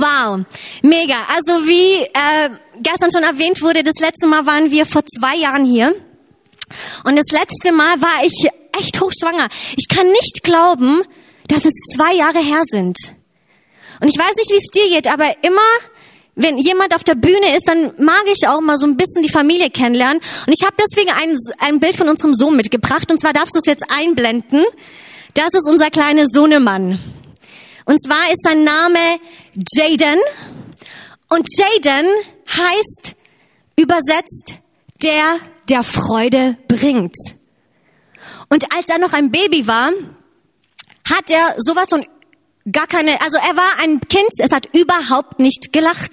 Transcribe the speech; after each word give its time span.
Wow, 0.00 0.46
mega. 0.82 1.26
Also 1.36 1.66
wie 1.66 2.02
äh, 2.04 2.50
gestern 2.82 3.12
schon 3.12 3.22
erwähnt 3.22 3.60
wurde, 3.60 3.82
das 3.82 4.00
letzte 4.00 4.26
Mal 4.26 4.46
waren 4.46 4.70
wir 4.70 4.86
vor 4.86 5.02
zwei 5.04 5.36
Jahren 5.36 5.66
hier. 5.66 5.94
Und 7.04 7.16
das 7.16 7.26
letzte 7.30 7.72
Mal 7.72 8.00
war 8.00 8.24
ich 8.24 8.48
echt 8.78 8.98
hochschwanger. 8.98 9.48
Ich 9.76 9.88
kann 9.88 10.06
nicht 10.06 10.42
glauben, 10.42 11.02
dass 11.48 11.66
es 11.66 11.72
zwei 11.94 12.14
Jahre 12.14 12.38
her 12.38 12.62
sind. 12.70 12.96
Und 14.00 14.08
ich 14.08 14.18
weiß 14.18 14.34
nicht, 14.36 14.50
wie 14.50 14.56
es 14.56 14.70
dir 14.72 14.88
geht, 14.96 15.12
aber 15.12 15.26
immer, 15.42 15.68
wenn 16.34 16.56
jemand 16.56 16.94
auf 16.94 17.04
der 17.04 17.16
Bühne 17.16 17.54
ist, 17.54 17.68
dann 17.68 17.92
mag 17.98 18.24
ich 18.26 18.48
auch 18.48 18.62
mal 18.62 18.78
so 18.78 18.86
ein 18.86 18.96
bisschen 18.96 19.22
die 19.22 19.28
Familie 19.28 19.68
kennenlernen. 19.68 20.20
Und 20.46 20.54
ich 20.58 20.64
habe 20.64 20.76
deswegen 20.80 21.10
ein, 21.10 21.36
ein 21.58 21.80
Bild 21.80 21.96
von 21.96 22.08
unserem 22.08 22.32
Sohn 22.32 22.56
mitgebracht. 22.56 23.12
Und 23.12 23.20
zwar 23.20 23.34
darfst 23.34 23.54
du 23.54 23.58
es 23.58 23.66
jetzt 23.66 23.84
einblenden. 23.90 24.64
Das 25.34 25.50
ist 25.52 25.68
unser 25.68 25.90
kleiner 25.90 26.24
Sohnemann. 26.32 26.98
Und 27.84 28.02
zwar 28.02 28.30
ist 28.30 28.42
sein 28.42 28.64
Name 28.64 28.98
Jaden. 29.74 30.18
Und 31.28 31.46
Jaden 31.56 32.06
heißt 32.48 33.14
übersetzt 33.76 34.54
der, 35.02 35.36
der 35.68 35.82
Freude 35.82 36.58
bringt. 36.68 37.16
Und 38.48 38.72
als 38.74 38.88
er 38.88 38.98
noch 38.98 39.12
ein 39.12 39.30
Baby 39.30 39.66
war, 39.66 39.90
hat 41.08 41.30
er 41.30 41.54
sowas 41.58 41.88
und 41.92 42.06
gar 42.70 42.86
keine, 42.86 43.20
also 43.22 43.38
er 43.38 43.56
war 43.56 43.78
ein 43.80 44.00
Kind, 44.00 44.30
es 44.38 44.52
hat 44.52 44.66
überhaupt 44.74 45.38
nicht 45.38 45.72
gelacht. 45.72 46.12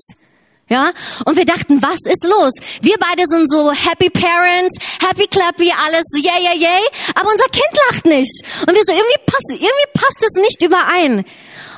Ja, 0.70 0.91
und 1.23 1.38
wir 1.38 1.45
dachten, 1.45 1.81
was 1.81 1.99
ist 2.03 2.26
los? 2.26 2.52
Wir 2.81 2.95
beide 2.99 3.23
sind 3.30 3.49
so 3.49 3.71
happy 3.71 4.09
parents, 4.09 4.77
happy 5.02 5.25
clappy, 5.27 5.71
alles 5.85 6.03
so 6.09 6.20
yay, 6.20 6.44
yay, 6.44 6.58
yay, 6.58 6.85
aber 7.16 7.30
unser 7.31 7.45
Kind 7.45 7.71
lacht 7.89 8.05
nicht. 8.05 8.44
Und 8.67 8.75
wir 8.75 8.84
so, 8.84 8.91
irgendwie 8.91 9.22
passt, 9.25 9.49
irgendwie 9.49 9.91
passt 9.94 10.23
es 10.23 10.41
nicht 10.41 10.61
überein. 10.61 11.25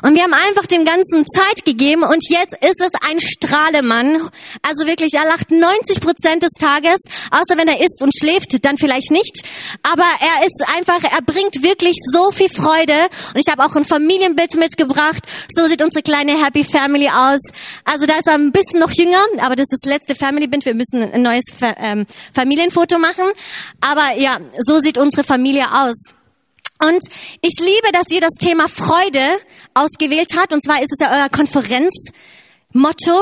Und 0.02 0.16
wir 0.16 0.24
haben 0.24 0.34
einfach 0.34 0.66
dem 0.66 0.86
Ganzen 0.86 1.26
Zeit 1.26 1.66
gegeben 1.66 2.04
und 2.04 2.24
jetzt 2.30 2.56
ist 2.62 2.82
es 2.82 2.92
ein 3.10 3.20
Strahlemann. 3.20 4.30
Also 4.62 4.88
wirklich, 4.88 5.14
er 5.14 5.26
lacht 5.26 5.52
90 5.52 6.00
Prozent 6.00 6.44
des 6.44 6.52
Tages, 6.60 7.00
außer 7.32 7.58
wenn 7.58 7.68
er 7.68 7.80
isst 7.80 8.02
und 8.02 8.14
schläft, 8.18 8.66
dann 8.66 8.78
vielleicht 8.78 9.12
nicht. 9.12 9.44
Aber 9.84 10.04
er 10.04 10.46
ist 10.46 10.78
einfach, 10.78 11.04
er 11.04 11.22
bringt 11.22 11.64
wirklich 11.64 11.96
so 12.14 12.32
viel 12.32 12.50
Freude. 12.50 12.94
Und 13.34 13.40
ich 13.40 13.52
habe 13.52 13.64
auch 13.64 13.76
ein 13.76 13.86
Familienbild 13.86 14.56
mitgebracht. 14.56 15.24
So 15.54 15.68
sieht 15.68 15.82
unsere 15.82 16.04
kleine 16.04 16.44
Happy 16.44 16.64
Family 16.64 17.10
aus. 17.10 17.40
Also 17.84 18.06
da 18.06 18.14
ist 18.16 18.28
er 18.28 18.36
ein 18.36 18.52
bisschen 18.52 18.80
noch 18.80 18.92
jünger, 18.92 19.24
aber 19.42 19.56
das 19.56 19.66
ist 19.70 19.84
das 19.84 19.92
letzte 19.92 20.16
Family-Bild. 20.16 20.66
Wir 20.66 20.76
müssen 20.76 21.12
ein 21.12 21.22
neues 21.22 21.44
ähm, 21.62 22.06
Familienfoto 22.34 22.98
machen. 22.98 23.26
Aber 23.82 24.18
ja, 24.18 24.40
so 24.66 24.80
sieht 24.80 24.98
unsere 24.98 25.24
Familie 25.24 25.66
aus. 25.72 25.96
Und 26.82 27.02
ich 27.42 27.54
liebe, 27.60 27.92
dass 27.92 28.10
ihr 28.10 28.22
das 28.22 28.34
Thema 28.40 28.68
Freude 28.70 29.38
ausgewählt 29.74 30.30
habt. 30.38 30.54
Und 30.54 30.64
zwar 30.64 30.82
ist 30.82 30.94
es 30.94 31.00
ja 31.02 31.12
euer 31.12 31.30
Konferenzmotto. 31.30 33.20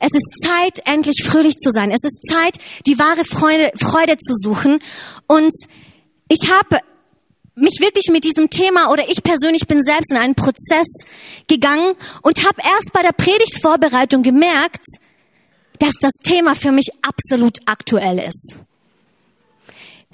Es 0.00 0.12
ist 0.12 0.44
Zeit, 0.44 0.80
endlich 0.84 1.22
fröhlich 1.24 1.54
zu 1.56 1.70
sein. 1.70 1.90
Es 1.90 2.02
ist 2.02 2.20
Zeit, 2.28 2.58
die 2.86 2.98
wahre 2.98 3.24
Freude, 3.24 3.70
Freude 3.80 4.18
zu 4.18 4.34
suchen. 4.34 4.80
Und 5.28 5.52
ich 6.28 6.50
habe 6.50 6.80
mich 7.54 7.78
wirklich 7.80 8.08
mit 8.10 8.24
diesem 8.24 8.50
Thema 8.50 8.90
oder 8.90 9.08
ich 9.08 9.22
persönlich 9.22 9.66
bin 9.66 9.82
selbst 9.82 10.10
in 10.10 10.18
einen 10.18 10.34
Prozess 10.34 10.86
gegangen 11.48 11.94
und 12.22 12.44
habe 12.44 12.60
erst 12.62 12.92
bei 12.92 13.02
der 13.02 13.12
Predigtvorbereitung 13.12 14.22
gemerkt, 14.22 14.84
dass 15.78 15.94
das 16.00 16.12
Thema 16.24 16.54
für 16.54 16.72
mich 16.72 16.88
absolut 17.02 17.58
aktuell 17.66 18.18
ist. 18.18 18.58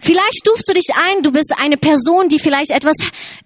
Vielleicht 0.04 0.34
stufst 0.38 0.68
du 0.68 0.72
dich 0.72 0.88
ein, 0.94 1.22
du 1.22 1.30
bist 1.30 1.52
eine 1.62 1.76
Person, 1.76 2.28
die 2.28 2.40
vielleicht 2.40 2.72
etwas, 2.72 2.96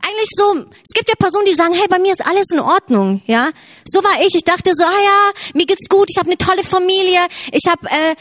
eigentlich 0.01 0.29
so, 0.31 0.65
es 0.83 0.95
gibt 0.95 1.07
ja 1.11 1.15
Personen, 1.19 1.45
die 1.45 1.53
sagen, 1.53 1.75
hey, 1.75 1.87
bei 1.87 1.99
mir 1.99 2.13
ist 2.13 2.25
alles 2.27 2.47
in 2.51 2.61
Ordnung, 2.61 3.21
ja. 3.27 3.51
So 3.85 4.03
war 4.03 4.23
ich, 4.27 4.35
ich 4.35 4.43
dachte 4.43 4.73
so, 4.75 4.85
ah 4.85 4.89
ja, 5.05 5.33
mir 5.53 5.67
geht's 5.67 5.87
gut, 5.91 6.09
ich 6.11 6.17
habe 6.17 6.31
eine 6.31 6.39
tolle 6.39 6.65
Familie, 6.65 7.21
ich 7.53 7.69
habe 7.69 7.87
äh, 7.91 8.15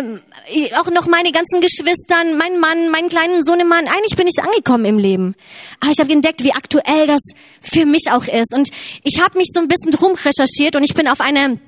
äh, 0.00 0.74
auch 0.76 0.90
noch 0.90 1.06
meine 1.06 1.32
ganzen 1.32 1.60
Geschwistern, 1.60 2.38
meinen 2.38 2.58
Mann, 2.60 2.88
meinen 2.88 3.10
kleinen 3.10 3.44
Sohnemann, 3.44 3.86
eigentlich 3.88 4.16
bin 4.16 4.26
ich 4.26 4.42
angekommen 4.42 4.86
im 4.86 4.98
Leben. 4.98 5.34
Aber 5.80 5.92
ich 5.92 5.98
habe 5.98 6.10
entdeckt, 6.10 6.42
wie 6.44 6.54
aktuell 6.54 7.06
das 7.06 7.20
für 7.60 7.84
mich 7.84 8.10
auch 8.10 8.24
ist. 8.24 8.54
Und 8.54 8.70
ich 9.04 9.20
habe 9.20 9.36
mich 9.36 9.48
so 9.52 9.60
ein 9.60 9.68
bisschen 9.68 9.92
drum 9.92 10.12
recherchiert 10.12 10.76
und 10.76 10.82
ich 10.82 10.94
bin 10.94 11.08
auf 11.08 11.20
eine 11.20 11.60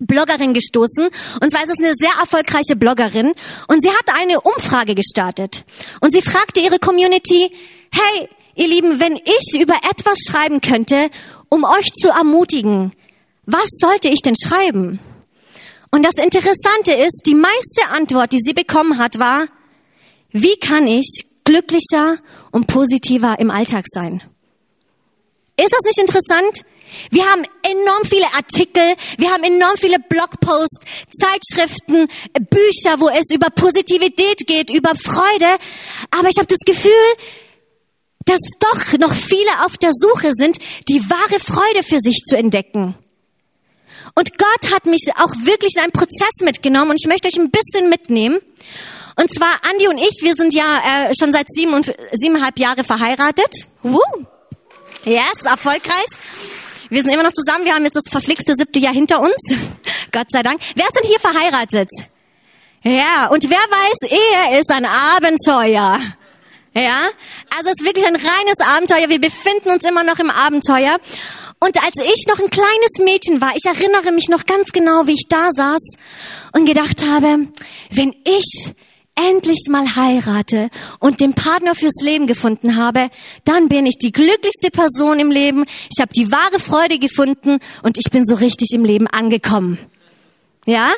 Bloggerin 0.00 0.54
gestoßen. 0.54 1.08
Und 1.40 1.50
zwar 1.50 1.62
ist 1.62 1.70
es 1.70 1.78
eine 1.78 1.94
sehr 1.94 2.12
erfolgreiche 2.20 2.74
Bloggerin. 2.76 3.32
Und 3.68 3.84
sie 3.84 3.90
hat 3.90 4.18
eine 4.20 4.40
Umfrage 4.40 4.94
gestartet. 4.94 5.64
Und 6.00 6.12
sie 6.12 6.22
fragte 6.22 6.60
ihre 6.60 6.78
Community, 6.78 7.52
hey, 7.92 8.28
ihr 8.54 8.68
Lieben, 8.68 8.98
wenn 9.00 9.16
ich 9.16 9.60
über 9.60 9.76
etwas 9.88 10.18
schreiben 10.28 10.60
könnte, 10.60 11.10
um 11.48 11.64
euch 11.64 11.92
zu 11.92 12.08
ermutigen, 12.08 12.92
was 13.46 13.68
sollte 13.80 14.08
ich 14.08 14.22
denn 14.22 14.34
schreiben? 14.36 15.00
Und 15.90 16.04
das 16.04 16.14
Interessante 16.22 16.92
ist, 16.92 17.22
die 17.26 17.34
meiste 17.34 17.88
Antwort, 17.90 18.32
die 18.32 18.38
sie 18.38 18.52
bekommen 18.52 18.98
hat, 18.98 19.18
war, 19.18 19.48
wie 20.30 20.56
kann 20.56 20.86
ich 20.86 21.26
glücklicher 21.44 22.18
und 22.52 22.68
positiver 22.68 23.38
im 23.40 23.50
Alltag 23.50 23.86
sein? 23.90 24.22
Ist 25.56 25.72
das 25.72 25.82
nicht 25.84 25.98
interessant? 25.98 26.64
Wir 27.10 27.24
haben 27.24 27.42
enorm 27.62 28.04
viele 28.04 28.26
Artikel, 28.34 28.94
wir 29.18 29.30
haben 29.30 29.44
enorm 29.44 29.76
viele 29.76 29.98
Blogposts, 29.98 30.78
Zeitschriften, 31.18 32.06
Bücher, 32.50 33.00
wo 33.00 33.08
es 33.08 33.26
über 33.32 33.50
Positivität 33.50 34.46
geht, 34.46 34.70
über 34.70 34.94
Freude. 34.94 35.58
Aber 36.10 36.28
ich 36.28 36.36
habe 36.36 36.46
das 36.46 36.58
Gefühl, 36.66 36.90
dass 38.26 38.38
doch 38.60 38.98
noch 38.98 39.12
viele 39.12 39.64
auf 39.64 39.76
der 39.78 39.92
Suche 39.92 40.32
sind, 40.38 40.58
die 40.88 41.00
wahre 41.10 41.40
Freude 41.40 41.82
für 41.82 41.98
sich 42.00 42.22
zu 42.26 42.36
entdecken. 42.36 42.94
Und 44.14 44.38
Gott 44.38 44.72
hat 44.72 44.86
mich 44.86 45.08
auch 45.16 45.32
wirklich 45.44 45.74
in 45.76 45.82
einen 45.82 45.92
Prozess 45.92 46.42
mitgenommen 46.42 46.90
und 46.90 47.00
ich 47.00 47.08
möchte 47.08 47.28
euch 47.28 47.36
ein 47.36 47.50
bisschen 47.50 47.88
mitnehmen. 47.88 48.40
Und 49.16 49.34
zwar 49.34 49.50
Andi 49.70 49.88
und 49.88 49.98
ich, 49.98 50.20
wir 50.22 50.34
sind 50.34 50.54
ja 50.54 50.78
äh, 50.78 51.12
schon 51.18 51.32
seit 51.32 51.46
sieben 51.50 51.74
und 51.74 51.92
siebeneinhalb 52.12 52.58
Jahre 52.58 52.84
verheiratet. 52.84 53.66
Woo. 53.82 54.00
Yes, 55.04 55.42
erfolgreich. 55.44 56.06
Wir 56.90 57.02
sind 57.02 57.10
immer 57.10 57.22
noch 57.22 57.32
zusammen. 57.32 57.64
Wir 57.64 57.74
haben 57.74 57.84
jetzt 57.84 57.96
das 57.96 58.10
verflixte 58.10 58.54
siebte 58.58 58.80
Jahr 58.80 58.92
hinter 58.92 59.20
uns. 59.20 59.36
Gott 60.12 60.26
sei 60.30 60.42
Dank. 60.42 60.60
Wer 60.74 60.86
ist 60.86 60.96
denn 60.96 61.08
hier 61.08 61.20
verheiratet? 61.20 61.88
Ja, 62.82 63.28
und 63.30 63.48
wer 63.48 63.58
weiß, 63.58 64.10
Ehe 64.10 64.60
ist 64.60 64.70
ein 64.70 64.84
Abenteuer. 64.84 65.98
Ja, 66.74 67.08
also 67.56 67.70
es 67.70 67.80
ist 67.80 67.84
wirklich 67.84 68.06
ein 68.06 68.16
reines 68.16 68.58
Abenteuer. 68.60 69.08
Wir 69.08 69.20
befinden 69.20 69.70
uns 69.70 69.84
immer 69.84 70.02
noch 70.02 70.18
im 70.18 70.30
Abenteuer. 70.30 70.98
Und 71.60 71.76
als 71.84 71.94
ich 71.96 72.26
noch 72.26 72.38
ein 72.38 72.50
kleines 72.50 72.98
Mädchen 73.00 73.40
war, 73.40 73.52
ich 73.54 73.66
erinnere 73.66 74.12
mich 74.12 74.28
noch 74.28 74.46
ganz 74.46 74.72
genau, 74.72 75.06
wie 75.06 75.12
ich 75.12 75.28
da 75.28 75.50
saß 75.54 75.82
und 76.52 76.64
gedacht 76.64 77.04
habe, 77.06 77.48
wenn 77.90 78.14
ich 78.24 78.72
endlich 79.28 79.66
mal 79.68 79.96
heirate 79.96 80.70
und 80.98 81.20
den 81.20 81.34
Partner 81.34 81.74
fürs 81.74 82.02
Leben 82.02 82.26
gefunden 82.26 82.76
habe, 82.76 83.08
dann 83.44 83.68
bin 83.68 83.86
ich 83.86 83.98
die 83.98 84.12
glücklichste 84.12 84.70
Person 84.70 85.20
im 85.20 85.30
Leben. 85.30 85.64
Ich 85.92 86.00
habe 86.00 86.12
die 86.12 86.30
wahre 86.30 86.58
Freude 86.58 86.98
gefunden 86.98 87.58
und 87.82 87.98
ich 87.98 88.10
bin 88.10 88.26
so 88.26 88.34
richtig 88.34 88.70
im 88.72 88.84
Leben 88.84 89.06
angekommen. 89.06 89.78
Ja? 90.66 90.90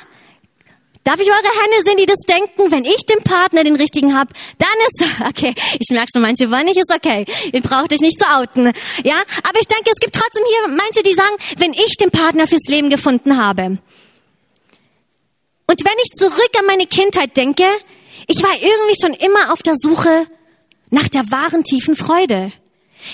Darf 1.04 1.20
ich 1.20 1.28
eure 1.28 1.38
Hände 1.38 1.76
sehen, 1.84 1.96
die 1.98 2.06
das 2.06 2.18
denken? 2.28 2.70
Wenn 2.70 2.84
ich 2.84 3.04
den 3.06 3.24
Partner, 3.24 3.64
den 3.64 3.74
richtigen 3.74 4.16
hab, 4.16 4.28
dann 4.58 4.68
ist, 4.88 5.20
okay, 5.28 5.52
ich 5.80 5.88
merke 5.90 6.08
schon, 6.12 6.22
manche 6.22 6.50
wollen 6.50 6.66
nicht, 6.66 6.76
ist 6.76 6.94
okay. 6.94 7.24
Ihr 7.52 7.60
braucht 7.60 7.92
euch 7.92 8.00
nicht 8.00 8.20
zu 8.20 8.26
outen. 8.36 8.66
Ja? 9.02 9.16
Aber 9.42 9.58
ich 9.60 9.66
denke, 9.66 9.90
es 9.90 10.00
gibt 10.00 10.14
trotzdem 10.14 10.44
hier 10.46 10.76
manche, 10.76 11.02
die 11.02 11.14
sagen, 11.14 11.34
wenn 11.58 11.72
ich 11.72 11.96
den 11.98 12.10
Partner 12.10 12.46
fürs 12.46 12.68
Leben 12.68 12.88
gefunden 12.88 13.36
habe. 13.36 13.78
Und 15.66 15.84
wenn 15.84 15.94
ich 16.04 16.10
zurück 16.18 16.50
an 16.58 16.66
meine 16.66 16.86
Kindheit 16.86 17.36
denke, 17.36 17.64
ich 18.26 18.42
war 18.42 18.52
irgendwie 18.52 18.96
schon 19.00 19.14
immer 19.14 19.52
auf 19.52 19.62
der 19.62 19.74
Suche 19.80 20.26
nach 20.90 21.08
der 21.08 21.30
wahren 21.30 21.64
tiefen 21.64 21.96
Freude. 21.96 22.52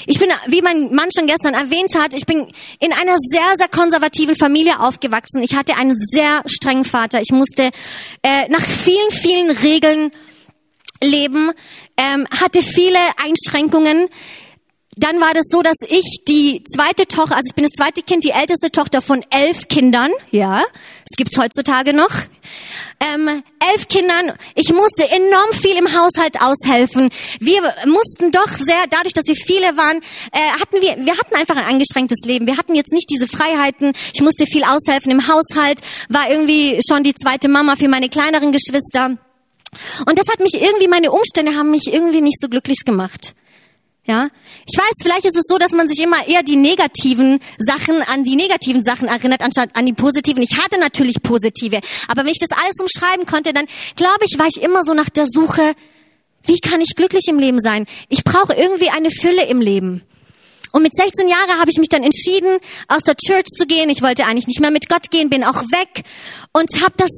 Ich 0.07 0.19
bin, 0.19 0.29
wie 0.49 0.63
mein 0.63 0.95
Mann 0.95 1.09
schon 1.17 1.27
gestern 1.27 1.55
erwähnt 1.55 1.95
hat, 1.95 2.15
ich 2.15 2.27
bin 2.27 2.53
in 2.79 2.93
einer 2.93 3.17
sehr, 3.31 3.55
sehr 3.57 3.69
konservativen 3.69 4.37
Familie 4.37 4.81
aufgewachsen. 4.81 5.43
Ich 5.43 5.55
hatte 5.55 5.77
einen 5.77 5.97
sehr 5.97 6.43
strengen 6.47 6.85
Vater. 6.85 7.21
Ich 7.21 7.31
musste 7.31 7.71
äh, 8.23 8.49
nach 8.49 8.61
vielen, 8.61 9.11
vielen 9.11 9.51
Regeln 9.51 10.11
leben, 11.03 11.53
ähm, 11.97 12.27
hatte 12.41 12.63
viele 12.63 12.99
Einschränkungen. 13.25 14.09
Dann 14.97 15.21
war 15.21 15.33
das 15.33 15.45
so, 15.49 15.63
dass 15.63 15.77
ich 15.89 16.25
die 16.27 16.65
zweite 16.65 17.07
Tochter, 17.07 17.37
also 17.37 17.49
ich 17.49 17.55
bin 17.55 17.65
das 17.65 17.73
zweite 17.73 18.03
Kind, 18.03 18.25
die 18.25 18.31
älteste 18.31 18.73
Tochter 18.73 19.01
von 19.01 19.25
elf 19.31 19.69
Kindern, 19.69 20.11
ja, 20.33 20.65
es 21.09 21.17
gibt's 21.17 21.39
heutzutage 21.39 21.93
noch, 21.93 22.11
ähm, 23.01 23.43
elf 23.73 23.89
Kindern. 23.89 24.33
Ich 24.55 24.73
musste 24.73 25.09
enorm 25.09 25.53
viel 25.53 25.77
im 25.77 25.89
Haushalt 25.89 26.41
aushelfen. 26.41 27.11
Wir 27.41 27.63
mussten 27.87 28.31
doch 28.31 28.49
sehr, 28.49 28.87
dadurch, 28.91 29.15
dass 29.15 29.27
wir 29.27 29.37
viele 29.37 29.77
waren, 29.77 29.99
äh, 30.33 30.39
hatten 30.61 30.81
wir, 30.81 31.05
wir 31.05 31.17
hatten 31.17 31.35
einfach 31.37 31.57
ein 31.57 31.65
eingeschränktes 31.65 32.19
Leben. 32.25 32.47
Wir 32.47 32.57
hatten 32.57 32.75
jetzt 32.75 32.93
nicht 32.93 33.09
diese 33.11 33.29
Freiheiten. 33.29 33.93
Ich 34.13 34.21
musste 34.21 34.47
viel 34.47 34.65
aushelfen 34.65 35.11
im 35.11 35.29
Haushalt, 35.29 35.81
war 36.09 36.31
irgendwie 36.31 36.81
schon 36.89 37.03
die 37.03 37.15
zweite 37.15 37.49
Mama 37.49 37.77
für 37.77 37.89
meine 37.89 38.09
kleineren 38.09 38.53
Geschwister. 38.53 39.17
Und 40.07 40.19
das 40.19 40.27
hat 40.29 40.41
mich 40.41 40.55
irgendwie, 40.55 40.89
meine 40.89 41.11
Umstände 41.13 41.55
haben 41.55 41.71
mich 41.71 41.93
irgendwie 41.93 42.21
nicht 42.21 42.41
so 42.41 42.49
glücklich 42.49 42.85
gemacht. 42.85 43.35
Ja, 44.09 44.31
ich 44.67 44.79
weiß, 44.79 44.93
vielleicht 45.03 45.27
ist 45.27 45.37
es 45.37 45.43
so, 45.47 45.59
dass 45.59 45.73
man 45.73 45.87
sich 45.87 46.03
immer 46.03 46.27
eher 46.27 46.43
die 46.43 46.57
negativen 46.57 47.41
Sachen 47.59 48.01
an 48.01 48.25
die 48.25 48.37
negativen 48.37 48.83
Sachen 48.83 49.07
erinnert, 49.07 49.43
anstatt 49.43 49.77
an 49.77 49.85
die 49.85 49.93
positiven. 49.93 50.43
Ich 50.43 50.57
hatte 50.57 50.81
natürlich 50.81 51.23
positive, 51.23 51.81
aber 52.09 52.25
wenn 52.25 52.33
ich 52.33 52.39
das 52.39 52.59
alles 52.59 52.81
umschreiben 52.81 53.27
konnte, 53.27 53.53
dann 53.53 53.67
glaube 53.97 54.25
ich, 54.25 54.39
war 54.39 54.47
ich 54.47 54.63
immer 54.63 54.87
so 54.87 54.95
nach 54.95 55.11
der 55.11 55.27
Suche, 55.27 55.75
wie 56.45 56.59
kann 56.59 56.81
ich 56.81 56.95
glücklich 56.97 57.27
im 57.29 57.39
Leben 57.39 57.61
sein? 57.61 57.87
Ich 58.09 58.25
brauche 58.25 58.55
irgendwie 58.55 58.89
eine 58.89 59.11
Fülle 59.11 59.45
im 59.45 59.61
Leben. 59.61 60.03
Und 60.73 60.83
mit 60.83 60.95
16 60.97 61.29
Jahren 61.29 61.59
habe 61.61 61.71
ich 61.71 61.77
mich 61.77 61.91
dann 61.91 62.03
entschieden, 62.03 62.59
aus 62.89 63.03
der 63.03 63.15
Church 63.15 63.45
zu 63.45 63.67
gehen. 63.67 63.91
Ich 63.91 64.01
wollte 64.01 64.25
eigentlich 64.25 64.47
nicht 64.47 64.61
mehr 64.61 64.71
mit 64.71 64.89
Gott 64.89 65.11
gehen, 65.11 65.29
bin 65.29 65.45
auch 65.45 65.63
weg 65.65 66.05
und 66.53 66.71
habe 66.81 66.95
das 66.97 67.11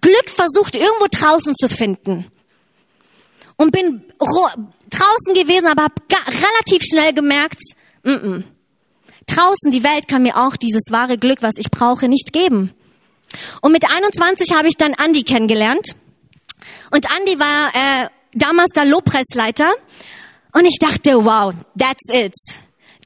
Glück 0.00 0.30
versucht, 0.30 0.76
irgendwo 0.76 1.06
draußen 1.10 1.54
zu 1.56 1.68
finden. 1.68 2.26
Und 3.56 3.72
bin 3.72 4.04
draußen 4.90 5.34
gewesen, 5.34 5.66
aber 5.66 5.82
habe 5.82 5.94
relativ 6.26 6.82
schnell 6.82 7.12
gemerkt, 7.12 7.60
mm 8.04 8.10
-mm. 8.10 8.44
draußen 9.26 9.70
die 9.70 9.82
Welt 9.82 10.08
kann 10.08 10.22
mir 10.22 10.36
auch 10.36 10.56
dieses 10.56 10.82
wahre 10.90 11.18
Glück, 11.18 11.42
was 11.42 11.56
ich 11.58 11.70
brauche, 11.70 12.08
nicht 12.08 12.32
geben. 12.32 12.72
Und 13.60 13.72
mit 13.72 13.84
21 13.90 14.54
habe 14.54 14.68
ich 14.68 14.76
dann 14.76 14.94
Andy 14.94 15.22
kennengelernt. 15.22 15.94
Und 16.90 17.06
Andy 17.16 17.38
war 17.38 17.68
äh, 17.74 18.08
damals 18.32 18.70
der 18.74 18.86
Lobpreisleiter. 18.86 19.70
Und 20.52 20.64
ich 20.64 20.78
dachte, 20.78 21.24
wow, 21.24 21.54
that's 21.78 22.08
it. 22.12 22.34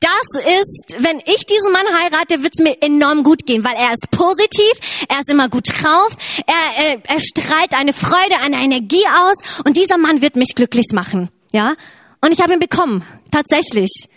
Das 0.00 0.42
ist, 0.44 0.96
wenn 0.98 1.18
ich 1.18 1.46
diesen 1.46 1.70
Mann 1.70 1.86
heirate, 2.00 2.42
wird's 2.42 2.58
mir 2.58 2.76
enorm 2.80 3.22
gut 3.22 3.46
gehen, 3.46 3.62
weil 3.62 3.76
er 3.76 3.92
ist 3.92 4.10
positiv, 4.10 4.72
er 5.08 5.20
ist 5.20 5.30
immer 5.30 5.48
gut 5.48 5.68
drauf, 5.68 6.16
er, 6.44 6.86
er, 6.86 7.02
er 7.06 7.20
strahlt 7.20 7.72
eine 7.72 7.92
Freude, 7.92 8.34
eine 8.42 8.56
Energie 8.56 9.04
aus 9.06 9.36
und 9.64 9.76
dieser 9.76 9.98
Mann 9.98 10.20
wird 10.20 10.34
mich 10.34 10.56
glücklich 10.56 10.86
machen. 10.92 11.30
Ja? 11.52 11.74
Und 12.20 12.32
ich 12.32 12.40
habe 12.40 12.54
ihn 12.54 12.58
bekommen, 12.58 13.04
tatsächlich. 13.30 14.08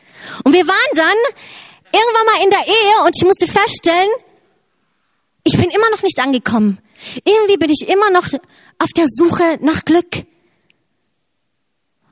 Und 0.43 0.53
wir 0.53 0.67
waren 0.67 0.95
dann 0.95 1.17
irgendwann 1.91 2.25
mal 2.25 2.43
in 2.43 2.49
der 2.49 2.67
Ehe 2.67 3.05
und 3.05 3.15
ich 3.15 3.25
musste 3.25 3.47
feststellen, 3.47 4.09
ich 5.43 5.57
bin 5.57 5.69
immer 5.69 5.89
noch 5.91 6.01
nicht 6.01 6.19
angekommen. 6.19 6.79
Irgendwie 7.23 7.57
bin 7.57 7.69
ich 7.69 7.87
immer 7.87 8.09
noch 8.09 8.25
auf 8.79 8.89
der 8.95 9.05
Suche 9.09 9.57
nach 9.61 9.85
Glück. 9.85 10.25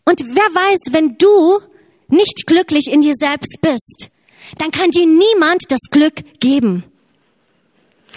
Und 0.05 0.19
wer 0.19 0.43
weiß, 0.43 0.79
wenn 0.91 1.17
du 1.17 1.59
nicht 2.09 2.45
glücklich 2.45 2.91
in 2.91 3.01
dir 3.01 3.13
selbst 3.17 3.59
bist, 3.61 4.09
dann 4.57 4.71
kann 4.71 4.91
dir 4.91 5.07
niemand 5.07 5.63
das 5.69 5.79
Glück 5.89 6.39
geben. 6.39 6.83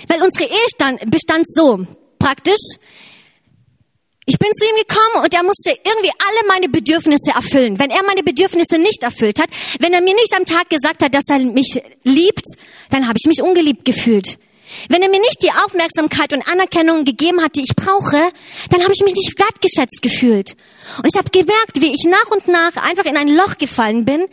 Weil 0.08 0.22
unsere 0.22 0.50
Ehe 0.50 0.68
stand, 0.74 1.10
bestand 1.10 1.46
so 1.48 1.86
praktisch, 2.18 2.78
ich 4.26 4.38
bin 4.38 4.50
zu 4.56 4.64
ihm 4.64 4.76
gekommen 4.86 5.24
und 5.24 5.34
er 5.34 5.44
musste 5.44 5.70
irgendwie 5.70 6.10
alle 6.18 6.48
meine 6.48 6.68
Bedürfnisse 6.68 7.30
erfüllen. 7.32 7.78
Wenn 7.78 7.90
er 7.90 8.02
meine 8.02 8.24
Bedürfnisse 8.24 8.76
nicht 8.76 9.04
erfüllt 9.04 9.40
hat, 9.40 9.48
wenn 9.78 9.92
er 9.92 10.00
mir 10.00 10.14
nicht 10.14 10.34
am 10.36 10.44
Tag 10.44 10.68
gesagt 10.68 11.02
hat, 11.04 11.14
dass 11.14 11.24
er 11.28 11.38
mich 11.38 11.80
liebt, 12.02 12.44
dann 12.90 13.06
habe 13.06 13.18
ich 13.20 13.28
mich 13.28 13.40
ungeliebt 13.40 13.84
gefühlt. 13.84 14.38
Wenn 14.88 15.02
er 15.02 15.08
mir 15.08 15.20
nicht 15.20 15.42
die 15.42 15.50
Aufmerksamkeit 15.50 16.32
und 16.32 16.46
Anerkennung 16.48 17.04
gegeben 17.04 17.42
hat, 17.42 17.56
die 17.56 17.62
ich 17.62 17.76
brauche, 17.76 18.30
dann 18.70 18.82
habe 18.82 18.92
ich 18.92 19.02
mich 19.02 19.14
nicht 19.14 19.38
wertgeschätzt 19.38 20.00
gefühlt. 20.02 20.56
Und 20.98 21.06
ich 21.06 21.16
habe 21.16 21.30
gemerkt, 21.30 21.80
wie 21.80 21.92
ich 21.92 22.04
nach 22.08 22.30
und 22.30 22.48
nach 22.48 22.76
einfach 22.76 23.04
in 23.04 23.16
ein 23.16 23.28
Loch 23.28 23.58
gefallen 23.58 24.04
bin. 24.04 24.26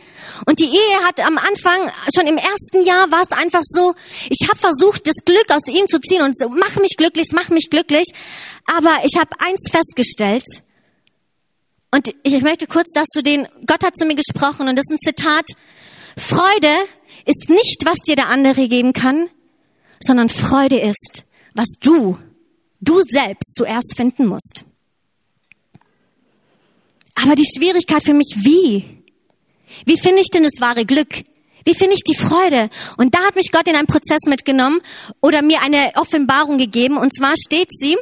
Und 0.46 0.60
die 0.60 0.70
Ehe 0.70 1.06
hat 1.06 1.20
am 1.20 1.38
Anfang, 1.38 1.92
schon 2.16 2.28
im 2.28 2.38
ersten 2.38 2.86
Jahr 2.86 3.12
war 3.12 3.24
es 3.24 3.32
einfach 3.32 3.64
so, 3.68 3.94
ich 4.30 4.48
habe 4.48 4.60
versucht, 4.60 5.08
das 5.08 5.16
Glück 5.26 5.50
aus 5.50 5.62
ihm 5.68 5.88
zu 5.88 6.00
ziehen 6.00 6.22
und 6.22 6.38
so, 6.38 6.50
mach 6.50 6.76
mich 6.78 6.96
glücklich, 6.98 7.28
mach 7.34 7.50
mich 7.50 7.70
glücklich. 7.70 8.08
Aber 8.66 8.96
ich 9.04 9.18
habe 9.18 9.32
eins 9.40 9.62
festgestellt. 9.72 10.46
Und 11.92 12.14
ich 12.24 12.42
möchte 12.42 12.68
kurz 12.68 12.90
das 12.94 13.08
zu 13.14 13.22
den, 13.22 13.48
Gott 13.68 13.84
hat 13.84 13.98
zu 13.98 14.06
mir 14.06 14.16
gesprochen 14.16 14.68
und 14.68 14.76
das 14.76 14.86
ist 14.90 14.94
ein 14.94 15.14
Zitat. 15.14 15.46
Freude 16.18 16.74
ist 17.26 17.50
nicht, 17.50 17.86
was 17.86 17.98
dir 18.06 18.16
der 18.16 18.28
andere 18.28 18.68
geben 18.68 18.94
kann, 18.94 19.30
sondern 20.06 20.30
Freude 20.30 20.80
ist, 20.80 21.24
was 21.54 21.68
du, 21.80 22.18
du 22.82 23.02
selbst 23.02 23.56
zuerst 23.56 23.94
finden 23.96 24.26
musst. 24.26 24.66
Aber 27.16 27.36
die 27.36 27.46
Schwierigkeit 27.46 28.04
für 28.04 28.14
mich, 28.14 28.36
wie? 28.38 29.04
Wie 29.86 29.98
finde 29.98 30.22
ich 30.22 30.30
denn 30.30 30.44
das 30.44 30.60
wahre 30.60 30.86
Glück? 30.86 31.24
Wie 31.66 31.74
finde 31.74 31.94
ich 31.94 32.04
die 32.04 32.18
Freude? 32.18 32.70
Und 32.98 33.16
da 33.16 33.20
hat 33.20 33.36
mich 33.36 33.52
Gott 33.52 33.68
in 33.68 33.76
einen 33.76 33.88
Prozess 33.88 34.22
mitgenommen 34.28 34.82
oder 35.22 35.42
mir 35.42 35.62
eine 35.62 35.92
Offenbarung 35.96 36.58
gegeben. 36.58 36.98
Und 36.98 37.16
zwar 37.16 37.36
steht 37.38 37.70
sie, 37.80 37.96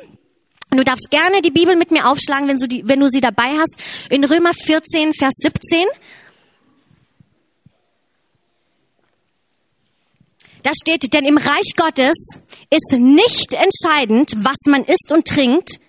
und 0.72 0.78
du 0.78 0.84
darfst 0.86 1.12
gerne 1.12 1.42
die 1.42 1.52
Bibel 1.52 1.76
mit 1.76 1.92
mir 1.92 2.08
aufschlagen, 2.08 2.48
wenn 2.48 2.58
du, 2.58 2.68
die, 2.68 2.88
wenn 2.88 3.02
du 3.02 3.10
sie 3.10 3.20
dabei 3.20 3.58
hast, 3.58 3.78
in 4.10 4.24
Römer 4.24 4.54
14, 4.54 5.14
Vers 5.14 5.34
17. 5.36 5.86
Da 10.64 10.72
steht, 10.80 11.14
denn 11.14 11.26
im 11.26 11.38
Reich 11.38 11.76
Gottes 11.76 12.14
ist 12.70 13.00
nicht 13.00 13.54
entscheidend, 13.54 14.34
was 14.38 14.58
man 14.68 14.84
isst 14.84 15.12
und 15.12 15.28
trinkt, 15.28 15.80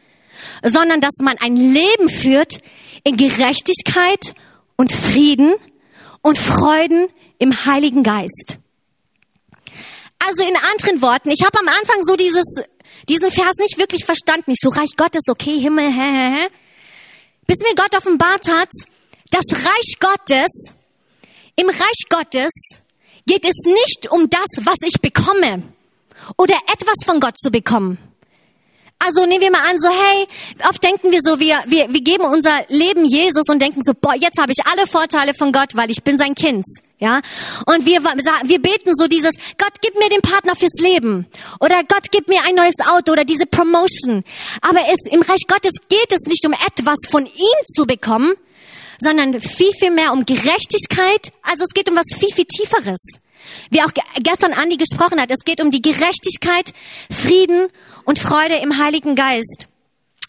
sondern 0.62 1.00
dass 1.00 1.14
man 1.20 1.36
ein 1.38 1.56
Leben 1.56 2.08
führt 2.08 2.60
in 3.04 3.16
Gerechtigkeit 3.16 4.34
und 4.76 4.92
Frieden 4.92 5.54
und 6.22 6.38
Freuden 6.38 7.08
im 7.38 7.52
Heiligen 7.66 8.02
Geist. 8.02 8.58
Also 10.18 10.42
in 10.42 10.56
anderen 10.56 11.02
Worten, 11.02 11.30
ich 11.30 11.44
habe 11.44 11.58
am 11.58 11.68
Anfang 11.68 12.04
so 12.06 12.16
dieses, 12.16 12.44
diesen 13.08 13.30
Vers 13.30 13.56
nicht 13.58 13.78
wirklich 13.78 14.04
verstanden. 14.04 14.52
Ich 14.52 14.58
so, 14.60 14.70
Reich 14.70 14.96
Gottes, 14.96 15.22
okay, 15.28 15.58
Himmel, 15.58 15.86
hä, 15.86 15.90
hä, 15.92 16.36
hä. 16.36 16.48
Bis 17.46 17.58
mir 17.58 17.74
Gott 17.74 17.94
offenbart 17.96 18.48
hat, 18.48 18.70
das 19.30 19.44
Reich 19.50 19.98
Gottes, 19.98 20.48
im 21.56 21.68
Reich 21.68 22.08
Gottes 22.08 22.50
geht 23.26 23.44
es 23.44 23.64
nicht 23.64 24.10
um 24.10 24.28
das, 24.28 24.46
was 24.64 24.76
ich 24.82 25.00
bekomme 25.00 25.62
oder 26.36 26.54
etwas 26.72 26.96
von 27.04 27.20
Gott 27.20 27.38
zu 27.38 27.50
bekommen. 27.50 27.98
Also 29.04 29.26
nehmen 29.26 29.40
wir 29.40 29.50
mal 29.50 29.68
an, 29.68 29.80
so 29.80 29.88
hey, 29.88 30.26
oft 30.68 30.82
denken 30.82 31.10
wir 31.10 31.18
so, 31.24 31.40
wir, 31.40 31.58
wir, 31.66 31.92
wir 31.92 32.02
geben 32.02 32.24
unser 32.24 32.62
Leben 32.68 33.04
Jesus 33.04 33.42
und 33.48 33.60
denken 33.60 33.80
so, 33.84 33.94
boah, 34.00 34.14
jetzt 34.14 34.40
habe 34.40 34.52
ich 34.52 34.64
alle 34.70 34.86
Vorteile 34.86 35.34
von 35.34 35.50
Gott, 35.50 35.74
weil 35.74 35.90
ich 35.90 36.04
bin 36.04 36.18
sein 36.18 36.36
Kind. 36.36 36.64
Ja, 37.00 37.20
und 37.66 37.84
wir, 37.84 38.00
wir 38.04 38.62
beten 38.62 38.92
so 38.94 39.08
dieses, 39.08 39.32
Gott, 39.58 39.72
gib 39.80 39.98
mir 39.98 40.08
den 40.08 40.22
Partner 40.22 40.54
fürs 40.54 40.78
Leben. 40.78 41.26
Oder 41.58 41.82
Gott, 41.82 42.12
gib 42.12 42.28
mir 42.28 42.44
ein 42.44 42.54
neues 42.54 42.76
Auto 42.86 43.10
oder 43.10 43.24
diese 43.24 43.44
Promotion. 43.44 44.22
Aber 44.60 44.78
es, 44.78 45.12
im 45.12 45.20
Reich 45.22 45.48
Gottes 45.48 45.72
geht 45.88 46.12
es 46.12 46.20
nicht 46.28 46.46
um 46.46 46.52
etwas 46.52 46.98
von 47.10 47.26
ihm 47.26 47.74
zu 47.74 47.86
bekommen, 47.86 48.34
sondern 49.02 49.40
viel, 49.40 49.72
viel 49.78 49.90
mehr 49.90 50.12
um 50.12 50.24
Gerechtigkeit. 50.24 51.32
Also 51.42 51.64
es 51.64 51.74
geht 51.74 51.90
um 51.90 51.96
was 51.96 52.04
viel, 52.18 52.32
viel 52.34 52.44
Tieferes. 52.44 53.00
Wie 53.70 53.82
auch 53.82 53.90
gestern 54.22 54.52
Andi 54.52 54.76
gesprochen 54.76 55.20
hat, 55.20 55.30
es 55.30 55.44
geht 55.44 55.60
um 55.60 55.70
die 55.70 55.82
Gerechtigkeit, 55.82 56.72
Frieden 57.10 57.68
und 58.04 58.18
Freude 58.18 58.56
im 58.56 58.78
Heiligen 58.78 59.16
Geist. 59.16 59.68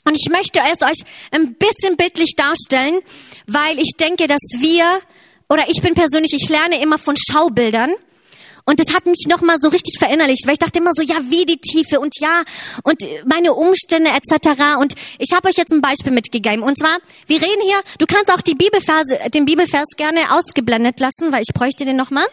Und 0.06 0.15
ich 0.15 0.30
möchte 0.30 0.60
es 0.72 0.82
euch 0.82 1.00
ein 1.32 1.56
bisschen 1.56 1.96
bildlich 1.96 2.34
darstellen, 2.36 3.00
weil 3.48 3.80
ich 3.80 3.92
denke, 4.00 4.27
dass 4.27 4.42
wir, 4.60 4.86
oder 5.50 5.70
ich 5.70 5.82
bin 5.82 5.94
persönlich, 5.94 6.34
ich 6.34 6.50
lerne 6.50 6.82
immer 6.82 6.98
von 6.98 7.15
Schaubildern. 7.15 7.94
Und 8.65 8.79
das 8.79 8.93
hat 8.93 9.05
mich 9.05 9.25
nochmal 9.27 9.58
so 9.62 9.70
richtig 9.70 9.98
verinnerlicht, 10.00 10.46
weil 10.46 10.53
ich 10.53 10.60
dachte 10.60 10.79
immer 10.79 10.91
so, 10.96 11.03
ja, 11.03 11.17
wie 11.29 11.46
die 11.46 11.58
Tiefe 11.58 12.00
und 12.00 12.13
ja, 12.20 12.43
und 12.84 13.03
meine 13.25 13.53
Umstände 13.53 14.10
etc. 14.10 14.77
Und 14.79 14.93
ich 15.20 15.34
habe 15.34 15.50
euch 15.50 15.58
jetzt 15.58 15.74
ein 15.74 15.82
Beispiel 15.82 16.13
mitgegeben. 16.13 16.63
Und 16.63 16.79
zwar, 16.79 16.98
wir 17.27 17.41
reden 17.41 17.62
hier, 17.62 17.82
du 17.98 18.05
kannst 18.05 18.32
auch 18.32 18.41
die 18.41 18.55
Bibelverse, 18.55 19.29
den 19.34 19.46
Bibelvers 19.46 19.88
gerne 19.98 20.34
ausgeblendet 20.34 21.00
lassen, 21.01 21.34
weil 21.34 21.41
ich 21.41 21.53
bräuchte 21.53 21.84
den 21.84 21.98
nochmal. 21.98 22.25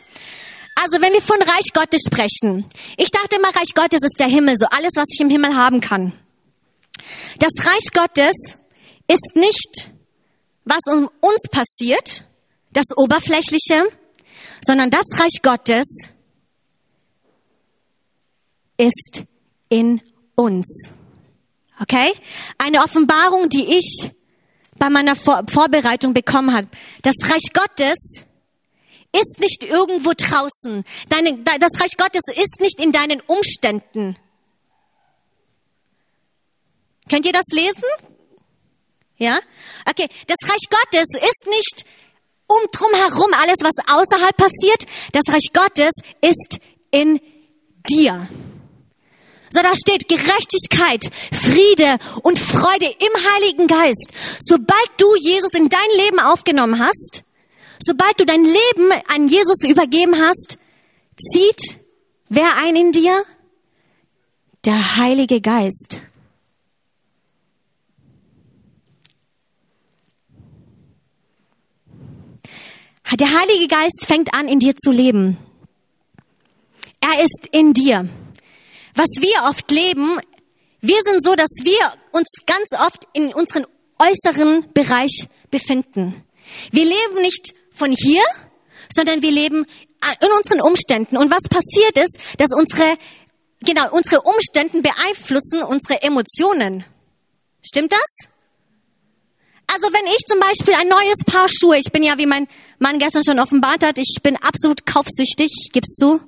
Also 0.76 1.02
wenn 1.02 1.12
wir 1.12 1.20
von 1.20 1.36
Reich 1.42 1.72
Gottes 1.74 2.02
sprechen, 2.06 2.64
ich 2.96 3.10
dachte 3.10 3.36
immer, 3.36 3.48
Reich 3.48 3.74
Gottes 3.74 4.00
ist 4.02 4.18
der 4.20 4.28
Himmel, 4.28 4.54
so 4.58 4.66
alles, 4.70 4.92
was 4.94 5.06
ich 5.12 5.20
im 5.20 5.30
Himmel 5.30 5.56
haben 5.56 5.80
kann. 5.80 6.12
Das 7.38 7.50
Reich 7.66 7.92
Gottes 7.92 8.34
ist 9.08 9.32
nicht, 9.34 9.90
was 10.64 10.80
um 10.86 11.10
uns 11.20 11.48
passiert, 11.50 12.24
das 12.72 12.84
Oberflächliche, 12.96 13.88
sondern 14.64 14.90
das 14.90 15.04
Reich 15.18 15.42
Gottes 15.42 15.86
ist 18.80 19.24
in 19.68 20.00
uns. 20.34 20.90
Okay? 21.80 22.12
Eine 22.58 22.82
Offenbarung, 22.82 23.48
die 23.48 23.78
ich 23.78 24.10
bei 24.76 24.88
meiner 24.88 25.14
Vor 25.14 25.42
Vorbereitung 25.50 26.14
bekommen 26.14 26.54
habe. 26.54 26.68
Das 27.02 27.14
Reich 27.24 27.52
Gottes 27.52 27.98
ist 29.12 29.40
nicht 29.40 29.64
irgendwo 29.64 30.12
draußen. 30.16 30.84
Deine, 31.08 31.38
das 31.42 31.80
Reich 31.80 31.96
Gottes 31.96 32.22
ist 32.34 32.60
nicht 32.60 32.80
in 32.80 32.92
deinen 32.92 33.20
Umständen. 33.20 34.16
Könnt 37.08 37.26
ihr 37.26 37.32
das 37.32 37.46
lesen? 37.52 37.84
Ja? 39.16 39.40
Okay. 39.88 40.08
Das 40.26 40.38
Reich 40.48 40.68
Gottes 40.70 41.06
ist 41.14 41.46
nicht 41.48 41.84
um 42.46 42.70
drum 42.72 42.92
herum 42.94 43.34
alles, 43.34 43.58
was 43.60 43.74
außerhalb 43.86 44.36
passiert. 44.36 44.86
Das 45.12 45.22
Reich 45.28 45.52
Gottes 45.52 45.92
ist 46.20 46.58
in 46.90 47.20
dir. 47.88 48.28
So, 49.52 49.62
da 49.62 49.74
steht 49.74 50.08
Gerechtigkeit, 50.08 51.10
Friede 51.32 51.98
und 52.22 52.38
Freude 52.38 52.86
im 52.86 53.32
Heiligen 53.34 53.66
Geist. 53.66 54.10
Sobald 54.46 54.90
du 54.96 55.14
Jesus 55.16 55.50
in 55.54 55.68
dein 55.68 55.90
Leben 55.96 56.20
aufgenommen 56.20 56.78
hast, 56.78 57.24
Sobald 57.84 58.20
du 58.20 58.26
dein 58.26 58.44
Leben 58.44 58.92
an 59.08 59.28
Jesus 59.28 59.64
übergeben 59.64 60.16
hast, 60.16 60.58
zieht 61.16 61.78
wer 62.28 62.56
ein 62.58 62.76
in 62.76 62.92
dir? 62.92 63.24
Der 64.64 64.96
Heilige 64.96 65.40
Geist. 65.40 66.00
Der 73.18 73.38
Heilige 73.38 73.66
Geist 73.68 74.06
fängt 74.06 74.32
an, 74.32 74.48
in 74.48 74.60
dir 74.60 74.74
zu 74.76 74.92
leben. 74.92 75.36
Er 77.00 77.22
ist 77.22 77.48
in 77.52 77.74
dir. 77.74 78.08
Was 78.94 79.08
wir 79.20 79.48
oft 79.48 79.70
leben, 79.70 80.18
wir 80.80 81.00
sind 81.04 81.24
so, 81.24 81.34
dass 81.34 81.50
wir 81.62 81.78
uns 82.12 82.28
ganz 82.46 82.68
oft 82.78 83.06
in 83.12 83.34
unseren 83.34 83.66
äußeren 83.98 84.72
Bereich 84.72 85.28
befinden. 85.50 86.24
Wir 86.70 86.84
leben 86.84 87.20
nicht 87.20 87.54
von 87.72 87.92
hier, 87.92 88.22
sondern 88.94 89.22
wir 89.22 89.30
leben 89.30 89.66
in 90.20 90.32
unseren 90.38 90.60
Umständen. 90.60 91.16
Und 91.16 91.30
was 91.30 91.42
passiert 91.48 91.98
ist, 91.98 92.18
dass 92.38 92.48
unsere, 92.54 92.96
genau, 93.64 93.90
unsere 93.92 94.22
Umständen 94.22 94.82
beeinflussen 94.82 95.62
unsere 95.62 96.02
Emotionen. 96.02 96.84
Stimmt 97.62 97.92
das? 97.92 98.28
Also 99.66 99.92
wenn 99.92 100.06
ich 100.06 100.24
zum 100.26 100.40
Beispiel 100.40 100.74
ein 100.74 100.88
neues 100.88 101.18
Paar 101.26 101.46
Schuhe, 101.48 101.78
ich 101.78 101.92
bin 101.92 102.02
ja, 102.02 102.18
wie 102.18 102.26
mein 102.26 102.48
Mann 102.78 102.98
gestern 102.98 103.24
schon 103.24 103.38
offenbart 103.38 103.84
hat, 103.84 103.98
ich 103.98 104.16
bin 104.22 104.36
absolut 104.36 104.84
kaufsüchtig, 104.84 105.70
gibst 105.72 105.96
du? 106.00 106.20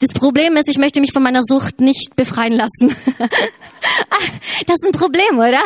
Das 0.00 0.10
Problem 0.12 0.56
ist, 0.56 0.68
ich 0.68 0.78
möchte 0.78 1.00
mich 1.00 1.12
von 1.12 1.22
meiner 1.22 1.42
Sucht 1.42 1.80
nicht 1.80 2.14
befreien 2.14 2.52
lassen. 2.52 2.94
das 4.66 4.76
ist 4.76 4.84
ein 4.84 4.92
Problem, 4.92 5.38
oder? 5.38 5.62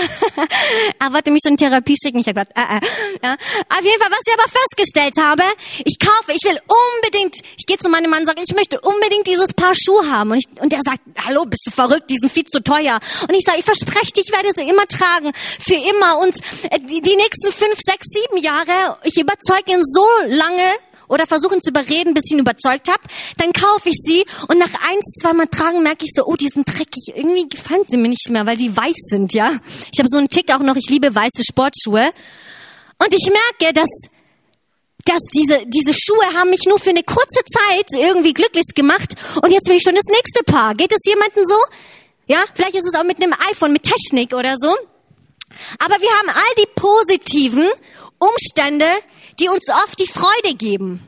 er 0.99 1.13
wollte 1.13 1.31
mich 1.31 1.41
schon 1.45 1.55
in 1.55 1.57
Therapie 1.59 1.97
schicken. 2.01 2.19
Ich 2.21 2.29
habe 2.29 2.41
gedacht, 2.41 2.57
äh, 2.57 2.77
äh. 2.77 2.81
Ja. 3.23 3.35
Auf 3.35 3.85
jeden 3.85 4.01
Fall, 4.01 4.11
was 4.11 4.21
ich 4.27 4.33
aber 4.33 4.49
festgestellt 4.49 5.15
habe, 5.21 5.43
ich 5.85 5.99
kaufe, 5.99 6.33
ich 6.33 6.45
will 6.45 6.59
unbedingt, 6.67 7.37
ich 7.59 7.67
gehe 7.67 7.79
zu 7.79 7.89
meinem 7.89 8.11
Mann 8.11 8.21
und 8.21 8.27
sage, 8.27 8.43
ich 8.47 8.55
möchte 8.55 8.81
unbedingt 8.81 9.27
dieses 9.27 9.53
Paar 9.55 9.75
Schuhe 9.75 10.09
haben. 10.11 10.31
Und, 10.31 10.39
ich, 10.39 10.63
und 10.63 10.73
der 10.73 10.81
sagt, 10.85 11.01
hallo, 11.27 11.45
bist 11.45 11.67
du 11.67 11.71
verrückt, 11.71 12.09
die 12.09 12.17
sind 12.17 12.31
viel 12.31 12.45
zu 12.45 12.63
teuer. 12.63 13.01
Und 13.23 13.35
ich 13.35 13.45
sage, 13.45 13.59
ich 13.59 13.65
verspreche 13.65 14.13
dich, 14.13 14.25
ich 14.29 14.33
werde 14.33 14.51
sie 14.55 14.69
immer 14.69 14.87
tragen, 14.87 15.33
für 15.35 15.75
immer. 15.75 16.19
Und 16.21 16.37
äh, 16.71 16.79
die, 16.79 17.01
die 17.03 17.17
nächsten 17.17 17.51
fünf, 17.51 17.79
sechs, 17.85 18.07
sieben 18.13 18.43
Jahre, 18.43 18.99
ich 19.05 19.19
überzeuge 19.19 19.73
ihn 19.73 19.83
so 19.85 20.07
lange, 20.29 20.63
oder 21.09 21.27
versuchen 21.27 21.61
zu 21.61 21.71
überreden, 21.71 22.15
bis 22.15 22.25
ich 22.27 22.33
ihn 22.33 22.41
überzeugt 22.41 22.89
habe. 22.89 23.03
Dann 23.39 23.53
kaufe 23.53 23.89
ich 23.89 23.97
sie 24.03 24.25
und 24.49 24.59
nach 24.59 24.73
eins, 24.89 25.05
zweimal 25.21 25.47
tragen 25.47 25.83
merke 25.83 26.05
ich 26.05 26.11
so, 26.15 26.25
oh, 26.25 26.37
die 26.37 26.49
sind 26.49 26.67
dreckig. 26.67 27.15
Irgendwie 27.15 27.49
gefallen 27.49 27.85
sie 27.89 27.97
mir 27.97 28.09
nicht 28.09 28.29
mehr, 28.31 28.47
weil 28.47 28.57
die 28.57 28.77
weiß 28.77 28.97
sind, 29.11 29.35
ja. 29.35 29.59
Ich 29.93 29.99
habe 29.99 30.09
so 30.11 30.19
einen 30.19 30.29
Tick 30.29 30.53
auch 30.55 30.61
noch, 30.61 30.77
ich 30.77 30.89
liebe 30.89 31.15
weiße 31.15 31.43
Sportschuhe. 31.49 32.13
Und 32.99 33.15
ich 33.15 33.29
merke, 33.29 33.73
dass 33.73 33.89
dass 35.05 35.21
diese, 35.35 35.67
diese 35.67 35.93
Schuhe 35.93 36.25
haben 36.39 36.51
mich 36.51 36.65
nur 36.67 36.79
für 36.79 36.91
eine 36.91 37.03
kurze 37.03 37.43
Zeit 37.53 37.87
irgendwie 37.93 38.33
glücklich 38.33 38.67
gemacht 38.75 39.15
und 39.43 39.51
jetzt 39.51 39.69
will 39.69 39.77
ich 39.77 39.83
schon 39.83 39.97
das 39.97 40.05
nächste 40.05 40.45
Paar. 40.45 40.75
Geht 40.75 40.93
es 40.93 41.01
jemandem 41.05 41.45
so? 41.45 41.57
Ja, 42.27 42.45
vielleicht 42.55 42.77
ist 42.77 42.87
es 42.87 42.95
auch 42.95 43.05
mit 43.05 43.21
einem 43.23 43.35
iPhone, 43.51 43.73
mit 43.73 43.83
Technik 43.83 44.33
oder 44.33 44.55
so. 44.61 44.75
Aber 45.79 45.97
wir 46.01 46.11
haben 46.11 46.29
all 46.29 46.55
die 46.59 46.69
positiven 46.75 47.69
Umstände, 48.19 48.87
die 49.39 49.49
uns 49.49 49.69
oft 49.69 49.99
die 49.99 50.07
Freude 50.07 50.57
geben. 50.57 51.07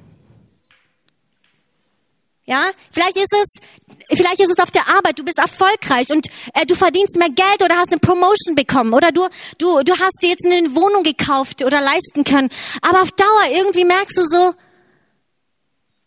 Ja, 2.46 2.70
vielleicht 2.92 3.16
ist 3.16 3.32
es, 3.32 4.18
vielleicht 4.18 4.40
ist 4.40 4.50
es 4.50 4.62
auf 4.62 4.70
der 4.70 4.86
Arbeit, 4.88 5.18
du 5.18 5.24
bist 5.24 5.38
erfolgreich 5.38 6.10
und 6.10 6.26
äh, 6.52 6.66
du 6.66 6.74
verdienst 6.74 7.16
mehr 7.16 7.30
Geld 7.30 7.62
oder 7.64 7.76
hast 7.76 7.90
eine 7.90 8.00
Promotion 8.00 8.54
bekommen 8.54 8.92
oder 8.92 9.12
du, 9.12 9.26
du, 9.56 9.82
du 9.82 9.92
hast 9.98 10.22
dir 10.22 10.28
jetzt 10.28 10.44
eine 10.44 10.74
Wohnung 10.74 11.04
gekauft 11.04 11.62
oder 11.62 11.80
leisten 11.80 12.22
können. 12.24 12.50
Aber 12.82 13.00
auf 13.00 13.12
Dauer 13.12 13.44
irgendwie 13.50 13.86
merkst 13.86 14.18
du 14.18 14.22
so, 14.30 14.54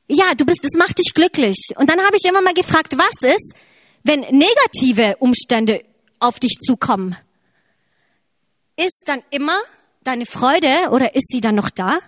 ja, 0.09 0.35
du 0.35 0.45
bist, 0.45 0.63
das 0.63 0.77
macht 0.77 0.99
dich 0.99 1.13
glücklich. 1.15 1.57
Und 1.75 1.89
dann 1.89 1.99
habe 2.01 2.15
ich 2.15 2.29
immer 2.29 2.41
mal 2.41 2.53
gefragt, 2.53 2.97
was 2.97 3.29
ist, 3.29 3.55
wenn 4.03 4.21
negative 4.21 5.15
Umstände 5.17 5.83
auf 6.19 6.39
dich 6.39 6.59
zukommen? 6.59 7.17
Ist 8.77 9.03
dann 9.07 9.23
immer 9.31 9.59
deine 10.07 10.25
Freude 10.25 10.89
oder 10.91 11.15
ist 11.15 11.29
sie 11.29 11.41
dann 11.41 11.55
noch 11.55 11.69
da? 11.69 11.99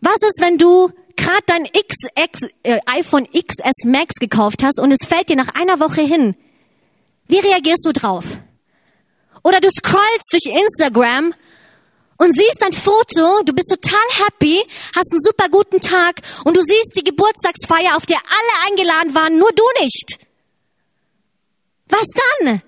Was 0.00 0.16
ist, 0.16 0.40
wenn 0.40 0.58
du 0.58 0.90
gerade 1.16 1.44
dein 1.46 1.64
XX, 1.64 2.52
äh, 2.64 2.80
iPhone 2.86 3.26
XS 3.30 3.84
Max 3.84 4.14
gekauft 4.16 4.64
hast 4.64 4.80
und 4.80 4.90
es 4.90 5.06
fällt 5.06 5.28
dir 5.28 5.36
nach 5.36 5.54
einer 5.54 5.78
Woche 5.78 6.02
hin? 6.02 6.34
Wie 7.28 7.38
reagierst 7.38 7.86
du 7.86 7.92
drauf? 7.92 8.24
Oder 9.44 9.60
du 9.60 9.68
scrollst 9.70 10.32
durch 10.32 10.54
Instagram 10.54 11.32
und 12.18 12.38
siehst 12.38 12.62
ein 12.64 12.72
Foto, 12.72 13.42
du 13.44 13.52
bist 13.52 13.68
total 13.68 14.26
happy, 14.26 14.60
hast 14.94 15.12
einen 15.12 15.22
super 15.22 15.48
guten 15.48 15.80
Tag 15.80 16.20
und 16.44 16.56
du 16.56 16.62
siehst 16.62 16.96
die 16.96 17.04
Geburtstagsfeier, 17.04 17.96
auf 17.96 18.06
der 18.06 18.18
alle 18.18 18.70
eingeladen 18.70 19.14
waren, 19.14 19.38
nur 19.38 19.50
du 19.52 19.64
nicht. 19.82 20.18
Was 21.88 22.06
dann? 22.40 22.62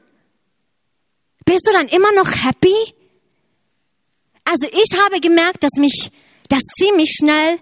Bist 1.45 1.67
du 1.67 1.73
dann 1.73 1.89
immer 1.89 2.13
noch 2.13 2.31
happy? 2.45 2.75
Also 4.45 4.67
ich 4.67 4.99
habe 4.99 5.21
gemerkt, 5.21 5.63
dass 5.63 5.73
mich 5.79 6.11
das 6.49 6.61
ziemlich 6.79 7.15
schnell, 7.19 7.59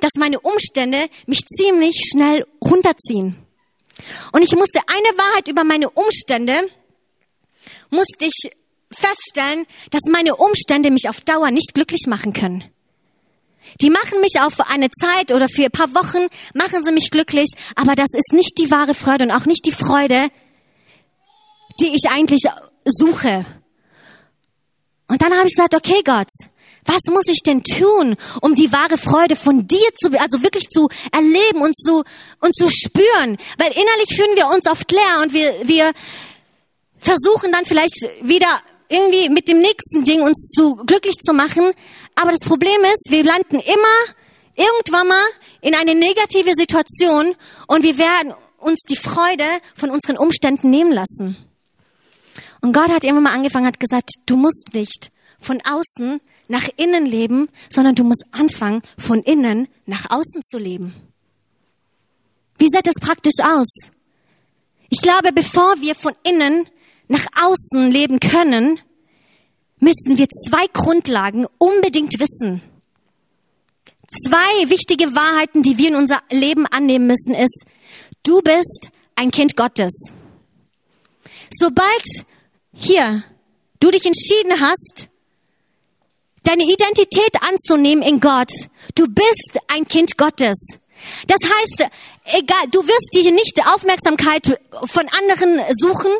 dass 0.00 0.12
meine 0.16 0.40
Umstände 0.40 1.08
mich 1.26 1.40
ziemlich 1.46 2.08
schnell 2.10 2.46
runterziehen. 2.62 3.36
Und 4.32 4.42
ich 4.42 4.54
musste 4.54 4.80
eine 4.86 5.18
Wahrheit 5.18 5.48
über 5.48 5.64
meine 5.64 5.90
Umstände, 5.90 6.68
musste 7.90 8.26
ich 8.26 8.52
feststellen, 8.92 9.66
dass 9.90 10.02
meine 10.10 10.36
Umstände 10.36 10.90
mich 10.90 11.08
auf 11.08 11.20
Dauer 11.20 11.50
nicht 11.50 11.74
glücklich 11.74 12.06
machen 12.06 12.32
können. 12.32 12.64
Die 13.80 13.90
machen 13.90 14.20
mich 14.20 14.40
auf 14.40 14.58
eine 14.70 14.90
Zeit 14.90 15.32
oder 15.32 15.48
für 15.48 15.64
ein 15.64 15.70
paar 15.70 15.94
Wochen, 15.94 16.26
machen 16.54 16.84
sie 16.84 16.92
mich 16.92 17.10
glücklich, 17.10 17.50
aber 17.76 17.94
das 17.94 18.08
ist 18.12 18.32
nicht 18.32 18.58
die 18.58 18.70
wahre 18.70 18.94
Freude 18.94 19.24
und 19.24 19.30
auch 19.30 19.46
nicht 19.46 19.64
die 19.64 19.72
Freude, 19.72 20.28
die 21.80 21.94
ich 21.94 22.10
eigentlich 22.10 22.42
suche. 22.84 23.44
Und 25.08 25.20
dann 25.20 25.32
habe 25.32 25.48
ich 25.48 25.54
gesagt, 25.54 25.74
okay 25.74 26.02
Gott, 26.04 26.28
was 26.84 27.02
muss 27.12 27.26
ich 27.26 27.42
denn 27.42 27.62
tun, 27.62 28.16
um 28.40 28.54
die 28.54 28.72
wahre 28.72 28.96
Freude 28.96 29.36
von 29.36 29.66
dir 29.66 29.86
zu, 30.00 30.10
also 30.18 30.42
wirklich 30.42 30.68
zu 30.68 30.88
erleben 31.12 31.62
und 31.62 31.76
zu, 31.76 32.02
und 32.40 32.54
zu 32.54 32.68
spüren? 32.68 33.36
Weil 33.58 33.72
innerlich 33.72 34.14
fühlen 34.14 34.36
wir 34.36 34.48
uns 34.48 34.66
oft 34.66 34.90
leer 34.90 35.20
und 35.22 35.32
wir, 35.32 35.52
wir 35.64 35.92
versuchen 36.98 37.52
dann 37.52 37.64
vielleicht 37.64 38.08
wieder 38.22 38.48
irgendwie 38.88 39.28
mit 39.28 39.48
dem 39.48 39.58
nächsten 39.58 40.04
Ding 40.04 40.22
uns 40.22 40.50
zu 40.50 40.76
glücklich 40.76 41.16
zu 41.16 41.32
machen. 41.32 41.72
Aber 42.14 42.32
das 42.32 42.40
Problem 42.40 42.80
ist, 42.82 43.10
wir 43.10 43.24
landen 43.24 43.60
immer 43.60 44.14
irgendwann 44.56 45.08
mal 45.08 45.24
in 45.60 45.74
eine 45.74 45.94
negative 45.94 46.54
Situation 46.56 47.34
und 47.66 47.82
wir 47.82 47.98
werden 47.98 48.34
uns 48.58 48.80
die 48.88 48.96
Freude 48.96 49.44
von 49.74 49.90
unseren 49.90 50.16
Umständen 50.16 50.70
nehmen 50.70 50.92
lassen. 50.92 51.49
Und 52.62 52.72
Gott 52.72 52.90
hat 52.90 53.04
irgendwann 53.04 53.24
mal 53.24 53.34
angefangen, 53.34 53.66
hat 53.66 53.80
gesagt, 53.80 54.10
du 54.26 54.36
musst 54.36 54.70
nicht 54.74 55.10
von 55.38 55.60
außen 55.64 56.20
nach 56.48 56.68
innen 56.76 57.06
leben, 57.06 57.48
sondern 57.70 57.94
du 57.94 58.04
musst 58.04 58.24
anfangen, 58.32 58.82
von 58.98 59.22
innen 59.22 59.68
nach 59.86 60.10
außen 60.10 60.42
zu 60.42 60.58
leben. 60.58 60.94
Wie 62.58 62.68
sieht 62.68 62.86
das 62.86 62.96
praktisch 63.00 63.42
aus? 63.42 63.68
Ich 64.90 65.00
glaube, 65.00 65.32
bevor 65.32 65.80
wir 65.80 65.94
von 65.94 66.12
innen 66.24 66.68
nach 67.08 67.24
außen 67.42 67.90
leben 67.90 68.20
können, 68.20 68.78
müssen 69.78 70.18
wir 70.18 70.26
zwei 70.28 70.66
Grundlagen 70.72 71.46
unbedingt 71.58 72.20
wissen. 72.20 72.60
Zwei 74.26 74.68
wichtige 74.68 75.14
Wahrheiten, 75.14 75.62
die 75.62 75.78
wir 75.78 75.88
in 75.88 75.94
unser 75.94 76.20
Leben 76.30 76.66
annehmen 76.66 77.06
müssen, 77.06 77.34
ist, 77.34 77.64
du 78.24 78.40
bist 78.42 78.90
ein 79.14 79.30
Kind 79.30 79.56
Gottes. 79.56 79.92
Sobald 81.58 82.26
hier 82.80 83.22
du 83.78 83.90
dich 83.90 84.04
entschieden 84.04 84.60
hast, 84.60 85.08
deine 86.44 86.64
Identität 86.64 87.42
anzunehmen 87.42 88.02
in 88.02 88.20
Gott. 88.20 88.50
Du 88.94 89.06
bist 89.06 89.58
ein 89.68 89.86
Kind 89.86 90.16
Gottes. 90.16 90.56
Das 91.26 91.38
heißt, 91.42 91.90
egal, 92.24 92.64
du 92.70 92.82
wirst 92.86 93.14
dir 93.14 93.30
nicht 93.32 93.60
Aufmerksamkeit 93.66 94.58
von 94.84 95.06
anderen 95.08 95.60
suchen. 95.78 96.12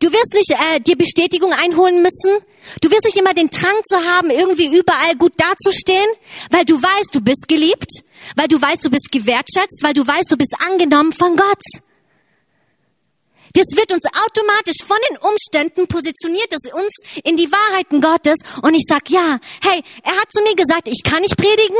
Du 0.00 0.10
wirst 0.10 0.34
nicht 0.34 0.50
äh, 0.50 0.80
dir 0.80 0.96
Bestätigung 0.96 1.52
einholen 1.52 2.02
müssen. 2.02 2.44
Du 2.82 2.90
wirst 2.90 3.04
nicht 3.04 3.16
immer 3.16 3.32
den 3.32 3.48
Drang 3.48 3.76
zu 3.88 3.96
haben, 3.96 4.30
irgendwie 4.30 4.76
überall 4.76 5.14
gut 5.16 5.34
dazustehen, 5.36 6.08
weil 6.50 6.64
du 6.64 6.82
weißt, 6.82 7.14
du 7.14 7.20
bist 7.20 7.46
geliebt, 7.48 8.02
weil 8.34 8.48
du 8.48 8.60
weißt, 8.60 8.84
du 8.84 8.90
bist 8.90 9.10
gewertschätzt, 9.12 9.82
weil 9.82 9.94
du 9.94 10.06
weißt, 10.06 10.30
du 10.30 10.36
bist 10.36 10.52
angenommen 10.66 11.12
von 11.12 11.36
Gott. 11.36 11.62
Das 13.58 13.76
wird 13.76 13.90
uns 13.90 14.04
automatisch 14.04 14.86
von 14.86 14.96
den 15.10 15.18
Umständen 15.18 15.88
positioniert, 15.88 16.46
es 16.52 16.72
uns 16.72 16.92
in 17.24 17.36
die 17.36 17.50
Wahrheiten 17.50 18.00
Gottes. 18.00 18.36
Und 18.62 18.74
ich 18.74 18.84
sag, 18.86 19.10
ja, 19.10 19.40
hey, 19.64 19.82
er 20.04 20.12
hat 20.12 20.30
zu 20.32 20.44
mir 20.44 20.54
gesagt, 20.54 20.86
ich 20.86 21.02
kann 21.02 21.22
nicht 21.22 21.36
predigen. 21.36 21.76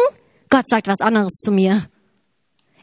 Gott 0.51 0.65
sagt 0.69 0.89
was 0.89 0.99
anderes 0.99 1.35
zu 1.35 1.53
mir. 1.53 1.89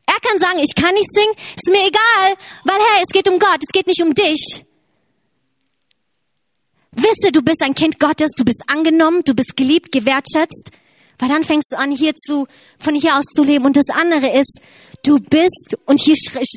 Er 0.05 0.19
kann 0.21 0.39
sagen, 0.39 0.59
ich 0.59 0.73
kann 0.81 0.93
nicht 0.93 1.13
singen, 1.13 1.33
ist 1.57 1.69
mir 1.69 1.85
egal, 1.85 2.37
weil 2.63 2.77
hey, 2.77 3.03
es 3.05 3.11
geht 3.11 3.27
um 3.27 3.37
Gott, 3.37 3.59
es 3.61 3.73
geht 3.73 3.87
nicht 3.87 4.01
um 4.01 4.13
dich. 4.13 4.63
Wisse, 6.91 7.33
du 7.33 7.41
bist 7.41 7.63
ein 7.63 7.75
Kind 7.75 7.99
Gottes, 7.99 8.31
du 8.37 8.45
bist 8.45 8.63
angenommen, 8.67 9.23
du 9.25 9.33
bist 9.33 9.57
geliebt, 9.57 9.91
gewertschätzt. 9.91 10.71
Weil 11.19 11.27
dann 11.27 11.43
fängst 11.43 11.73
du 11.73 11.77
an, 11.77 11.91
hier 11.91 12.15
zu, 12.15 12.47
von 12.77 12.95
hier 12.95 13.17
aus 13.17 13.25
zu 13.25 13.43
leben. 13.43 13.65
Und 13.65 13.75
das 13.75 13.89
andere 13.89 14.37
ist, 14.39 14.61
du 15.03 15.19
bist, 15.19 15.75
und 15.85 15.99
hier, 15.99 16.15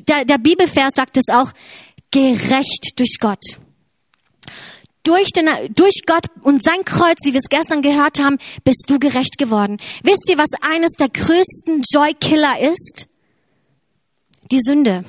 der, 0.09 0.25
der 0.25 0.39
Bibelvers 0.39 0.93
sagt 0.95 1.17
es 1.17 1.29
auch, 1.33 1.53
gerecht 2.11 2.93
durch 2.97 3.19
Gott. 3.21 3.59
Durch, 5.03 5.33
den, 5.33 5.49
durch 5.75 6.03
Gott 6.07 6.27
und 6.43 6.63
sein 6.63 6.85
Kreuz, 6.85 7.19
wie 7.25 7.33
wir 7.33 7.41
es 7.43 7.49
gestern 7.49 7.81
gehört 7.81 8.19
haben, 8.19 8.39
bist 8.65 8.85
du 8.89 8.99
gerecht 8.99 9.39
geworden. 9.39 9.79
Wisst 10.03 10.29
ihr, 10.29 10.37
was 10.37 10.49
eines 10.61 10.91
der 10.99 11.09
größten 11.09 11.83
Joy-Killer 11.93 12.61
ist? 12.61 13.07
Die 14.51 14.61
Sünde. 14.61 15.05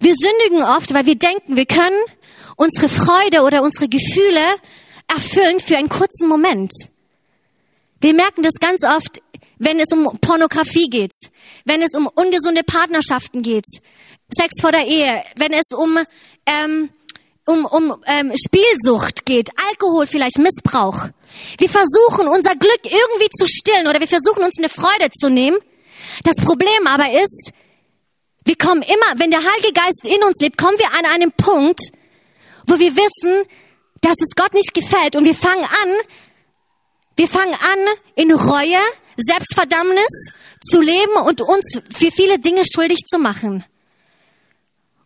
Wir 0.00 0.14
sündigen 0.14 0.62
oft, 0.62 0.94
weil 0.94 1.06
wir 1.06 1.16
denken, 1.16 1.56
wir 1.56 1.66
können 1.66 2.00
unsere 2.56 2.88
Freude 2.88 3.42
oder 3.42 3.62
unsere 3.62 3.88
Gefühle 3.88 4.40
erfüllen 5.08 5.60
für 5.60 5.76
einen 5.76 5.88
kurzen 5.88 6.28
Moment. 6.28 6.72
Wir 8.00 8.14
merken 8.14 8.42
das 8.42 8.54
ganz 8.60 8.84
oft, 8.84 9.22
wenn 9.58 9.80
es 9.80 9.88
um 9.92 10.18
Pornografie 10.20 10.88
geht, 10.88 11.12
wenn 11.64 11.82
es 11.82 11.94
um 11.94 12.08
ungesunde 12.14 12.62
Partnerschaften 12.62 13.42
geht, 13.42 13.64
Sex 14.34 14.54
vor 14.60 14.72
der 14.72 14.86
Ehe, 14.86 15.22
wenn 15.36 15.52
es 15.52 15.66
um, 15.74 15.98
ähm, 16.46 16.90
um, 17.46 17.64
um 17.64 18.04
ähm, 18.06 18.32
Spielsucht 18.36 19.24
geht, 19.24 19.50
Alkohol 19.68 20.06
vielleicht, 20.06 20.38
Missbrauch. 20.38 21.08
Wir 21.58 21.68
versuchen 21.68 22.28
unser 22.28 22.54
Glück 22.56 22.80
irgendwie 22.84 23.30
zu 23.38 23.46
stillen 23.46 23.86
oder 23.86 24.00
wir 24.00 24.08
versuchen 24.08 24.42
uns 24.42 24.58
eine 24.58 24.68
Freude 24.68 25.10
zu 25.18 25.30
nehmen. 25.30 25.58
Das 26.24 26.36
Problem 26.36 26.86
aber 26.86 27.10
ist, 27.10 27.52
wir 28.44 28.56
kommen 28.56 28.82
immer, 28.82 29.20
wenn 29.20 29.30
der 29.30 29.40
Heilige 29.40 29.72
Geist 29.72 30.04
in 30.04 30.22
uns 30.24 30.36
lebt, 30.40 30.56
kommen 30.56 30.78
wir 30.78 30.92
an 30.92 31.04
einen 31.04 31.32
Punkt, 31.32 31.80
wo 32.66 32.78
wir 32.78 32.96
wissen, 32.96 33.48
dass 34.02 34.14
es 34.18 34.34
Gott 34.36 34.54
nicht 34.54 34.74
gefällt 34.74 35.16
und 35.16 35.24
wir 35.24 35.34
fangen 35.34 35.64
an, 35.64 35.94
wir 37.16 37.28
fangen 37.28 37.54
an, 37.54 37.78
in 38.14 38.32
Reue, 38.32 38.78
Selbstverdammnis 39.16 40.32
zu 40.70 40.80
leben 40.80 41.16
und 41.24 41.40
uns 41.40 41.80
für 41.90 42.10
viele 42.10 42.38
Dinge 42.38 42.62
schuldig 42.64 42.98
zu 43.08 43.18
machen. 43.18 43.64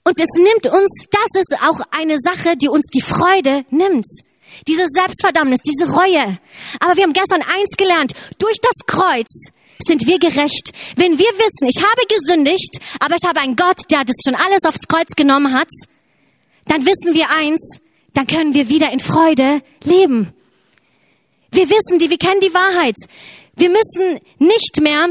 Und 0.04 0.18
es 0.18 0.28
nimmt 0.36 0.66
uns, 0.66 0.88
das 1.10 1.42
ist 1.42 1.62
auch 1.62 1.80
eine 1.90 2.16
Sache, 2.22 2.56
die 2.56 2.68
uns 2.68 2.86
die 2.92 3.02
Freude 3.02 3.64
nimmt. 3.70 4.06
Diese 4.66 4.86
Selbstverdammnis, 4.90 5.60
diese 5.60 5.92
Reue. 5.92 6.38
Aber 6.80 6.96
wir 6.96 7.04
haben 7.04 7.12
gestern 7.12 7.42
eins 7.42 7.76
gelernt. 7.76 8.12
Durch 8.38 8.58
das 8.60 8.74
Kreuz 8.86 9.28
sind 9.86 10.06
wir 10.06 10.18
gerecht. 10.18 10.72
Wenn 10.96 11.18
wir 11.18 11.26
wissen, 11.26 11.68
ich 11.68 11.82
habe 11.82 12.02
gesündigt, 12.08 12.78
aber 12.98 13.16
ich 13.16 13.28
habe 13.28 13.40
einen 13.40 13.56
Gott, 13.56 13.82
der 13.90 14.04
das 14.04 14.16
schon 14.24 14.34
alles 14.34 14.64
aufs 14.64 14.88
Kreuz 14.88 15.14
genommen 15.16 15.54
hat, 15.54 15.68
dann 16.66 16.84
wissen 16.84 17.14
wir 17.14 17.30
eins, 17.30 17.60
dann 18.14 18.26
können 18.26 18.54
wir 18.54 18.68
wieder 18.68 18.92
in 18.92 19.00
Freude 19.00 19.62
leben. 19.82 20.32
Wir 21.52 21.68
wissen 21.68 21.98
die, 21.98 22.10
wir 22.10 22.18
kennen 22.18 22.40
die 22.40 22.54
Wahrheit. 22.54 22.96
Wir 23.56 23.70
müssen 23.70 24.20
nicht 24.38 24.80
mehr 24.80 25.08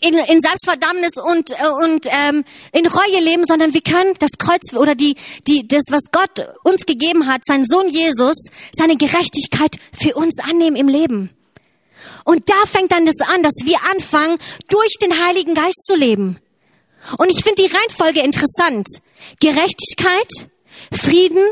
in, 0.00 0.14
in 0.14 0.40
Selbstverdammnis 0.42 1.12
und, 1.16 1.50
äh, 1.52 1.68
und 1.68 2.06
ähm, 2.10 2.44
in 2.72 2.86
Reue 2.86 3.20
leben, 3.20 3.44
sondern 3.46 3.72
wir 3.72 3.80
können 3.80 4.14
das 4.18 4.32
Kreuz 4.38 4.72
oder 4.74 4.94
die, 4.94 5.16
die, 5.46 5.66
das, 5.66 5.84
was 5.90 6.02
Gott 6.12 6.46
uns 6.64 6.84
gegeben 6.84 7.26
hat, 7.26 7.42
sein 7.46 7.64
Sohn 7.64 7.88
Jesus, 7.88 8.36
seine 8.76 8.96
Gerechtigkeit 8.96 9.76
für 9.92 10.14
uns 10.14 10.34
annehmen 10.48 10.76
im 10.76 10.88
Leben. 10.88 11.30
Und 12.24 12.50
da 12.50 12.66
fängt 12.66 12.92
dann 12.92 13.06
das 13.06 13.16
an, 13.32 13.42
dass 13.42 13.54
wir 13.64 13.78
anfangen, 13.90 14.38
durch 14.68 14.94
den 15.00 15.24
Heiligen 15.26 15.54
Geist 15.54 15.84
zu 15.86 15.94
leben. 15.94 16.38
Und 17.18 17.30
ich 17.30 17.42
finde 17.42 17.62
die 17.62 17.74
Reihenfolge 17.74 18.20
interessant. 18.20 18.86
Gerechtigkeit, 19.40 20.48
Frieden, 20.92 21.44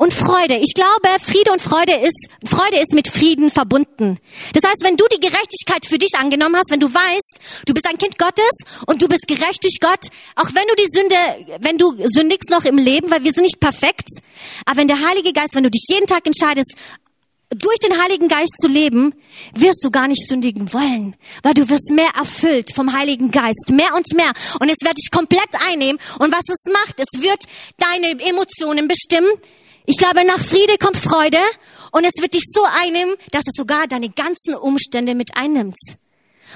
und 0.00 0.14
Freude. 0.14 0.56
Ich 0.56 0.72
glaube, 0.72 1.08
Friede 1.20 1.52
und 1.52 1.60
Freude 1.60 1.92
ist, 1.92 2.28
Freude 2.46 2.78
ist 2.78 2.94
mit 2.94 3.06
Frieden 3.06 3.50
verbunden. 3.50 4.18
Das 4.54 4.62
heißt, 4.64 4.82
wenn 4.82 4.96
du 4.96 5.04
die 5.12 5.20
Gerechtigkeit 5.20 5.84
für 5.86 5.98
dich 5.98 6.14
angenommen 6.18 6.56
hast, 6.56 6.70
wenn 6.70 6.80
du 6.80 6.92
weißt, 6.92 7.40
du 7.66 7.74
bist 7.74 7.86
ein 7.86 7.98
Kind 7.98 8.18
Gottes 8.18 8.50
und 8.86 9.02
du 9.02 9.08
bist 9.08 9.28
gerecht 9.28 9.62
durch 9.62 9.78
Gott, 9.78 10.08
auch 10.36 10.48
wenn 10.54 10.64
du 10.68 10.74
die 10.76 10.88
Sünde, 10.90 11.16
wenn 11.60 11.76
du 11.76 11.94
sündigst 12.14 12.48
noch 12.48 12.64
im 12.64 12.78
Leben, 12.78 13.10
weil 13.10 13.24
wir 13.24 13.32
sind 13.32 13.42
nicht 13.42 13.60
perfekt, 13.60 14.08
aber 14.64 14.78
wenn 14.78 14.88
der 14.88 15.06
Heilige 15.06 15.34
Geist, 15.34 15.54
wenn 15.54 15.64
du 15.64 15.70
dich 15.70 15.84
jeden 15.90 16.06
Tag 16.06 16.26
entscheidest, 16.26 16.76
durch 17.50 17.78
den 17.80 18.02
Heiligen 18.02 18.28
Geist 18.28 18.54
zu 18.58 18.68
leben, 18.68 19.12
wirst 19.54 19.84
du 19.84 19.90
gar 19.90 20.08
nicht 20.08 20.26
sündigen 20.26 20.72
wollen, 20.72 21.14
weil 21.42 21.52
du 21.52 21.68
wirst 21.68 21.90
mehr 21.90 22.12
erfüllt 22.16 22.72
vom 22.74 22.94
Heiligen 22.94 23.32
Geist, 23.32 23.70
mehr 23.70 23.94
und 23.94 24.06
mehr. 24.14 24.32
Und 24.60 24.70
es 24.70 24.78
wird 24.82 24.96
dich 24.96 25.10
komplett 25.10 25.50
einnehmen. 25.68 26.00
Und 26.20 26.32
was 26.32 26.48
es 26.48 26.72
macht, 26.72 27.00
es 27.00 27.20
wird 27.20 27.44
deine 27.76 28.18
Emotionen 28.24 28.88
bestimmen, 28.88 29.28
ich 29.90 29.96
glaube, 29.96 30.24
nach 30.24 30.38
Friede 30.38 30.78
kommt 30.78 30.96
Freude 30.96 31.40
und 31.90 32.04
es 32.04 32.22
wird 32.22 32.34
dich 32.34 32.44
so 32.46 32.62
einnehmen, 32.62 33.16
dass 33.32 33.42
es 33.44 33.54
sogar 33.56 33.88
deine 33.88 34.08
ganzen 34.08 34.54
Umstände 34.54 35.16
mit 35.16 35.36
einnimmt. 35.36 35.74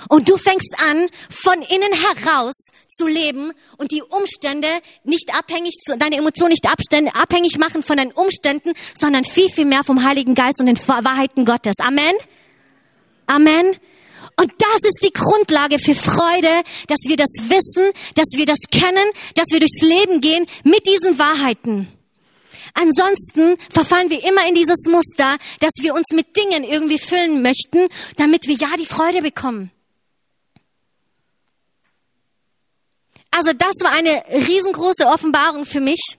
Und 0.08 0.28
du 0.28 0.36
fängst 0.36 0.72
an, 0.78 1.08
von 1.30 1.60
innen 1.62 1.92
heraus 1.92 2.54
zu 2.88 3.08
leben 3.08 3.52
und 3.76 3.90
die 3.90 4.02
Umstände 4.02 4.68
nicht 5.02 5.34
abhängig, 5.34 5.74
deine 5.98 6.16
Emotionen 6.16 6.50
nicht 6.50 6.66
abhängig 6.66 7.58
machen 7.58 7.82
von 7.82 7.96
deinen 7.96 8.12
Umständen, 8.12 8.72
sondern 9.00 9.24
viel, 9.24 9.48
viel 9.48 9.64
mehr 9.64 9.82
vom 9.82 10.04
Heiligen 10.04 10.36
Geist 10.36 10.60
und 10.60 10.66
den 10.66 10.78
Wahrheiten 10.86 11.44
Gottes. 11.44 11.74
Amen. 11.80 12.14
Amen. 13.26 13.76
Und 14.40 14.52
das 14.58 14.80
ist 14.82 15.00
die 15.02 15.12
Grundlage 15.12 15.80
für 15.80 15.96
Freude, 15.96 16.62
dass 16.86 17.00
wir 17.06 17.16
das 17.16 17.30
wissen, 17.48 17.90
dass 18.14 18.26
wir 18.36 18.46
das 18.46 18.58
kennen, 18.70 19.10
dass 19.34 19.46
wir 19.50 19.58
durchs 19.58 19.82
Leben 19.82 20.20
gehen 20.20 20.46
mit 20.62 20.86
diesen 20.86 21.18
Wahrheiten. 21.18 21.88
Ansonsten 22.74 23.56
verfallen 23.70 24.10
wir 24.10 24.22
immer 24.24 24.46
in 24.48 24.54
dieses 24.54 24.84
Muster, 24.86 25.38
dass 25.60 25.72
wir 25.80 25.94
uns 25.94 26.08
mit 26.12 26.36
Dingen 26.36 26.64
irgendwie 26.64 26.98
füllen 26.98 27.40
möchten, 27.40 27.88
damit 28.16 28.46
wir 28.46 28.56
ja 28.56 28.76
die 28.78 28.86
Freude 28.86 29.22
bekommen. 29.22 29.70
Also 33.30 33.52
das 33.52 33.74
war 33.80 33.92
eine 33.92 34.22
riesengroße 34.46 35.06
Offenbarung 35.06 35.64
für 35.64 35.80
mich. 35.80 36.18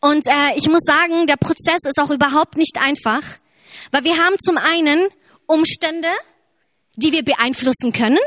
Und 0.00 0.26
äh, 0.26 0.56
ich 0.56 0.68
muss 0.68 0.82
sagen, 0.84 1.26
der 1.26 1.36
Prozess 1.36 1.78
ist 1.84 1.98
auch 1.98 2.10
überhaupt 2.10 2.56
nicht 2.56 2.78
einfach, 2.80 3.22
weil 3.90 4.04
wir 4.04 4.16
haben 4.18 4.36
zum 4.44 4.58
einen 4.58 5.08
Umstände, 5.46 6.08
die 6.96 7.12
wir 7.12 7.24
beeinflussen 7.24 7.92
können, 7.92 8.18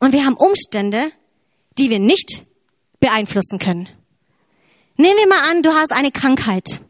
und 0.00 0.12
wir 0.12 0.24
haben 0.24 0.36
Umstände, 0.36 1.10
die 1.76 1.90
wir 1.90 1.98
nicht 1.98 2.44
beeinflussen 3.00 3.58
können. 3.58 3.88
Nehmen 5.00 5.16
wir 5.16 5.28
mal 5.28 5.48
an, 5.48 5.62
du 5.62 5.72
hast 5.74 5.92
eine 5.92 6.10
Krankheit. 6.10 6.80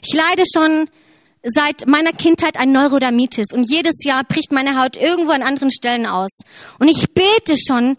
Ich 0.00 0.14
leide 0.14 0.44
schon 0.54 0.88
seit 1.42 1.88
meiner 1.88 2.12
Kindheit 2.12 2.56
an 2.56 2.70
Neurodermitis 2.70 3.46
und 3.52 3.68
jedes 3.68 4.04
Jahr 4.04 4.22
bricht 4.22 4.52
meine 4.52 4.80
Haut 4.80 4.96
irgendwo 4.96 5.32
an 5.32 5.42
anderen 5.42 5.72
Stellen 5.72 6.06
aus. 6.06 6.30
Und 6.78 6.86
ich 6.86 7.10
bete 7.12 7.56
schon 7.66 7.96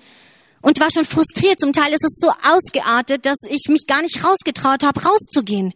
und 0.62 0.80
war 0.80 0.90
schon 0.94 1.04
frustriert. 1.04 1.60
Zum 1.60 1.74
Teil 1.74 1.92
ist 1.92 2.06
es 2.06 2.20
so 2.22 2.32
ausgeartet, 2.42 3.26
dass 3.26 3.36
ich 3.50 3.66
mich 3.68 3.86
gar 3.86 4.02
nicht 4.02 4.24
rausgetraut 4.24 4.82
habe, 4.82 5.04
rauszugehen. 5.04 5.74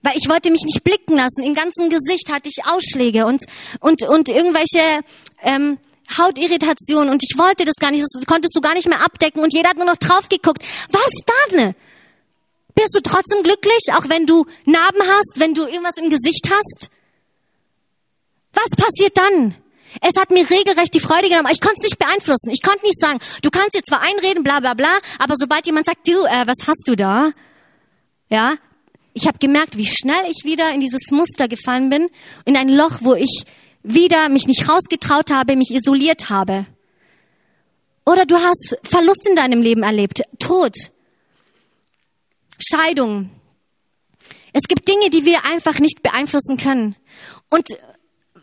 Weil 0.00 0.16
ich 0.16 0.30
wollte 0.30 0.50
mich 0.50 0.62
nicht 0.64 0.82
blicken 0.82 1.16
lassen. 1.16 1.42
Im 1.42 1.52
ganzen 1.52 1.90
Gesicht 1.90 2.32
hatte 2.32 2.48
ich 2.48 2.64
Ausschläge 2.64 3.26
und, 3.26 3.44
und, 3.80 4.08
und 4.08 4.30
irgendwelche 4.30 4.80
ähm, 5.42 5.76
Hautirritationen. 6.16 7.10
Und 7.10 7.22
ich 7.22 7.36
wollte 7.36 7.66
das 7.66 7.74
gar 7.74 7.90
nicht. 7.90 8.06
Das 8.10 8.24
konntest 8.24 8.56
du 8.56 8.62
gar 8.62 8.72
nicht 8.72 8.88
mehr 8.88 9.04
abdecken. 9.04 9.42
Und 9.42 9.52
jeder 9.52 9.68
hat 9.68 9.76
nur 9.76 9.84
noch 9.84 9.98
drauf 9.98 10.30
geguckt. 10.30 10.62
Was 10.90 11.12
da 11.26 11.56
bist 12.80 12.94
du 12.94 13.00
trotzdem 13.02 13.42
glücklich, 13.42 13.92
auch 13.94 14.08
wenn 14.08 14.26
du 14.26 14.44
Narben 14.64 15.02
hast, 15.02 15.34
wenn 15.38 15.54
du 15.54 15.66
irgendwas 15.66 15.96
im 15.96 16.10
Gesicht 16.10 16.50
hast? 16.50 16.90
Was 18.52 18.70
passiert 18.76 19.16
dann? 19.16 19.54
Es 20.00 20.20
hat 20.20 20.30
mir 20.30 20.48
regelrecht 20.48 20.94
die 20.94 21.00
Freude 21.00 21.28
genommen. 21.28 21.48
Ich 21.50 21.60
konnte 21.60 21.80
es 21.80 21.84
nicht 21.84 21.98
beeinflussen. 21.98 22.50
Ich 22.50 22.62
konnte 22.62 22.84
nicht 22.84 23.00
sagen, 23.00 23.18
du 23.42 23.50
kannst 23.50 23.74
dir 23.74 23.82
zwar 23.82 24.02
einreden, 24.02 24.44
bla 24.44 24.60
bla 24.60 24.74
bla, 24.74 24.98
aber 25.18 25.34
sobald 25.38 25.66
jemand 25.66 25.86
sagt, 25.86 26.06
du, 26.06 26.24
äh, 26.24 26.46
was 26.46 26.66
hast 26.66 26.84
du 26.86 26.94
da? 26.94 27.32
Ja, 28.28 28.54
ich 29.12 29.26
habe 29.26 29.38
gemerkt, 29.38 29.76
wie 29.76 29.86
schnell 29.86 30.24
ich 30.30 30.44
wieder 30.44 30.72
in 30.72 30.80
dieses 30.80 31.10
Muster 31.10 31.48
gefallen 31.48 31.90
bin, 31.90 32.08
in 32.44 32.56
ein 32.56 32.68
Loch, 32.68 32.98
wo 33.00 33.14
ich 33.14 33.44
wieder 33.82 34.28
mich 34.28 34.46
nicht 34.46 34.68
rausgetraut 34.68 35.30
habe, 35.30 35.56
mich 35.56 35.70
isoliert 35.72 36.30
habe. 36.30 36.66
Oder 38.06 38.26
du 38.26 38.36
hast 38.36 38.78
Verlust 38.84 39.26
in 39.28 39.36
deinem 39.36 39.62
Leben 39.62 39.82
erlebt, 39.82 40.22
Tod. 40.38 40.74
Scheidung. 42.62 43.30
Es 44.52 44.62
gibt 44.68 44.88
Dinge, 44.88 45.10
die 45.10 45.24
wir 45.24 45.44
einfach 45.44 45.78
nicht 45.78 46.02
beeinflussen 46.02 46.56
können. 46.56 46.96
Und 47.48 47.66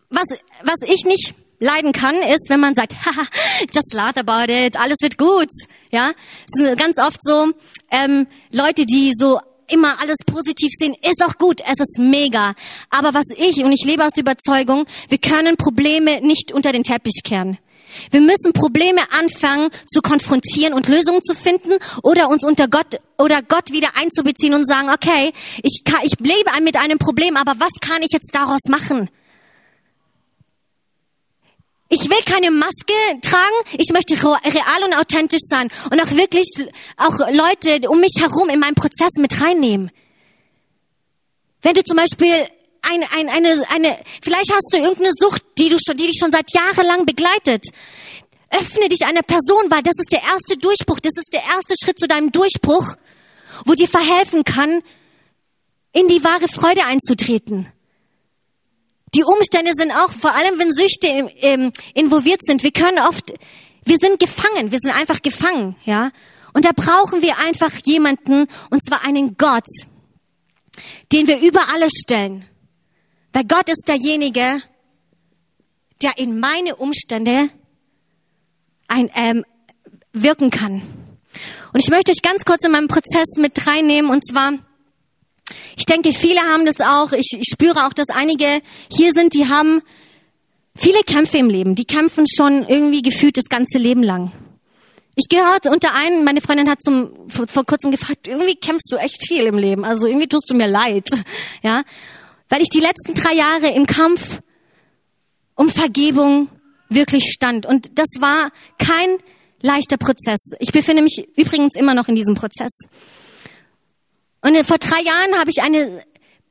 was, 0.09 0.25
was 0.63 0.89
ich 0.89 1.03
nicht 1.05 1.33
leiden 1.59 1.91
kann, 1.91 2.15
ist, 2.15 2.49
wenn 2.49 2.59
man 2.59 2.75
sagt, 2.75 2.93
haha, 3.05 3.27
just 3.73 3.93
laugh 3.93 4.17
about 4.17 4.51
it, 4.51 4.77
alles 4.77 4.97
wird 5.01 5.17
gut. 5.17 5.49
Ja, 5.91 6.11
es 6.11 6.63
sind 6.63 6.77
ganz 6.77 6.99
oft 6.99 7.19
so 7.21 7.51
ähm, 7.91 8.27
Leute, 8.51 8.85
die 8.85 9.13
so 9.17 9.39
immer 9.69 9.99
alles 10.01 10.17
positiv 10.25 10.69
sehen, 10.77 10.95
ist 11.01 11.21
auch 11.25 11.37
gut, 11.37 11.61
es 11.61 11.79
ist 11.79 11.99
mega. 11.99 12.55
Aber 12.89 13.13
was 13.13 13.25
ich, 13.35 13.63
und 13.63 13.73
ich 13.73 13.83
lebe 13.85 14.05
aus 14.05 14.13
der 14.13 14.21
Überzeugung, 14.21 14.85
wir 15.09 15.17
können 15.17 15.57
Probleme 15.57 16.21
nicht 16.21 16.53
unter 16.53 16.71
den 16.71 16.83
Teppich 16.83 17.21
kehren. 17.23 17.57
Wir 18.11 18.21
müssen 18.21 18.53
Probleme 18.53 19.01
anfangen 19.11 19.69
zu 19.91 20.01
konfrontieren 20.01 20.73
und 20.73 20.87
Lösungen 20.87 21.21
zu 21.21 21.35
finden 21.35 21.73
oder 22.03 22.29
uns 22.29 22.43
unter 22.43 22.67
Gott 22.67 22.99
oder 23.17 23.41
Gott 23.41 23.71
wieder 23.71 23.95
einzubeziehen 23.95 24.53
und 24.53 24.67
sagen, 24.67 24.89
okay, 24.89 25.31
ich, 25.63 25.83
kann, 25.83 26.01
ich 26.03 26.13
lebe 26.19 26.51
mit 26.61 26.77
einem 26.77 26.99
Problem, 26.99 27.35
aber 27.37 27.53
was 27.59 27.71
kann 27.81 28.01
ich 28.01 28.11
jetzt 28.11 28.29
daraus 28.33 28.61
machen? 28.67 29.09
Ich 31.89 32.09
will 32.09 32.17
keine 32.25 32.51
Maske 32.51 32.93
tragen. 33.21 33.55
Ich 33.77 33.91
möchte 33.93 34.15
real 34.21 34.83
und 34.85 34.93
authentisch 34.95 35.43
sein 35.45 35.69
und 35.89 36.01
auch 36.01 36.11
wirklich 36.11 36.47
auch 36.97 37.17
Leute 37.31 37.89
um 37.89 37.99
mich 38.01 38.15
herum 38.19 38.49
in 38.49 38.59
meinen 38.59 38.75
Prozess 38.75 39.11
mit 39.17 39.39
reinnehmen. 39.41 39.89
Wenn 41.61 41.73
du 41.73 41.83
zum 41.83 41.97
Beispiel 41.97 42.45
ein, 42.91 43.03
ein, 43.15 43.29
eine, 43.29 43.63
eine, 43.69 43.97
vielleicht 44.21 44.51
hast 44.51 44.69
du 44.71 44.77
irgendeine 44.77 45.11
Sucht, 45.19 45.43
die 45.57 45.69
du 45.69 45.77
schon, 45.79 45.97
die 45.97 46.07
dich 46.07 46.17
schon 46.19 46.31
seit 46.31 46.53
jahrelang 46.53 47.05
begleitet. 47.05 47.65
Öffne 48.49 48.87
dich 48.89 49.05
einer 49.05 49.23
Person, 49.23 49.69
weil 49.69 49.83
das 49.83 49.95
ist 49.97 50.11
der 50.11 50.23
erste 50.23 50.57
Durchbruch, 50.57 50.99
das 50.99 51.13
ist 51.15 51.33
der 51.33 51.43
erste 51.43 51.75
Schritt 51.81 51.99
zu 51.99 52.07
deinem 52.07 52.31
Durchbruch, 52.31 52.95
wo 53.65 53.73
dir 53.73 53.87
verhelfen 53.87 54.43
kann, 54.43 54.81
in 55.93 56.07
die 56.07 56.23
wahre 56.23 56.47
Freude 56.47 56.85
einzutreten. 56.85 57.71
Die 59.15 59.23
Umstände 59.23 59.71
sind 59.77 59.91
auch, 59.91 60.11
vor 60.11 60.35
allem 60.35 60.59
wenn 60.59 60.73
Süchte 60.75 61.07
im, 61.07 61.71
involviert 61.93 62.41
sind, 62.45 62.63
wir 62.63 62.71
können 62.71 62.99
oft, 62.99 63.33
wir 63.85 63.97
sind 63.99 64.19
gefangen, 64.19 64.71
wir 64.71 64.79
sind 64.79 64.91
einfach 64.91 65.21
gefangen, 65.21 65.75
ja. 65.85 66.11
Und 66.53 66.65
da 66.65 66.71
brauchen 66.75 67.21
wir 67.21 67.37
einfach 67.39 67.71
jemanden, 67.85 68.47
und 68.69 68.85
zwar 68.85 69.03
einen 69.03 69.37
Gott, 69.37 69.67
den 71.11 71.27
wir 71.27 71.39
über 71.39 71.69
alles 71.69 71.93
stellen. 72.01 72.47
Weil 73.33 73.43
Gott 73.45 73.69
ist 73.69 73.83
derjenige, 73.87 74.61
der 76.01 76.17
in 76.17 76.39
meine 76.39 76.75
Umstände 76.75 77.49
ein, 78.87 79.09
ähm, 79.15 79.45
wirken 80.13 80.49
kann. 80.49 80.81
Und 81.73 81.83
ich 81.83 81.89
möchte 81.89 82.11
euch 82.11 82.21
ganz 82.21 82.45
kurz 82.45 82.65
in 82.65 82.71
meinen 82.71 82.87
Prozess 82.87 83.37
mit 83.37 83.67
reinnehmen. 83.67 84.09
Und 84.09 84.25
zwar, 84.27 84.53
ich 85.75 85.85
denke, 85.85 86.13
viele 86.13 86.41
haben 86.41 86.65
das 86.65 86.79
auch. 86.79 87.11
Ich, 87.11 87.37
ich 87.37 87.47
spüre 87.51 87.85
auch, 87.85 87.93
dass 87.93 88.07
einige 88.09 88.61
hier 88.91 89.11
sind, 89.13 89.33
die 89.33 89.47
haben 89.47 89.81
viele 90.75 91.01
Kämpfe 91.03 91.37
im 91.37 91.49
Leben. 91.49 91.75
Die 91.75 91.85
kämpfen 91.85 92.25
schon 92.27 92.65
irgendwie 92.67 93.01
gefühlt 93.01 93.37
das 93.37 93.45
ganze 93.45 93.77
Leben 93.77 94.03
lang. 94.03 94.31
Ich 95.15 95.29
gehört 95.29 95.65
unter 95.65 95.95
einen, 95.95 96.23
meine 96.23 96.41
Freundin 96.41 96.69
hat 96.69 96.81
zum, 96.83 97.11
vor, 97.27 97.47
vor 97.47 97.65
kurzem 97.65 97.89
gefragt, 97.89 98.27
irgendwie 98.27 98.55
kämpfst 98.55 98.91
du 98.91 98.97
echt 98.97 99.27
viel 99.27 99.47
im 99.47 99.57
Leben. 99.57 99.83
Also 99.83 100.05
irgendwie 100.05 100.27
tust 100.27 100.49
du 100.49 100.55
mir 100.55 100.67
leid. 100.67 101.07
Ja 101.63 101.83
weil 102.49 102.61
ich 102.61 102.69
die 102.69 102.79
letzten 102.79 103.13
drei 103.13 103.33
Jahre 103.33 103.69
im 103.69 103.85
Kampf 103.85 104.39
um 105.55 105.69
Vergebung 105.69 106.49
wirklich 106.89 107.25
stand. 107.25 107.65
Und 107.65 107.97
das 107.97 108.07
war 108.19 108.51
kein 108.77 109.17
leichter 109.61 109.97
Prozess. 109.97 110.39
Ich 110.59 110.71
befinde 110.71 111.01
mich 111.01 111.27
übrigens 111.35 111.75
immer 111.75 111.93
noch 111.93 112.07
in 112.07 112.15
diesem 112.15 112.35
Prozess. 112.35 112.71
Und 114.41 114.65
vor 114.65 114.77
drei 114.77 115.01
Jahren 115.01 115.35
habe 115.39 115.49
ich 115.49 115.61
eine 115.61 116.03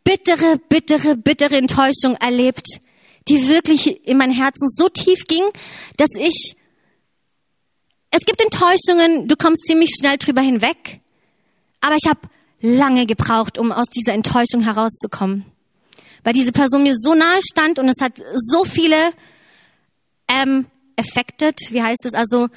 bittere, 0.05 0.59
bittere, 0.69 1.17
bittere 1.17 1.57
Enttäuschung 1.57 2.17
erlebt, 2.17 2.67
die 3.29 3.49
wirklich 3.49 4.07
in 4.07 4.19
mein 4.19 4.31
Herzen 4.31 4.69
so 4.69 4.89
tief 4.89 5.25
ging, 5.27 5.45
dass 5.97 6.11
ich, 6.19 6.57
es 8.11 8.21
gibt 8.21 8.41
Enttäuschungen, 8.41 9.29
du 9.29 9.37
kommst 9.37 9.67
ziemlich 9.67 9.91
schnell 9.99 10.19
drüber 10.19 10.43
hinweg, 10.43 11.01
aber 11.81 11.97
ich 11.97 12.09
habe 12.09 12.21
lange 12.61 13.07
gebraucht, 13.07 13.59
um 13.59 13.73
aus 13.73 13.87
dieser 13.89 14.13
Enttäuschung 14.13 14.61
herauszukommen 14.63 15.56
weil 16.27 16.33
diese 16.33 16.51
Person 16.51 16.83
mir 16.83 16.97
so 16.97 17.15
nahe 17.15 17.41
stand 17.41 17.79
und 17.79 17.89
es 17.89 18.03
hat 18.03 18.21
so 18.35 18.65
viele 18.65 18.97
ähm, 20.27 20.67
affected, 20.97 21.57
wie 21.71 21.81
heißt 21.81 22.05
es, 22.05 22.15
also 22.15 22.49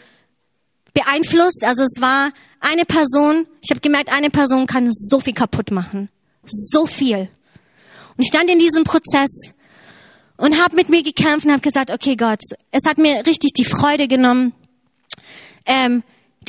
beeinflusst. 0.96 1.64
Also 1.64 1.84
es 1.84 2.02
war 2.02 2.32
eine 2.62 2.86
Person, 2.86 3.46
ich 3.62 3.70
habe 3.70 3.80
gemerkt, 3.80 4.12
eine 4.12 4.32
Person 4.32 4.66
kann 4.66 4.90
so 4.92 5.20
viel 5.20 5.36
kaputt 5.36 5.70
machen. 5.70 6.10
So 6.48 6.88
viel. 6.88 7.20
Und 7.20 8.24
ich 8.24 8.30
stand 8.30 8.50
in 8.50 8.58
diesem 8.58 8.86
Prozess 8.86 9.30
und 10.38 10.60
habe 10.60 10.76
mit 10.76 10.90
mir 10.90 11.04
gekämpft 11.04 11.46
und 11.46 11.52
habe 11.52 11.62
gesagt, 11.62 11.92
okay 11.92 12.16
Gott, 12.16 12.42
es 12.72 12.90
hat 12.90 12.98
mir 12.98 13.24
richtig 13.28 13.54
die 13.54 13.66
Freude 13.66 14.08
genommen. 14.08 14.52
Ähm, 15.68 16.02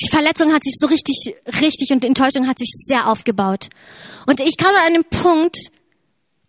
die 0.02 0.08
Verletzung 0.08 0.54
hat 0.54 0.64
sich 0.64 0.76
so 0.80 0.86
richtig, 0.86 1.34
richtig 1.60 1.90
und 1.90 2.02
die 2.02 2.08
Enttäuschung 2.08 2.48
hat 2.48 2.58
sich 2.58 2.70
sehr 2.86 3.08
aufgebaut. 3.08 3.68
Und 4.24 4.40
ich 4.40 4.56
kam 4.56 4.74
an 4.74 4.86
einem 4.86 5.04
Punkt, 5.04 5.70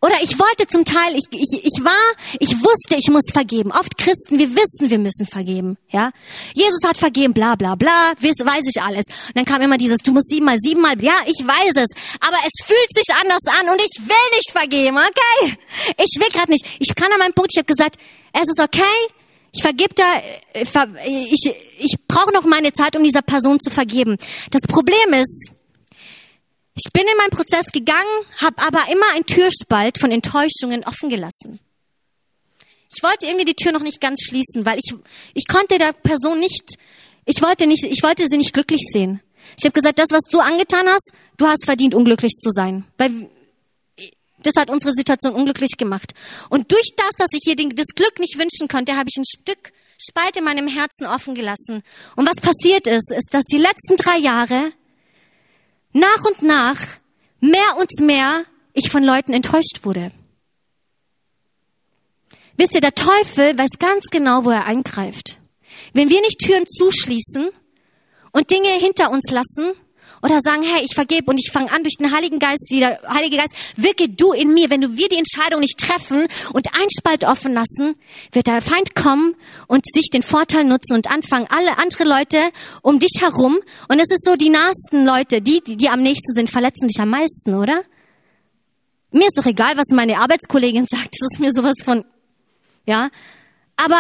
oder 0.02 0.16
ich 0.24 0.40
wollte 0.40 0.66
zum 0.68 0.84
Teil, 0.84 1.16
ich, 1.16 1.26
ich, 1.32 1.64
ich 1.64 1.84
war, 1.84 2.16
ich 2.40 2.50
wusste, 2.56 2.96
ich 2.96 3.08
muss 3.10 3.22
vergeben. 3.32 3.72
Oft 3.72 4.00
Christen, 4.00 4.40
wir 4.40 4.50
wissen, 4.50 4.90
wir 4.90 4.98
müssen 4.98 5.28
vergeben, 5.28 5.78
ja. 5.90 6.12
Jesus 6.56 6.80
hat 6.84 6.98
vergeben, 6.98 7.34
bla, 7.34 7.54
bla, 7.56 7.76
bla, 7.76 8.14
weiß, 8.20 8.44
weiß 8.44 8.64
ich 8.68 8.82
alles. 8.82 9.06
Und 9.06 9.36
dann 9.36 9.46
kam 9.46 9.62
immer 9.62 9.78
dieses, 9.78 9.98
du 10.00 10.12
musst 10.12 10.30
siebenmal, 10.30 10.58
siebenmal, 10.60 11.00
ja, 11.04 11.14
ich 11.26 11.46
weiß 11.46 11.74
es. 11.76 11.90
Aber 12.20 12.38
es 12.38 12.66
fühlt 12.66 12.96
sich 12.96 13.16
anders 13.16 13.44
an 13.60 13.70
und 13.70 13.80
ich 13.80 14.02
will 14.02 14.38
nicht 14.38 14.52
vergeben, 14.52 14.98
okay? 14.98 15.58
Ich 15.98 16.20
will 16.20 16.30
gerade 16.30 16.52
nicht. 16.52 16.66
Ich 16.80 16.96
kann 16.96 17.12
an 17.12 17.20
meinem 17.20 17.34
Punkt, 17.34 17.52
ich 17.54 17.60
habe 17.60 17.72
gesagt, 17.72 17.98
es 18.34 18.50
ist 18.50 18.60
okay, 18.60 18.82
ich 19.54 19.62
vergib 19.62 19.96
da, 19.96 20.04
äh, 20.54 20.66
ich, 21.06 21.54
ich 21.78 21.96
brauche 22.08 22.34
noch 22.34 22.46
meine 22.46 22.74
Zeit, 22.74 22.96
um 22.98 23.04
dieser 23.04 23.22
Person 23.22 23.60
zu 23.60 23.70
vergeben. 23.70 24.18
Das 24.50 24.62
Problem 24.62 25.14
ist, 25.14 25.52
ich 26.76 26.92
bin 26.94 27.04
in 27.04 27.18
meinen 27.18 27.32
Prozess 27.32 27.68
gegangen, 27.72 28.26
habe 28.38 28.62
aber 28.62 28.84
immer 28.92 29.06
ein 29.14 29.26
Türspalt 29.26 30.00
von 30.00 30.12
Enttäuschungen 30.12 30.84
offen 30.86 31.10
gelassen. 31.10 31.60
Ich 32.94 33.04
wollte 33.04 33.26
irgendwie 33.26 33.46
die 33.46 33.56
Tür 33.56 33.72
noch 33.72 33.84
nicht 33.84 34.02
ganz 34.02 34.22
schließen, 34.22 34.66
weil 34.66 34.78
ich, 34.78 34.94
ich 35.34 35.48
konnte 35.48 35.78
der 35.78 35.94
Person 35.94 36.40
nicht, 36.40 36.76
ich 37.26 37.42
wollte 37.42 37.68
nicht, 37.68 37.84
ich 37.84 38.04
wollte 38.04 38.26
sie 38.30 38.38
nicht 38.38 38.54
glücklich 38.54 38.82
sehen. 38.92 39.22
Ich 39.58 39.66
habe 39.66 39.74
gesagt, 39.74 40.00
das, 40.00 40.08
was 40.12 40.24
du 40.30 40.40
angetan 40.40 40.88
hast, 40.88 41.12
du 41.38 41.48
hast 41.48 41.66
verdient, 41.66 41.96
unglücklich 41.96 42.34
zu 42.34 42.50
sein. 42.52 42.86
Weil 42.98 43.30
das 44.44 44.54
hat 44.56 44.70
unsere 44.70 44.94
Situation 44.94 45.34
unglücklich 45.34 45.78
gemacht. 45.78 46.14
Und 46.50 46.72
durch 46.72 46.90
das, 46.98 47.12
dass 47.18 47.30
ich 47.34 47.46
ihr 47.48 47.56
das 47.56 47.94
Glück 47.96 48.20
nicht 48.20 48.38
wünschen 48.38 48.68
konnte, 48.68 48.96
habe 48.96 49.10
ich 49.10 49.18
ein 49.18 49.26
Stück 49.26 49.72
Spalt 49.98 50.36
in 50.38 50.44
meinem 50.44 50.68
Herzen 50.68 51.06
offen 51.06 51.36
gelassen. 51.36 51.84
Und 52.16 52.28
was 52.28 52.42
passiert 52.42 52.88
ist, 52.88 53.12
ist, 53.12 53.28
dass 53.32 53.44
die 53.44 53.60
letzten 53.60 53.98
drei 53.98 54.18
Jahre 54.18 54.72
nach 55.94 56.24
und 56.26 56.42
nach 56.44 56.80
mehr 57.40 57.78
und 57.78 57.90
mehr 58.00 58.44
ich 58.74 58.90
von 58.90 59.04
Leuten 59.04 59.34
enttäuscht 59.34 59.84
wurde. 59.84 60.12
Wisst 62.58 62.76
ihr, 62.76 62.82
der 62.82 62.96
Teufel 62.96 63.58
weiß 63.58 63.80
ganz 63.80 64.06
genau, 64.12 64.46
wo 64.46 64.50
er 64.52 64.66
eingreift. 64.66 65.40
Wenn 65.94 66.10
wir 66.10 66.22
nicht 66.22 66.40
Türen 66.40 66.66
zuschließen 66.68 67.50
und 68.32 68.52
Dinge 68.52 68.70
hinter 68.80 69.12
uns 69.12 69.32
lassen, 69.32 69.74
oder 70.22 70.40
sagen, 70.44 70.64
hey, 70.64 70.84
ich 70.84 70.94
vergebe 70.94 71.32
und 71.32 71.40
ich 71.40 71.52
fange 71.52 71.72
an 71.72 71.84
durch 71.84 71.96
den 71.98 72.12
Heiligen 72.12 72.40
Geist 72.40 72.70
wieder, 72.70 73.00
Heilige 73.08 73.38
Geist, 73.38 73.54
wirke 73.76 74.10
du 74.10 74.34
in 74.34 74.54
mir. 74.54 74.70
Wenn 74.70 74.82
du 74.82 74.96
wir 74.96 75.10
die 75.10 75.18
Entscheidung 75.18 75.60
nicht 75.60 75.80
treffen 75.80 76.28
und 76.54 76.74
einen 76.76 76.90
Spalt 76.98 77.24
offen 77.24 77.54
lassen, 77.54 77.96
wird 78.32 78.48
der 78.48 78.62
Feind 78.62 78.96
kommen 78.96 79.36
und 79.68 79.84
sich 79.94 80.10
den 80.10 80.24
Vorteil 80.24 80.64
nutzen 80.64 80.94
und 80.94 81.10
anfangen, 81.10 81.48
alle 81.50 81.78
andere 81.78 82.04
Leute 82.04 82.38
um 82.82 83.00
dich 83.00 83.22
herum. 83.22 83.60
Und 83.88 84.00
es 84.00 84.12
ist 84.12 84.26
so, 84.26 84.36
die 84.36 84.50
nahesten 84.50 85.06
Leute, 85.06 85.42
die, 85.42 85.62
die, 85.62 85.78
die 85.78 85.90
am 85.90 86.02
nächsten 86.02 86.34
sind, 86.34 86.50
verletzen 86.50 86.88
dich 86.88 87.00
am 87.00 87.10
meisten, 87.10 87.56
oder? 87.56 87.82
Mir 89.12 89.28
ist 89.28 89.38
doch 89.38 89.46
egal, 89.46 89.76
was 89.76 89.88
meine 89.90 90.20
Arbeitskollegin 90.20 90.86
sagt. 90.90 91.10
Das 91.20 91.28
ist 91.34 91.40
mir 91.40 91.52
sowas 91.52 91.76
von, 91.84 92.06
ja. 92.86 93.10
Aber 93.76 94.00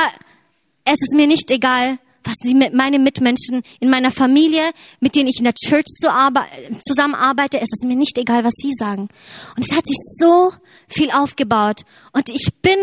es 0.86 0.98
ist 1.02 1.14
mir 1.14 1.28
nicht 1.28 1.52
egal, 1.52 1.98
was 2.24 2.36
sie 2.42 2.54
mit 2.54 2.74
meinen 2.74 3.04
Mitmenschen 3.04 3.64
in 3.80 3.90
meiner 3.90 4.12
Familie, 4.12 4.64
mit 5.00 5.16
denen 5.16 5.30
ich 5.30 5.40
in 5.40 5.46
der 5.46 5.54
Church 5.54 5.86
zusammenarbeite, 6.88 7.58
es 7.58 7.70
ist 7.72 7.86
mir 7.86 7.96
nicht 7.96 8.18
egal, 8.18 8.44
was 8.44 8.54
sie 8.58 8.72
sagen. 8.78 9.10
Und 9.56 9.68
es 9.68 9.76
hat 9.76 9.88
sich 9.88 9.98
so 10.20 10.54
viel 10.88 11.12
aufgebaut. 11.12 11.82
Und 12.12 12.30
ich 12.30 12.50
bin 12.62 12.78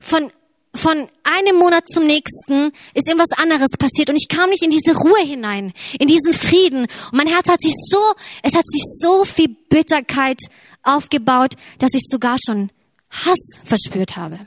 von 0.00 0.30
von 0.74 1.08
einem 1.24 1.56
Monat 1.58 1.84
zum 1.92 2.06
nächsten 2.06 2.72
ist 2.94 3.08
irgendwas 3.08 3.36
anderes 3.38 3.70
passiert 3.78 4.10
und 4.10 4.16
ich 4.16 4.28
kam 4.28 4.50
nicht 4.50 4.62
in 4.62 4.70
diese 4.70 4.96
Ruhe 4.96 5.20
hinein, 5.20 5.72
in 5.98 6.08
diesen 6.08 6.32
Frieden. 6.32 6.82
Und 6.82 7.12
mein 7.12 7.26
Herz 7.26 7.48
hat 7.48 7.60
sich 7.60 7.74
so, 7.90 7.98
es 8.42 8.54
hat 8.54 8.64
sich 8.66 8.82
so 9.00 9.24
viel 9.24 9.48
Bitterkeit 9.70 10.38
aufgebaut, 10.82 11.54
dass 11.78 11.94
ich 11.94 12.02
sogar 12.06 12.36
schon 12.44 12.70
Hass 13.10 13.58
verspürt 13.64 14.16
habe. 14.16 14.38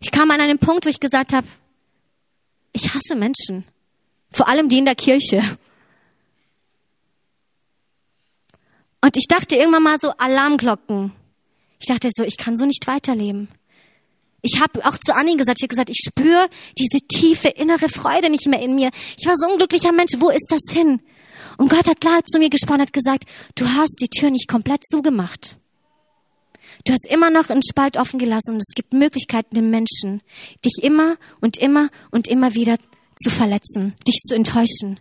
Ich 0.00 0.10
kam 0.10 0.30
an 0.30 0.40
einen 0.40 0.58
Punkt, 0.58 0.86
wo 0.86 0.88
ich 0.88 1.00
gesagt 1.00 1.32
habe, 1.32 1.46
ich 2.72 2.94
hasse 2.94 3.16
Menschen. 3.16 3.66
Vor 4.30 4.48
allem 4.48 4.68
die 4.68 4.78
in 4.78 4.84
der 4.84 4.94
Kirche. 4.94 5.42
Und 9.00 9.16
ich 9.16 9.26
dachte 9.28 9.56
irgendwann 9.56 9.82
mal 9.82 9.98
so 10.00 10.10
Alarmglocken. 10.10 11.12
Ich 11.80 11.86
dachte 11.86 12.10
so, 12.14 12.24
ich 12.24 12.36
kann 12.36 12.58
so 12.58 12.66
nicht 12.66 12.86
weiterleben. 12.86 13.48
Ich 14.42 14.60
habe 14.60 14.84
auch 14.86 14.96
zu 14.98 15.14
Anni 15.14 15.36
gesagt, 15.36 15.58
ich 15.58 15.64
habe 15.64 15.68
gesagt, 15.68 15.90
ich 15.90 16.02
spüre 16.04 16.48
diese 16.78 17.04
tiefe 17.06 17.48
innere 17.48 17.88
Freude 17.88 18.30
nicht 18.30 18.46
mehr 18.46 18.60
in 18.60 18.74
mir. 18.74 18.90
Ich 19.16 19.26
war 19.26 19.34
so 19.36 19.46
ein 19.46 19.52
unglücklicher 19.52 19.92
Mensch, 19.92 20.12
wo 20.18 20.30
ist 20.30 20.46
das 20.48 20.60
hin? 20.70 21.00
Und 21.56 21.70
Gott 21.70 21.86
hat 21.86 22.00
klar 22.00 22.20
zu 22.24 22.38
mir 22.38 22.50
gesprochen, 22.50 22.82
hat 22.82 22.92
gesagt, 22.92 23.24
du 23.56 23.66
hast 23.66 23.96
die 24.00 24.08
Tür 24.08 24.30
nicht 24.30 24.48
komplett 24.48 24.84
zugemacht. 24.86 25.58
Du 26.84 26.92
hast 26.92 27.06
immer 27.06 27.30
noch 27.30 27.50
einen 27.50 27.62
Spalt 27.62 27.96
offen 27.96 28.18
gelassen 28.18 28.54
und 28.54 28.62
es 28.66 28.74
gibt 28.74 28.92
Möglichkeiten 28.92 29.54
den 29.54 29.70
Menschen, 29.70 30.22
dich 30.64 30.82
immer 30.82 31.16
und 31.40 31.58
immer 31.58 31.88
und 32.10 32.28
immer 32.28 32.54
wieder 32.54 32.76
zu 33.22 33.30
verletzen, 33.30 33.94
dich 34.06 34.20
zu 34.26 34.34
enttäuschen. 34.34 35.00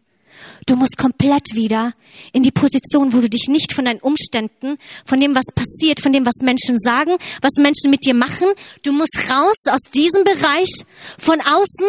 Du 0.66 0.76
musst 0.76 0.98
komplett 0.98 1.56
wieder 1.56 1.94
in 2.32 2.44
die 2.44 2.52
Position, 2.52 3.14
wo 3.14 3.22
du 3.22 3.30
dich 3.30 3.48
nicht 3.48 3.74
von 3.74 3.86
deinen 3.86 4.00
Umständen, 4.00 4.78
von 5.06 5.20
dem, 5.20 5.36
was 5.36 5.46
passiert, 5.56 6.00
von 6.00 6.12
dem, 6.12 6.26
was 6.26 6.36
Menschen 6.42 6.78
sagen, 6.80 7.18
was 7.42 7.54
Menschen 7.58 7.90
mit 7.90 8.06
dir 8.06 8.14
machen, 8.14 8.48
du 8.84 8.92
musst 8.92 9.18
raus 9.30 9.56
aus 9.70 9.82
diesem 9.94 10.24
Bereich 10.24 10.70
von 11.18 11.40
außen, 11.42 11.88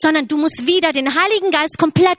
sondern 0.00 0.28
du 0.28 0.36
musst 0.36 0.66
wieder 0.66 0.92
den 0.92 1.08
Heiligen 1.08 1.50
Geist 1.50 1.78
komplett 1.78 2.18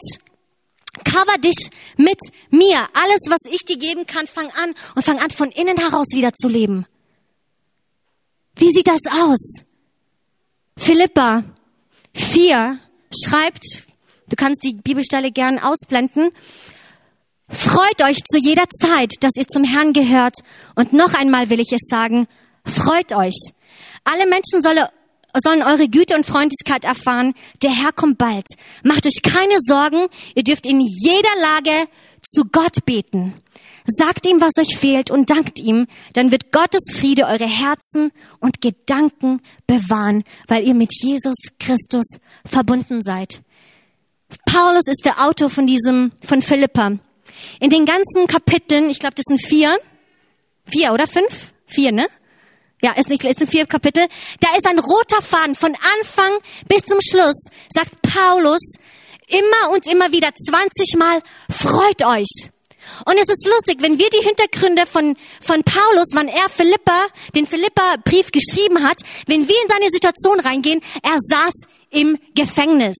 cover 1.04 1.38
dich 1.38 1.70
mit 1.98 2.20
mir. 2.50 2.78
Alles, 2.94 3.22
was 3.28 3.40
ich 3.52 3.64
dir 3.64 3.78
geben 3.78 4.06
kann, 4.06 4.28
fang 4.28 4.50
an 4.52 4.74
und 4.96 5.04
fang 5.04 5.20
an, 5.20 5.30
von 5.30 5.52
innen 5.52 5.78
heraus 5.78 6.08
wieder 6.12 6.34
zu 6.34 6.50
leben. 6.50 6.86
Wie 8.60 8.72
sieht 8.72 8.88
das 8.88 9.02
aus? 9.12 9.64
Philippa 10.78 11.44
4 12.14 12.80
schreibt, 13.12 13.64
Du 14.30 14.36
kannst 14.36 14.64
die 14.64 14.74
Bibelstelle 14.74 15.32
gern 15.32 15.60
ausblenden. 15.60 16.30
Freut 17.50 18.02
euch 18.04 18.24
zu 18.24 18.38
jeder 18.38 18.66
Zeit, 18.80 19.16
dass 19.22 19.32
ihr 19.36 19.48
zum 19.48 19.64
Herrn 19.64 19.92
gehört. 19.92 20.36
Und 20.76 20.94
noch 20.94 21.16
einmal 21.16 21.50
will 21.50 21.60
ich 21.60 21.74
es 21.74 21.82
sagen, 21.90 22.28
freut 22.64 23.12
euch. 23.14 23.36
Alle 24.04 24.28
Menschen 24.28 24.62
sollen, 24.62 24.86
sollen 25.44 25.64
eure 25.64 25.90
Güte 25.90 26.16
und 26.16 26.28
Freundlichkeit 26.28 26.86
erfahren. 26.86 27.34
Der 27.64 27.72
Herr 27.72 27.92
kommt 27.92 28.20
bald. 28.20 28.46
Macht 28.84 29.08
euch 29.08 29.24
keine 29.24 29.58
Sorgen. 29.66 30.08
Ihr 30.36 30.44
dürft 30.44 30.68
in 30.68 30.80
jeder 30.80 31.36
Lage 31.42 31.90
zu 32.22 32.46
Gott 32.46 32.86
beten. 32.86 33.42
Sagt 33.96 34.28
ihm, 34.28 34.42
was 34.42 34.54
euch 34.60 34.78
fehlt 34.78 35.12
und 35.12 35.30
dankt 35.30 35.60
ihm. 35.60 35.86
Dann 36.14 36.32
wird 36.32 36.52
Gottes 36.52 36.94
Friede 36.94 37.26
eure 37.26 37.48
Herzen 37.48 38.12
und 38.40 38.62
Gedanken 38.62 39.42
bewahren, 39.68 40.24
weil 40.48 40.64
ihr 40.64 40.74
mit 40.74 40.92
Jesus 41.02 41.36
Christus 41.60 42.06
verbunden 42.46 43.02
seid. 43.02 43.42
Paulus 44.46 44.84
ist 44.86 45.06
der 45.06 45.26
Autor 45.26 45.50
von 45.50 45.66
diesem, 45.66 46.12
von 46.24 46.42
Philippa. 46.42 46.98
In 47.60 47.70
den 47.70 47.86
ganzen 47.86 48.28
Kapiteln, 48.28 48.90
ich 48.90 49.00
glaube, 49.00 49.16
das 49.16 49.26
sind 49.28 49.42
vier, 49.42 49.78
vier 50.66 50.94
oder 50.94 51.08
fünf? 51.08 51.54
Vier, 51.66 51.92
ne? 51.92 52.08
Ja, 52.82 52.92
ist 52.94 53.10
nicht, 53.10 53.24
ist 53.24 53.42
ein 53.42 53.48
vier 53.48 53.66
Kapitel. 53.66 54.06
Da 54.40 54.56
ist 54.56 54.68
ein 54.68 54.80
roter 54.80 55.22
Faden 55.22 55.56
von 55.56 55.74
Anfang 55.98 56.32
bis 56.68 56.84
zum 56.84 57.00
Schluss, 57.02 57.36
sagt 57.74 58.02
Paulus 58.02 58.62
immer 59.28 59.74
und 59.74 59.88
immer 59.88 60.12
wieder 60.12 60.30
20 60.34 60.98
Mal, 60.98 61.22
freut 61.50 62.04
euch. 62.06 62.50
Und 63.06 63.16
es 63.18 63.30
ist 63.30 63.46
lustig, 63.46 63.78
wenn 63.82 63.98
wir 63.98 64.10
die 64.10 64.26
Hintergründe 64.26 64.86
von, 64.86 65.16
von 65.42 65.64
Paulus, 65.64 66.08
wann 66.14 66.28
er 66.28 66.50
Philippa, 66.50 67.08
den 67.36 67.46
Philippa-Brief 67.46 68.32
geschrieben 68.32 68.84
hat, 68.84 69.02
wenn 69.28 69.48
wir 69.48 69.56
in 69.62 69.70
seine 69.70 69.90
Situation 69.92 70.40
reingehen, 70.40 70.82
er 71.04 71.18
saß 71.20 71.54
im 71.92 72.18
Gefängnis. 72.36 72.98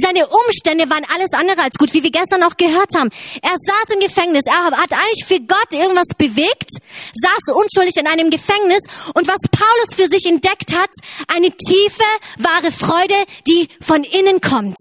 Seine 0.00 0.26
Umstände 0.26 0.88
waren 0.88 1.04
alles 1.14 1.32
andere 1.32 1.62
als 1.62 1.76
gut, 1.76 1.92
wie 1.92 2.02
wir 2.02 2.10
gestern 2.10 2.42
auch 2.44 2.56
gehört 2.56 2.94
haben. 2.96 3.10
Er 3.42 3.50
saß 3.50 3.94
im 3.94 4.00
Gefängnis, 4.00 4.42
er 4.46 4.64
hat 4.64 4.92
eigentlich 4.92 5.24
für 5.26 5.40
Gott 5.40 5.72
irgendwas 5.72 6.08
bewegt, 6.16 6.70
saß 7.12 7.54
unschuldig 7.54 7.96
in 7.98 8.06
einem 8.06 8.30
Gefängnis 8.30 8.80
und 9.14 9.28
was 9.28 9.38
Paulus 9.50 9.94
für 9.94 10.08
sich 10.10 10.24
entdeckt 10.24 10.74
hat, 10.74 10.90
eine 11.28 11.50
tiefe, 11.50 12.04
wahre 12.38 12.72
Freude, 12.72 13.14
die 13.46 13.68
von 13.82 14.02
innen 14.02 14.40
kommt. 14.40 14.78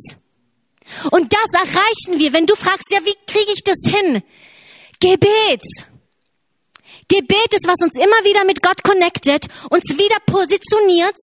Und 1.11 1.33
das 1.33 1.49
erreichen 1.53 2.19
wir, 2.19 2.33
wenn 2.33 2.45
du 2.45 2.55
fragst, 2.55 2.91
ja, 2.91 2.99
wie 3.03 3.15
kriege 3.27 3.51
ich 3.53 3.63
das 3.63 3.77
hin? 3.85 4.21
Gebet. 4.99 5.63
Gebet 7.07 7.53
ist, 7.53 7.67
was 7.67 7.83
uns 7.83 7.95
immer 7.95 8.23
wieder 8.23 8.45
mit 8.45 8.61
Gott 8.61 8.83
connectet, 8.83 9.45
uns 9.69 9.83
wieder 9.97 10.17
positioniert 10.25 11.17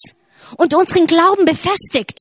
und 0.56 0.74
unseren 0.74 1.06
Glauben 1.06 1.44
befestigt. 1.44 2.18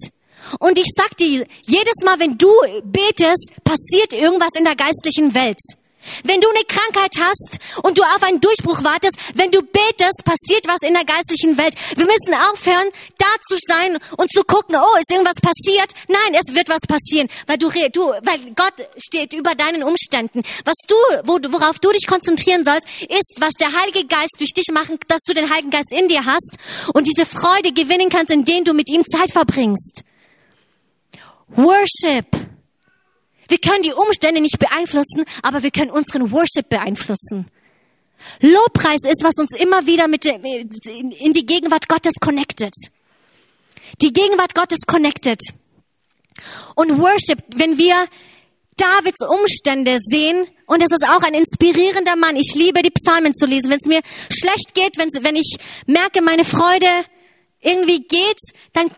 Und 0.60 0.78
ich 0.78 0.88
sag 0.96 1.18
dir, 1.18 1.46
jedes 1.64 1.96
Mal, 2.06 2.20
wenn 2.20 2.38
du 2.38 2.52
betest, 2.84 3.52
passiert 3.64 4.14
irgendwas 4.14 4.52
in 4.58 4.64
der 4.64 4.76
geistlichen 4.76 5.34
Welt. 5.34 5.60
Wenn 6.24 6.42
du 6.42 6.48
eine 6.50 6.64
Krankheit 6.66 7.16
hast 7.20 7.60
und 7.84 7.98
du 7.98 8.04
auf 8.04 8.24
einen 8.24 8.42
Durchbruch 8.42 8.84
wartest, 8.84 9.16
wenn 9.36 9.52
du 9.52 9.62
betest, 9.62 10.24
passiert 10.24 10.68
was 10.68 10.82
in 10.82 10.94
der 10.94 11.06
geistlichen 11.06 11.58
Welt. 11.58 11.76
Wir 11.96 12.06
müssen 12.06 12.34
aufhören, 12.52 12.90
da 13.18 13.28
zu 13.48 13.58
sein 13.68 13.98
und 14.18 14.32
zu 14.32 14.44
gucken, 14.44 14.76
oh, 14.76 14.98
ist 15.00 15.12
irgendwas 15.12 15.42
passiert? 15.42 15.92
Nein, 16.08 16.34
es 16.34 16.54
wird 16.54 16.70
was 16.70 16.82
passieren, 16.88 17.28
weil 17.46 17.58
du, 17.58 17.70
du, 17.70 18.02
weil 18.24 18.40
Gott 18.56 18.88
steht 18.98 19.34
über 19.34 19.56
deinen 19.56 19.84
Umständen. 19.84 20.42
Was 20.66 20.76
du, 20.88 20.96
worauf 21.52 21.80
du 21.80 21.92
dich 21.92 22.08
konzentrieren 22.08 22.66
sollst, 22.66 22.86
ist, 23.10 23.36
was 23.40 23.54
der 23.60 23.74
Heilige 23.74 24.06
Geist 24.06 24.36
durch 24.40 24.54
dich 24.54 24.68
machen, 24.74 24.98
dass 25.08 25.22
du 25.26 25.34
den 25.34 25.50
Heiligen 25.50 25.72
Geist 25.72 25.94
in 25.94 26.08
dir 26.08 26.26
hast 26.26 26.58
und 26.94 27.08
diese 27.08 27.26
Freude 27.26 27.72
gewinnen 27.72 28.10
kannst, 28.10 28.32
indem 28.32 28.64
du 28.64 28.74
mit 28.74 28.90
ihm 28.90 29.04
Zeit 29.06 29.32
verbringst. 29.32 30.04
Worship. 31.50 32.26
Wir 33.48 33.60
können 33.60 33.84
die 33.84 33.94
Umstände 33.94 34.42
nicht 34.42 34.60
beeinflussen, 34.60 35.26
aber 35.42 35.64
wir 35.64 35.72
können 35.72 35.92
unseren 35.92 36.32
Worship 36.32 36.70
beeinflussen. 36.70 37.48
Lobpreis 38.42 39.02
ist, 39.04 39.24
was 39.24 39.36
uns 39.38 39.56
immer 39.60 39.86
wieder 39.86 40.08
mit 40.08 40.26
in 40.26 41.34
die 41.34 41.46
Gegenwart 41.46 41.88
Gottes 41.88 42.14
connectet. 42.20 42.74
Die 44.02 44.12
Gegenwart 44.12 44.54
Gottes 44.54 44.80
connected. 44.86 45.40
Und 46.76 47.00
Worship, 47.00 47.42
wenn 47.56 47.78
wir 47.78 48.08
Davids 48.76 49.26
Umstände 49.28 49.98
sehen, 50.02 50.48
und 50.68 50.84
es 50.84 50.92
ist 50.92 51.04
auch 51.10 51.24
ein 51.24 51.34
inspirierender 51.34 52.16
Mann. 52.16 52.36
Ich 52.36 52.54
liebe 52.54 52.82
die 52.82 52.92
Psalmen 52.92 53.34
zu 53.34 53.46
lesen. 53.46 53.70
Wenn 53.70 53.80
es 53.82 53.88
mir 53.88 54.02
schlecht 54.30 54.74
geht, 54.74 54.98
wenn 54.98 55.36
ich 55.36 55.58
merke, 55.88 56.22
meine 56.22 56.44
Freude 56.44 56.88
irgendwie 57.62 58.02
geht, 58.02 58.40
dann 58.74 58.92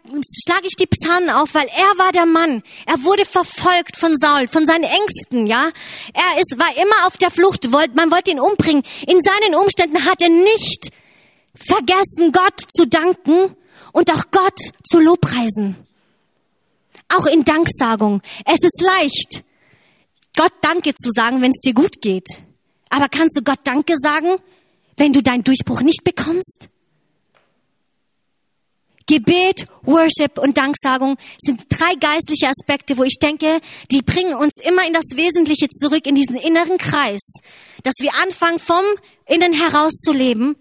schlage 0.44 0.68
ich 0.68 0.76
die 0.76 0.88
Psalmen 0.88 1.30
auf, 1.30 1.54
weil 1.54 1.68
er 1.68 1.98
war 1.98 2.12
der 2.12 2.26
Mann. 2.26 2.62
Er 2.86 3.04
wurde 3.04 3.26
verfolgt 3.26 3.98
von 3.98 4.16
Saul, 4.18 4.48
von 4.48 4.66
seinen 4.66 4.84
Ängsten, 4.84 5.48
ja. 5.48 5.70
Er 6.14 6.42
ist, 6.42 6.58
war 6.58 6.76
immer 6.76 7.08
auf 7.08 7.18
der 7.18 7.32
Flucht, 7.32 7.72
wollt, 7.72 7.96
man 7.96 8.12
wollte 8.12 8.32
ihn 8.32 8.40
umbringen. 8.40 8.84
In 9.08 9.22
seinen 9.24 9.56
Umständen 9.56 10.06
hat 10.06 10.22
er 10.22 10.30
nicht 10.30 10.92
vergessen, 11.56 12.32
Gott 12.32 12.62
zu 12.76 12.86
danken 12.86 13.56
und 13.94 14.12
auch 14.12 14.26
Gott 14.32 14.60
zu 14.90 15.00
lobpreisen. 15.00 15.76
Auch 17.08 17.26
in 17.26 17.44
Danksagung. 17.44 18.22
Es 18.46 18.60
ist 18.62 18.82
leicht, 18.82 19.44
Gott 20.36 20.54
Danke 20.62 20.94
zu 20.96 21.10
sagen, 21.12 21.42
wenn 21.42 21.52
es 21.52 21.62
dir 21.62 21.74
gut 21.74 22.02
geht. 22.02 22.28
Aber 22.90 23.08
kannst 23.10 23.38
du 23.38 23.42
Gott 23.42 23.60
Danke 23.64 23.96
sagen, 24.02 24.38
wenn 24.98 25.14
du 25.14 25.24
deinen 25.24 25.44
Durchbruch 25.44 25.82
nicht 25.82 26.04
bekommst? 26.04 26.70
Gebet, 29.10 29.66
Worship 29.82 30.38
und 30.38 30.56
Danksagung 30.56 31.18
sind 31.40 31.62
drei 31.68 31.96
geistliche 31.96 32.48
Aspekte, 32.48 32.96
wo 32.96 33.04
ich 33.04 33.18
denke, 33.20 33.60
die 33.90 34.04
bringen 34.04 34.36
uns 34.36 34.54
immer 34.64 34.86
in 34.86 34.94
das 34.94 35.16
Wesentliche 35.16 35.68
zurück, 35.68 36.06
in 36.06 36.14
diesen 36.14 36.36
inneren 36.36 36.78
Kreis, 36.78 37.22
dass 37.82 37.96
wir 37.98 38.14
anfangen, 38.22 38.60
vom 38.60 38.84
Innen 39.26 39.54
heraus 39.54 39.94
zu 39.94 40.14
leben. 40.14 40.58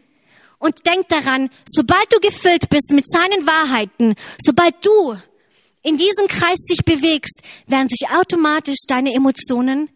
Und 0.59 0.87
denk 0.87 1.09
daran, 1.09 1.51
sobald 1.71 2.07
du 2.11 2.21
gefüllt 2.21 2.71
bist 2.71 2.91
mit 2.91 3.05
seinen 3.13 3.47
Wahrheiten, 3.47 4.15
sobald 4.43 4.75
du 4.83 5.15
in 5.83 5.99
diesem 5.99 6.27
Kreis 6.27 6.59
dich 6.71 6.87
bewegst, 6.87 7.43
werden 7.67 7.91
sich 7.91 8.09
automatisch 8.09 8.81
deine 8.89 9.13
Emotionen, 9.13 9.91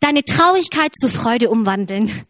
deine 0.00 0.22
Traurigkeit 0.22 0.92
zu 1.00 1.08
Freude 1.08 1.48
umwandeln. 1.48 2.26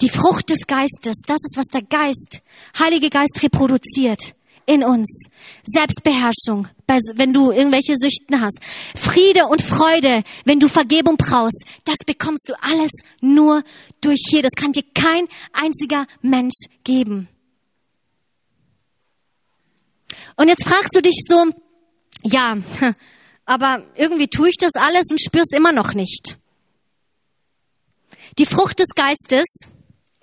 Die 0.00 0.08
Frucht 0.08 0.50
des 0.50 0.66
Geistes, 0.66 1.16
das 1.26 1.38
ist, 1.42 1.56
was 1.56 1.66
der 1.66 1.82
Geist, 1.82 2.42
Heilige 2.78 3.10
Geist 3.10 3.42
reproduziert 3.42 4.34
in 4.66 4.82
uns. 4.82 5.28
Selbstbeherrschung, 5.64 6.68
wenn 7.14 7.32
du 7.32 7.50
irgendwelche 7.50 7.96
Süchten 7.96 8.40
hast. 8.40 8.58
Friede 8.96 9.46
und 9.46 9.62
Freude, 9.62 10.22
wenn 10.44 10.60
du 10.60 10.68
Vergebung 10.68 11.16
brauchst. 11.16 11.64
Das 11.84 11.96
bekommst 12.06 12.48
du 12.48 12.54
alles 12.62 12.90
nur 13.20 13.62
durch 14.00 14.22
hier. 14.28 14.42
Das 14.42 14.52
kann 14.52 14.72
dir 14.72 14.84
kein 14.94 15.26
einziger 15.52 16.06
Mensch 16.22 16.68
geben. 16.82 17.28
Und 20.36 20.48
jetzt 20.48 20.66
fragst 20.66 20.94
du 20.94 21.02
dich 21.02 21.20
so, 21.26 21.44
ja, 22.22 22.56
aber 23.44 23.84
irgendwie 23.94 24.28
tue 24.28 24.48
ich 24.48 24.56
das 24.56 24.72
alles 24.74 25.06
und 25.10 25.20
spür's 25.20 25.52
immer 25.54 25.72
noch 25.72 25.94
nicht. 25.94 26.38
Die 28.38 28.46
Frucht 28.46 28.80
des 28.80 28.88
Geistes 28.96 29.44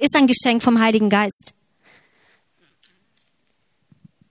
ist 0.01 0.15
ein 0.15 0.27
Geschenk 0.27 0.63
vom 0.63 0.79
Heiligen 0.79 1.09
Geist. 1.09 1.53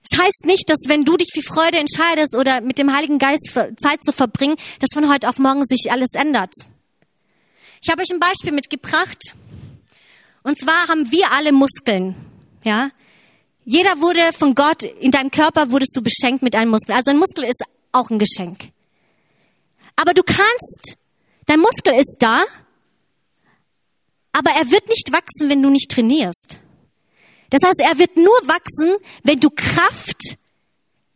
Es 0.03 0.17
das 0.17 0.25
heißt 0.25 0.45
nicht, 0.45 0.69
dass 0.69 0.79
wenn 0.87 1.05
du 1.05 1.15
dich 1.15 1.29
für 1.33 1.41
Freude 1.41 1.77
entscheidest 1.77 2.35
oder 2.35 2.59
mit 2.61 2.77
dem 2.77 2.93
Heiligen 2.93 3.17
Geist 3.17 3.57
Zeit 3.81 4.03
zu 4.03 4.11
verbringen, 4.11 4.57
dass 4.79 4.89
von 4.93 5.09
heute 5.09 5.29
auf 5.29 5.39
morgen 5.39 5.65
sich 5.65 5.91
alles 5.91 6.09
ändert. 6.13 6.53
Ich 7.81 7.89
habe 7.89 8.01
euch 8.01 8.11
ein 8.11 8.19
Beispiel 8.19 8.51
mitgebracht. 8.51 9.35
Und 10.43 10.59
zwar 10.59 10.87
haben 10.87 11.11
wir 11.11 11.31
alle 11.31 11.51
Muskeln. 11.51 12.15
Ja? 12.63 12.89
Jeder 13.63 14.01
wurde 14.01 14.19
von 14.37 14.53
Gott, 14.53 14.83
in 14.83 15.11
deinem 15.11 15.31
Körper 15.31 15.71
wurdest 15.71 15.95
du 15.95 16.01
beschenkt 16.01 16.43
mit 16.43 16.55
einem 16.55 16.71
Muskel. 16.71 16.93
Also 16.93 17.11
ein 17.11 17.17
Muskel 17.17 17.45
ist 17.45 17.63
auch 17.91 18.09
ein 18.09 18.19
Geschenk. 18.19 18.69
Aber 19.95 20.13
du 20.13 20.23
kannst, 20.23 20.97
dein 21.45 21.59
Muskel 21.59 21.93
ist 21.93 22.17
da, 22.19 22.43
aber 24.31 24.51
er 24.51 24.69
wird 24.71 24.87
nicht 24.87 25.11
wachsen, 25.11 25.49
wenn 25.49 25.61
du 25.61 25.69
nicht 25.69 25.91
trainierst. 25.91 26.57
Das 27.49 27.61
heißt, 27.63 27.79
er 27.79 27.97
wird 27.97 28.15
nur 28.15 28.27
wachsen, 28.45 28.95
wenn 29.23 29.39
du 29.39 29.49
Kraft, 29.49 30.37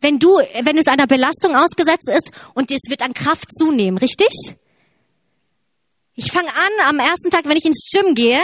wenn 0.00 0.18
du, 0.18 0.38
wenn 0.62 0.76
es 0.76 0.86
einer 0.86 1.06
Belastung 1.06 1.56
ausgesetzt 1.56 2.08
ist 2.08 2.30
und 2.54 2.70
es 2.70 2.80
wird 2.88 3.02
an 3.02 3.14
Kraft 3.14 3.48
zunehmen, 3.56 3.98
richtig? 3.98 4.28
Ich 6.14 6.30
fange 6.30 6.48
an 6.48 6.88
am 6.88 6.98
ersten 6.98 7.30
Tag, 7.30 7.46
wenn 7.46 7.56
ich 7.56 7.64
ins 7.64 7.90
Gym 7.90 8.14
gehe 8.14 8.40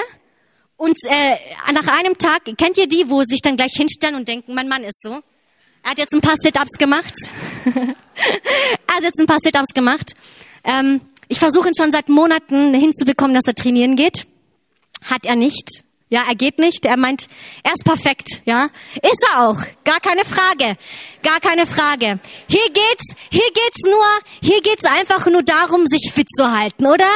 und 0.76 0.96
äh, 1.08 1.72
nach 1.72 1.86
einem 1.98 2.18
Tag, 2.18 2.44
kennt 2.56 2.78
ihr 2.78 2.88
die, 2.88 3.08
wo 3.08 3.22
sich 3.22 3.40
dann 3.42 3.56
gleich 3.56 3.72
hinstellen 3.74 4.16
und 4.16 4.26
denken, 4.26 4.54
mein 4.54 4.68
Mann 4.68 4.84
ist 4.84 5.00
so. 5.02 5.20
Er 5.82 5.90
hat 5.90 5.98
jetzt 5.98 6.12
ein 6.12 6.20
paar 6.20 6.36
Sit-ups 6.40 6.78
gemacht. 6.78 7.14
er 7.64 8.94
hat 8.94 9.02
jetzt 9.02 9.18
ein 9.18 9.26
paar 9.26 9.38
Sit-ups 9.42 9.74
gemacht. 9.74 10.14
Ähm, 10.64 11.00
ich 11.28 11.38
versuche 11.38 11.68
ihn 11.68 11.74
schon 11.74 11.92
seit 11.92 12.08
Monaten 12.08 12.74
hinzubekommen, 12.74 13.34
dass 13.34 13.46
er 13.46 13.54
trainieren 13.54 13.96
geht. 13.96 14.26
Hat 15.02 15.26
er 15.26 15.36
nicht. 15.36 15.84
Ja, 16.12 16.24
er 16.28 16.34
geht 16.34 16.58
nicht. 16.58 16.84
Er 16.84 16.98
meint, 16.98 17.26
er 17.62 17.72
ist 17.72 17.84
perfekt. 17.84 18.42
Ja, 18.44 18.66
ist 18.96 19.24
er 19.32 19.48
auch. 19.48 19.58
Gar 19.82 19.98
keine 20.00 20.26
Frage. 20.26 20.76
Gar 21.22 21.40
keine 21.40 21.66
Frage. 21.66 22.18
Hier 22.48 22.66
geht's, 22.66 23.14
hier 23.30 23.40
geht's 23.40 23.82
nur, 23.84 24.04
hier 24.42 24.60
geht's 24.60 24.84
einfach 24.84 25.24
nur 25.26 25.42
darum, 25.42 25.86
sich 25.86 26.12
fit 26.12 26.28
zu 26.36 26.52
halten, 26.52 26.86
oder? 26.86 27.08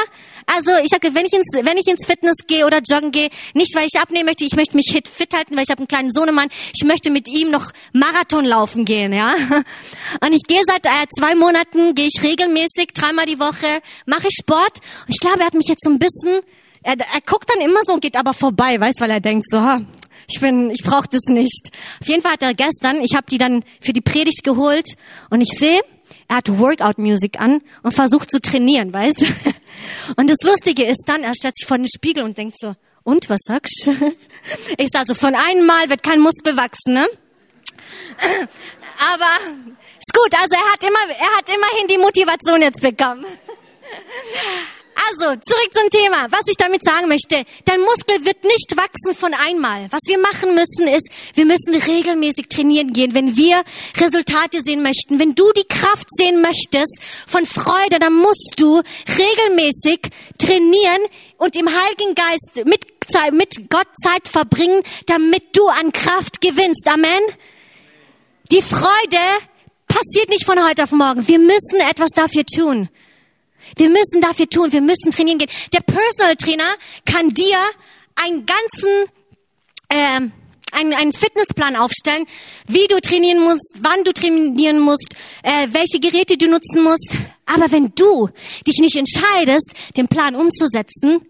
Also 0.47 0.71
ich 0.81 0.89
sage, 0.89 1.13
wenn 1.13 1.25
ich 1.25 1.33
ins, 1.33 1.45
wenn 1.61 1.77
ich 1.77 1.87
ins 1.87 2.07
Fitness 2.07 2.37
gehe 2.47 2.65
oder 2.65 2.79
joggen 2.79 3.11
gehe, 3.11 3.29
nicht 3.53 3.75
weil 3.75 3.85
ich 3.85 3.99
abnehmen 3.99 4.25
möchte, 4.25 4.45
ich 4.45 4.55
möchte 4.55 4.77
mich 4.77 4.87
fit 4.89 5.33
halten, 5.33 5.55
weil 5.55 5.63
ich 5.63 5.69
habe 5.69 5.79
einen 5.79 5.89
kleinen 5.89 6.13
Sohnemann, 6.13 6.47
ich 6.73 6.83
möchte 6.85 7.11
mit 7.11 7.27
ihm 7.27 7.51
noch 7.51 7.69
Marathon 7.91 8.45
laufen 8.45 8.85
gehen, 8.85 9.13
ja. 9.13 9.35
Und 10.21 10.31
ich 10.31 10.43
gehe 10.47 10.61
seit 10.65 10.85
äh, 10.85 11.05
zwei 11.19 11.35
Monaten, 11.35 11.93
gehe 11.95 12.07
ich 12.07 12.23
regelmäßig, 12.23 12.93
dreimal 12.95 13.25
die 13.25 13.39
Woche, 13.39 13.81
mache 14.05 14.27
ich 14.29 14.35
Sport. 14.39 14.79
Und 15.05 15.13
ich 15.13 15.19
glaube, 15.19 15.41
er 15.41 15.47
hat 15.47 15.53
mich 15.53 15.67
jetzt 15.67 15.83
so 15.83 15.91
ein 15.91 15.99
bisschen, 15.99 16.39
er, 16.83 16.95
er 16.99 17.21
guckt 17.25 17.49
dann 17.49 17.61
immer 17.61 17.79
so 17.85 17.93
und 17.93 18.01
geht 18.01 18.15
aber 18.15 18.33
vorbei, 18.33 18.79
weißt, 18.79 18.99
weil 18.99 19.11
er 19.11 19.19
denkt 19.19 19.45
so, 19.49 19.59
ha, 19.61 19.81
ich 20.27 20.39
bin, 20.39 20.69
ich 20.71 20.83
brauche 20.83 21.07
das 21.09 21.21
nicht. 21.27 21.71
Auf 22.01 22.07
jeden 22.07 22.21
Fall 22.21 22.33
hat 22.33 22.43
er 22.43 22.53
gestern, 22.53 23.01
ich 23.01 23.15
habe 23.15 23.27
die 23.29 23.37
dann 23.37 23.63
für 23.79 23.93
die 23.93 24.01
Predigt 24.01 24.43
geholt 24.43 24.87
und 25.29 25.41
ich 25.41 25.57
sehe, 25.57 25.81
er 26.27 26.37
hat 26.37 26.59
Workout-Music 26.59 27.39
an 27.39 27.61
und 27.83 27.93
versucht 27.93 28.29
zu 28.29 28.41
trainieren, 28.41 28.93
weißt? 28.93 29.25
Und 30.15 30.29
das 30.29 30.37
Lustige 30.43 30.83
ist 30.83 31.03
dann, 31.05 31.23
er 31.23 31.33
stellt 31.35 31.55
sich 31.55 31.67
vor 31.67 31.77
den 31.77 31.87
Spiegel 31.87 32.23
und 32.23 32.37
denkt 32.37 32.55
so, 32.59 32.75
und 33.03 33.29
was 33.29 33.39
sagst 33.43 33.85
du? 33.85 33.91
Ich 34.77 34.89
sage 34.91 35.07
so, 35.07 35.13
von 35.13 35.35
einem 35.35 35.65
Mal 35.65 35.89
wird 35.89 36.03
kein 36.03 36.19
Muskel 36.19 36.57
wachsen, 36.57 36.93
ne? 36.93 37.07
Aber 38.99 39.29
ist 39.99 40.13
gut, 40.13 40.33
also 40.33 40.55
er 40.55 40.73
hat 40.73 40.83
immer, 40.83 41.15
er 41.17 41.37
hat 41.37 41.47
immerhin 41.47 41.87
die 41.89 41.97
Motivation 41.97 42.61
jetzt 42.61 42.81
bekommen. 42.81 43.25
Also, 45.05 45.39
zurück 45.39 45.69
zum 45.73 45.89
Thema. 45.91 46.27
Was 46.31 46.41
ich 46.47 46.57
damit 46.57 46.83
sagen 46.83 47.07
möchte, 47.07 47.43
dein 47.65 47.81
Muskel 47.81 48.25
wird 48.25 48.43
nicht 48.43 48.75
wachsen 48.75 49.15
von 49.15 49.31
einmal. 49.33 49.85
Was 49.91 50.01
wir 50.05 50.17
machen 50.17 50.55
müssen 50.55 50.87
ist, 50.87 51.07
wir 51.35 51.45
müssen 51.45 51.75
regelmäßig 51.75 52.47
trainieren 52.49 52.93
gehen, 52.93 53.13
wenn 53.13 53.35
wir 53.37 53.61
Resultate 53.97 54.59
sehen 54.65 54.81
möchten. 54.81 55.19
Wenn 55.19 55.35
du 55.35 55.51
die 55.55 55.67
Kraft 55.67 56.07
sehen 56.17 56.41
möchtest 56.41 56.99
von 57.27 57.45
Freude, 57.45 57.99
dann 57.99 58.13
musst 58.13 58.55
du 58.57 58.81
regelmäßig 59.07 60.01
trainieren 60.39 61.01
und 61.37 61.55
im 61.55 61.67
Heiligen 61.67 62.15
Geist 62.15 62.65
mit, 62.65 62.85
mit 63.33 63.69
Gott 63.69 63.87
Zeit 64.03 64.27
verbringen, 64.27 64.81
damit 65.05 65.55
du 65.55 65.67
an 65.67 65.91
Kraft 65.91 66.41
gewinnst. 66.41 66.87
Amen. 66.87 67.21
Die 68.51 68.63
Freude 68.63 69.23
passiert 69.87 70.29
nicht 70.29 70.45
von 70.45 70.63
heute 70.67 70.83
auf 70.83 70.91
morgen. 70.91 71.27
Wir 71.27 71.39
müssen 71.39 71.79
etwas 71.87 72.09
dafür 72.11 72.45
tun. 72.45 72.89
Wir 73.75 73.89
müssen 73.89 74.21
dafür 74.21 74.49
tun, 74.49 74.71
wir 74.71 74.81
müssen 74.81 75.11
trainieren 75.11 75.39
gehen. 75.39 75.49
Der 75.73 75.81
Personal 75.81 76.35
Trainer 76.35 76.71
kann 77.05 77.29
dir 77.29 77.57
einen 78.15 78.45
ganzen, 78.45 79.11
äh, 79.89 80.21
einen, 80.71 80.93
einen 80.93 81.13
Fitnessplan 81.13 81.75
aufstellen, 81.75 82.25
wie 82.67 82.87
du 82.87 82.99
trainieren 82.99 83.41
musst, 83.41 83.75
wann 83.81 84.03
du 84.03 84.13
trainieren 84.13 84.79
musst, 84.79 85.15
äh, 85.43 85.67
welche 85.71 85.99
Geräte 85.99 86.37
du 86.37 86.47
nutzen 86.47 86.83
musst. 86.83 87.15
Aber 87.45 87.71
wenn 87.71 87.93
du 87.95 88.29
dich 88.67 88.79
nicht 88.79 88.95
entscheidest, 88.95 89.71
den 89.95 90.07
Plan 90.07 90.35
umzusetzen, 90.35 91.21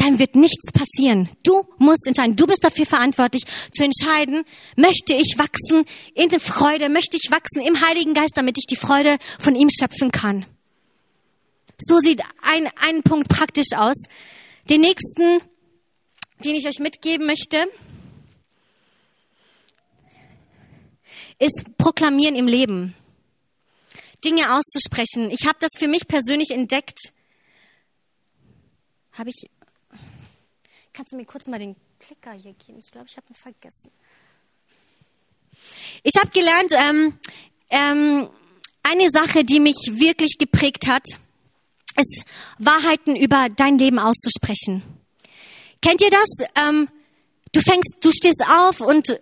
dann 0.00 0.18
wird 0.18 0.34
nichts 0.34 0.72
passieren. 0.72 1.28
Du 1.42 1.62
musst 1.78 2.06
entscheiden. 2.06 2.34
Du 2.34 2.46
bist 2.46 2.64
dafür 2.64 2.86
verantwortlich, 2.86 3.44
zu 3.72 3.84
entscheiden, 3.84 4.44
möchte 4.76 5.14
ich 5.14 5.36
wachsen 5.36 5.84
in 6.14 6.28
der 6.30 6.40
Freude, 6.40 6.88
möchte 6.88 7.18
ich 7.18 7.30
wachsen 7.30 7.60
im 7.60 7.86
Heiligen 7.86 8.14
Geist, 8.14 8.32
damit 8.36 8.56
ich 8.58 8.64
die 8.66 8.76
Freude 8.76 9.18
von 9.38 9.54
ihm 9.54 9.68
schöpfen 9.68 10.10
kann. 10.10 10.46
So 11.80 11.98
sieht 11.98 12.22
ein, 12.42 12.68
ein 12.80 13.02
Punkt 13.02 13.28
praktisch 13.28 13.72
aus. 13.76 13.96
Den 14.68 14.82
nächsten, 14.82 15.40
den 16.44 16.54
ich 16.54 16.66
euch 16.66 16.78
mitgeben 16.78 17.26
möchte, 17.26 17.66
ist 21.38 21.64
Proklamieren 21.78 22.36
im 22.36 22.46
Leben. 22.46 22.94
Dinge 24.24 24.54
auszusprechen. 24.54 25.30
Ich 25.30 25.46
habe 25.46 25.58
das 25.60 25.70
für 25.78 25.88
mich 25.88 26.06
persönlich 26.06 26.50
entdeckt. 26.50 27.12
Habe 29.12 29.30
ich. 29.30 29.48
Kannst 30.92 31.12
du 31.12 31.16
mir 31.16 31.24
kurz 31.24 31.46
mal 31.46 31.58
den 31.58 31.74
Klicker 31.98 32.32
hier 32.32 32.52
geben? 32.52 32.78
Ich 32.78 32.90
glaube, 32.90 33.06
ich 33.08 33.16
habe 33.16 33.26
ihn 33.30 33.34
vergessen. 33.34 33.90
Ich 36.02 36.12
habe 36.18 36.30
gelernt, 36.30 36.72
ähm, 36.72 37.18
ähm, 37.70 38.28
eine 38.82 39.08
Sache, 39.10 39.44
die 39.44 39.60
mich 39.60 39.76
wirklich 39.92 40.36
geprägt 40.38 40.86
hat, 40.86 41.04
ist 41.98 42.24
Wahrheiten 42.58 43.16
über 43.16 43.48
dein 43.54 43.78
Leben 43.78 43.98
auszusprechen. 43.98 44.82
Kennt 45.82 46.02
ihr 46.02 46.10
das? 46.10 46.48
Ähm, 46.56 46.88
du 47.52 47.60
fängst, 47.60 47.96
du 48.00 48.10
stehst 48.12 48.42
auf 48.48 48.80
und 48.80 49.18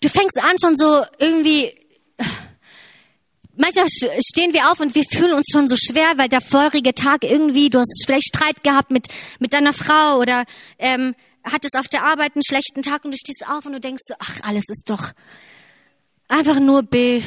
du 0.00 0.08
fängst 0.08 0.38
an 0.42 0.56
schon 0.60 0.76
so 0.76 1.04
irgendwie, 1.18 1.74
manchmal 3.56 3.86
stehen 3.88 4.52
wir 4.52 4.70
auf 4.70 4.80
und 4.80 4.94
wir 4.94 5.04
fühlen 5.04 5.32
uns 5.32 5.46
schon 5.50 5.68
so 5.68 5.76
schwer, 5.76 6.12
weil 6.16 6.28
der 6.28 6.40
vorige 6.40 6.94
Tag 6.94 7.24
irgendwie, 7.24 7.70
du 7.70 7.78
hast 7.78 8.04
vielleicht 8.04 8.28
Streit 8.28 8.62
gehabt 8.62 8.90
mit, 8.90 9.08
mit 9.38 9.52
deiner 9.52 9.72
Frau 9.72 10.18
oder 10.18 10.44
ähm, 10.78 11.14
hattest 11.44 11.76
auf 11.76 11.88
der 11.88 12.04
Arbeit 12.04 12.34
einen 12.34 12.44
schlechten 12.44 12.82
Tag 12.82 13.04
und 13.04 13.12
du 13.12 13.16
stehst 13.16 13.44
auf 13.48 13.66
und 13.66 13.72
du 13.72 13.80
denkst 13.80 14.02
so, 14.06 14.14
ach, 14.18 14.40
alles 14.44 14.64
ist 14.68 14.84
doch 14.86 15.12
einfach 16.28 16.60
nur 16.60 16.82
beige, 16.82 17.24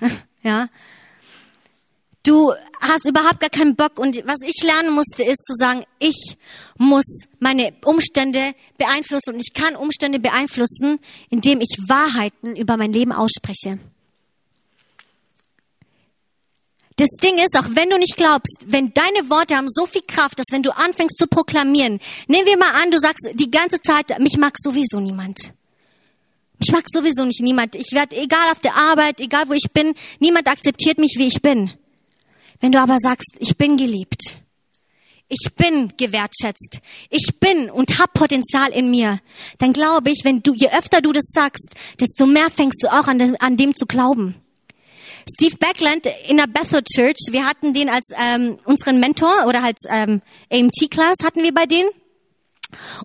ja. 0.42 0.68
Du 2.22 2.52
hast 2.80 3.06
überhaupt 3.06 3.40
gar 3.40 3.48
keinen 3.48 3.76
Bock 3.76 3.98
und 3.98 4.16
was 4.26 4.38
ich 4.44 4.62
lernen 4.62 4.92
musste, 4.92 5.22
ist 5.24 5.42
zu 5.44 5.54
sagen, 5.54 5.84
ich 5.98 6.36
muss 6.76 7.06
meine 7.38 7.72
Umstände 7.84 8.54
beeinflussen 8.76 9.34
und 9.34 9.40
ich 9.40 9.54
kann 9.54 9.74
Umstände 9.74 10.18
beeinflussen, 10.18 10.98
indem 11.30 11.60
ich 11.60 11.78
Wahrheiten 11.88 12.56
über 12.56 12.76
mein 12.76 12.92
Leben 12.92 13.12
ausspreche. 13.12 13.78
Das 16.96 17.08
Ding 17.22 17.38
ist, 17.38 17.58
auch 17.58 17.68
wenn 17.70 17.88
du 17.88 17.96
nicht 17.96 18.18
glaubst, 18.18 18.66
wenn 18.66 18.92
deine 18.92 19.30
Worte 19.30 19.56
haben 19.56 19.68
so 19.70 19.86
viel 19.86 20.02
Kraft, 20.06 20.38
dass 20.38 20.44
wenn 20.50 20.62
du 20.62 20.76
anfängst 20.76 21.16
zu 21.16 21.26
proklamieren, 21.26 21.98
nehmen 22.26 22.46
wir 22.46 22.58
mal 22.58 22.72
an, 22.72 22.90
du 22.90 22.98
sagst 22.98 23.30
die 23.32 23.50
ganze 23.50 23.80
Zeit, 23.80 24.18
mich 24.18 24.36
mag 24.36 24.52
sowieso 24.62 25.00
niemand. 25.00 25.54
Mich 26.58 26.70
mag 26.72 26.84
sowieso 26.92 27.24
nicht 27.24 27.40
niemand. 27.40 27.74
Ich 27.74 27.92
werde, 27.92 28.16
egal 28.16 28.50
auf 28.50 28.58
der 28.58 28.76
Arbeit, 28.76 29.22
egal 29.22 29.48
wo 29.48 29.54
ich 29.54 29.72
bin, 29.72 29.94
niemand 30.18 30.46
akzeptiert 30.46 30.98
mich, 30.98 31.14
wie 31.16 31.28
ich 31.28 31.40
bin. 31.40 31.72
Wenn 32.60 32.72
du 32.72 32.80
aber 32.80 32.98
sagst, 32.98 33.36
ich 33.38 33.56
bin 33.56 33.76
geliebt, 33.76 34.38
ich 35.28 35.54
bin 35.56 35.92
gewertschätzt, 35.96 36.80
ich 37.08 37.38
bin 37.38 37.70
und 37.70 37.98
hab 37.98 38.12
Potenzial 38.12 38.70
in 38.72 38.90
mir, 38.90 39.20
dann 39.58 39.72
glaube 39.72 40.10
ich, 40.10 40.24
wenn 40.24 40.42
du, 40.42 40.54
je 40.54 40.68
öfter 40.68 41.00
du 41.00 41.12
das 41.12 41.24
sagst, 41.32 41.74
desto 41.98 42.26
mehr 42.26 42.50
fängst 42.50 42.82
du 42.82 42.88
auch 42.88 43.06
an, 43.06 43.36
an 43.36 43.56
dem 43.56 43.74
zu 43.74 43.86
glauben. 43.86 44.36
Steve 45.32 45.56
Backland 45.58 46.06
in 46.28 46.38
der 46.38 46.46
Bethel 46.46 46.82
Church, 46.82 47.28
wir 47.30 47.46
hatten 47.46 47.72
den 47.72 47.88
als 47.88 48.06
ähm, 48.18 48.58
unseren 48.64 49.00
Mentor 49.00 49.46
oder 49.46 49.62
halt 49.62 49.76
ähm, 49.88 50.20
AMT-Class 50.50 51.16
hatten 51.24 51.42
wir 51.42 51.54
bei 51.54 51.66
denen. 51.66 51.90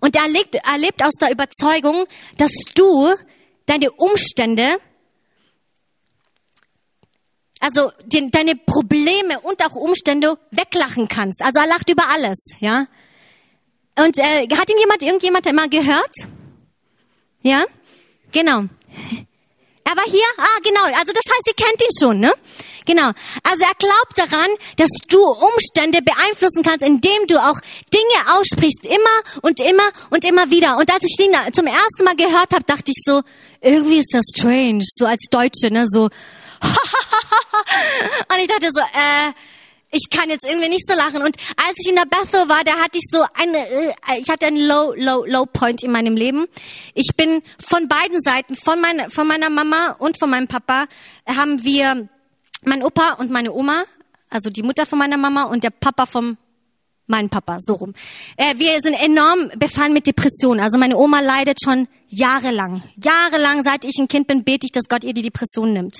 Und 0.00 0.16
er 0.16 0.28
lebt, 0.28 0.54
er 0.54 0.78
lebt 0.78 1.02
aus 1.02 1.14
der 1.20 1.30
Überzeugung, 1.30 2.04
dass 2.38 2.52
du 2.74 3.14
deine 3.66 3.90
Umstände 3.92 4.78
also 7.66 7.90
die, 8.04 8.30
deine 8.30 8.54
Probleme 8.54 9.40
und 9.40 9.64
auch 9.64 9.74
Umstände 9.74 10.38
weglachen 10.52 11.08
kannst. 11.08 11.42
Also 11.42 11.60
er 11.60 11.66
lacht 11.66 11.90
über 11.90 12.04
alles, 12.08 12.38
ja. 12.60 12.86
Und 13.98 14.18
äh, 14.18 14.46
hat 14.54 14.70
ihn 14.70 14.78
jemand, 14.78 15.02
irgendjemand 15.02 15.52
mal 15.52 15.68
gehört? 15.68 16.12
Ja, 17.42 17.64
genau. 18.30 18.64
Er 19.84 19.96
war 19.96 20.04
hier? 20.04 20.28
Ah, 20.38 20.58
genau. 20.62 20.82
Also 20.82 21.12
das 21.12 21.24
heißt, 21.28 21.48
ihr 21.48 21.54
kennt 21.54 21.82
ihn 21.82 21.98
schon, 21.98 22.20
ne? 22.20 22.32
Genau. 22.86 23.10
Also 23.42 23.62
er 23.62 23.74
glaubt 23.78 24.16
daran, 24.16 24.50
dass 24.76 24.90
du 25.08 25.18
Umstände 25.18 26.02
beeinflussen 26.02 26.62
kannst, 26.62 26.86
indem 26.86 27.26
du 27.26 27.36
auch 27.38 27.58
Dinge 27.92 28.36
aussprichst, 28.38 28.86
immer 28.86 29.42
und 29.42 29.60
immer 29.60 29.90
und 30.10 30.24
immer 30.24 30.50
wieder. 30.50 30.76
Und 30.76 30.92
als 30.92 31.02
ich 31.02 31.16
den 31.16 31.32
zum 31.52 31.66
ersten 31.66 32.04
Mal 32.04 32.14
gehört 32.14 32.52
habe, 32.52 32.64
dachte 32.64 32.92
ich 32.92 33.02
so, 33.04 33.22
irgendwie 33.60 33.98
ist 33.98 34.12
das 34.12 34.24
strange, 34.36 34.84
so 34.84 35.06
als 35.06 35.26
Deutsche, 35.30 35.70
ne? 35.70 35.86
So, 35.88 36.10
und 38.28 38.38
ich 38.40 38.48
dachte 38.48 38.70
so, 38.72 38.80
äh, 38.80 39.32
ich 39.90 40.10
kann 40.10 40.28
jetzt 40.28 40.46
irgendwie 40.46 40.68
nicht 40.68 40.86
so 40.86 40.94
lachen. 40.96 41.22
Und 41.22 41.36
als 41.56 41.74
ich 41.76 41.88
in 41.88 41.96
der 41.96 42.04
Bethel 42.04 42.48
war, 42.48 42.64
da 42.64 42.72
hatte 42.72 42.98
ich 42.98 43.04
so 43.10 43.24
eine, 43.34 43.58
äh, 43.68 43.94
ich 44.20 44.28
hatte 44.28 44.46
einen 44.46 44.66
Low, 44.66 44.94
Low, 44.96 45.24
Low 45.24 45.46
Point 45.46 45.82
in 45.82 45.92
meinem 45.92 46.16
Leben. 46.16 46.46
Ich 46.94 47.10
bin 47.16 47.42
von 47.58 47.88
beiden 47.88 48.20
Seiten, 48.22 48.56
von 48.56 48.80
meiner, 48.80 49.10
von 49.10 49.26
meiner 49.26 49.50
Mama 49.50 49.96
und 49.98 50.18
von 50.18 50.30
meinem 50.30 50.48
Papa, 50.48 50.86
haben 51.26 51.62
wir, 51.64 52.08
mein 52.62 52.82
Opa 52.82 53.12
und 53.14 53.30
meine 53.30 53.52
Oma, 53.52 53.84
also 54.28 54.50
die 54.50 54.62
Mutter 54.62 54.86
von 54.86 54.98
meiner 54.98 55.16
Mama 55.16 55.44
und 55.44 55.64
der 55.64 55.70
Papa 55.70 56.06
vom 56.06 56.36
mein 57.08 57.28
Papa, 57.28 57.58
so 57.60 57.74
rum. 57.74 57.94
Äh, 58.36 58.54
wir 58.56 58.80
sind 58.82 58.94
enorm 58.94 59.50
befallen 59.58 59.92
mit 59.92 60.08
Depressionen. 60.08 60.60
Also 60.60 60.76
meine 60.76 60.96
Oma 60.96 61.20
leidet 61.20 61.58
schon 61.62 61.86
jahrelang. 62.08 62.82
Jahrelang, 63.02 63.62
seit 63.62 63.84
ich 63.84 63.96
ein 63.98 64.08
Kind 64.08 64.26
bin, 64.26 64.42
bete 64.42 64.66
ich, 64.66 64.72
dass 64.72 64.88
Gott 64.88 65.04
ihr 65.04 65.14
die 65.14 65.22
Depression 65.22 65.72
nimmt. 65.72 65.98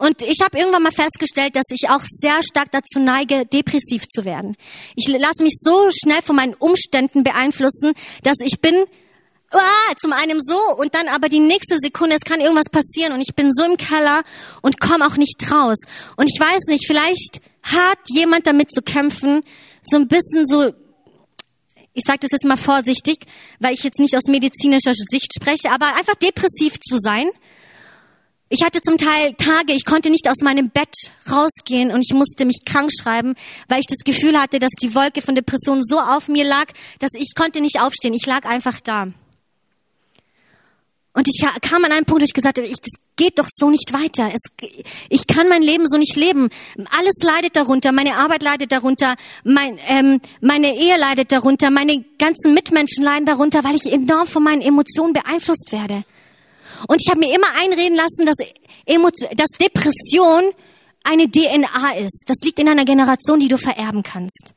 Und 0.00 0.22
ich 0.22 0.40
habe 0.42 0.56
irgendwann 0.56 0.82
mal 0.82 0.92
festgestellt, 0.92 1.56
dass 1.56 1.66
ich 1.68 1.90
auch 1.90 2.00
sehr 2.08 2.42
stark 2.42 2.72
dazu 2.72 3.00
neige, 3.00 3.44
depressiv 3.44 4.04
zu 4.08 4.24
werden. 4.24 4.56
Ich 4.96 5.06
lasse 5.08 5.42
mich 5.42 5.58
so 5.60 5.90
schnell 5.92 6.22
von 6.22 6.36
meinen 6.36 6.54
Umständen 6.54 7.22
beeinflussen, 7.22 7.92
dass 8.22 8.36
ich 8.42 8.62
bin 8.62 8.74
ah, 9.50 9.94
zum 10.00 10.14
einen 10.14 10.40
so 10.42 10.58
und 10.74 10.94
dann 10.94 11.06
aber 11.08 11.28
die 11.28 11.38
nächste 11.38 11.76
Sekunde, 11.76 12.16
es 12.16 12.24
kann 12.24 12.40
irgendwas 12.40 12.70
passieren 12.72 13.12
und 13.12 13.20
ich 13.20 13.34
bin 13.36 13.52
so 13.54 13.62
im 13.62 13.76
Keller 13.76 14.22
und 14.62 14.80
komme 14.80 15.06
auch 15.06 15.18
nicht 15.18 15.52
raus. 15.52 15.76
Und 16.16 16.30
ich 16.32 16.40
weiß 16.40 16.62
nicht, 16.68 16.86
vielleicht 16.86 17.42
hat 17.62 17.98
jemand 18.08 18.46
damit 18.46 18.72
zu 18.72 18.80
kämpfen, 18.80 19.42
so 19.82 19.98
ein 19.98 20.08
bisschen 20.08 20.48
so 20.48 20.72
ich 21.92 22.04
sage 22.06 22.20
das 22.20 22.30
jetzt 22.32 22.44
mal 22.46 22.56
vorsichtig, 22.56 23.26
weil 23.58 23.74
ich 23.74 23.82
jetzt 23.82 23.98
nicht 23.98 24.16
aus 24.16 24.24
medizinischer 24.28 24.94
Sicht 24.94 25.34
spreche, 25.34 25.70
aber 25.70 25.96
einfach 25.96 26.14
depressiv 26.14 26.74
zu 26.88 26.98
sein 26.98 27.28
ich 28.52 28.64
hatte 28.64 28.80
zum 28.82 28.98
Teil 28.98 29.32
Tage, 29.34 29.72
ich 29.72 29.84
konnte 29.84 30.10
nicht 30.10 30.28
aus 30.28 30.38
meinem 30.42 30.70
Bett 30.70 30.92
rausgehen 31.30 31.92
und 31.92 32.02
ich 32.04 32.12
musste 32.12 32.44
mich 32.44 32.64
krank 32.66 32.90
schreiben, 32.92 33.34
weil 33.68 33.78
ich 33.78 33.86
das 33.86 34.04
Gefühl 34.04 34.38
hatte, 34.38 34.58
dass 34.58 34.72
die 34.82 34.92
Wolke 34.96 35.22
von 35.22 35.36
Depression 35.36 35.84
so 35.86 36.00
auf 36.00 36.26
mir 36.26 36.44
lag, 36.44 36.66
dass 36.98 37.10
ich 37.14 37.34
konnte 37.36 37.60
nicht 37.60 37.80
aufstehen. 37.80 38.12
Ich 38.12 38.26
lag 38.26 38.44
einfach 38.44 38.80
da. 38.80 39.06
Und 41.12 41.28
ich 41.28 41.44
kam 41.62 41.84
an 41.84 41.92
einen 41.92 42.06
Punkt, 42.06 42.22
wo 42.22 42.24
ich 42.24 42.32
gesagt 42.32 42.58
habe, 42.58 42.66
ich, 42.66 42.78
das 42.80 43.00
geht 43.14 43.38
doch 43.38 43.46
so 43.48 43.70
nicht 43.70 43.92
weiter. 43.92 44.28
Es, 44.32 44.40
ich 45.08 45.28
kann 45.28 45.48
mein 45.48 45.62
Leben 45.62 45.86
so 45.88 45.96
nicht 45.96 46.16
leben. 46.16 46.48
Alles 46.98 47.14
leidet 47.22 47.54
darunter, 47.54 47.92
meine 47.92 48.16
Arbeit 48.16 48.42
leidet 48.42 48.72
darunter, 48.72 49.14
mein, 49.44 49.78
ähm, 49.88 50.20
meine 50.40 50.76
Ehe 50.76 50.96
leidet 50.98 51.30
darunter, 51.30 51.70
meine 51.70 52.04
ganzen 52.18 52.54
Mitmenschen 52.54 53.04
leiden 53.04 53.26
darunter, 53.26 53.62
weil 53.62 53.76
ich 53.76 53.92
enorm 53.92 54.26
von 54.26 54.42
meinen 54.42 54.62
Emotionen 54.62 55.12
beeinflusst 55.12 55.70
werde. 55.70 56.04
Und 56.88 57.00
ich 57.00 57.10
habe 57.10 57.20
mir 57.20 57.34
immer 57.34 57.48
einreden 57.58 57.96
lassen, 57.96 58.26
dass, 58.26 58.36
dass 59.36 59.48
Depression 59.60 60.52
eine 61.04 61.30
DNA 61.30 61.94
ist. 61.98 62.24
Das 62.26 62.36
liegt 62.42 62.58
in 62.58 62.68
einer 62.68 62.84
Generation, 62.84 63.40
die 63.40 63.48
du 63.48 63.58
vererben 63.58 64.02
kannst. 64.02 64.54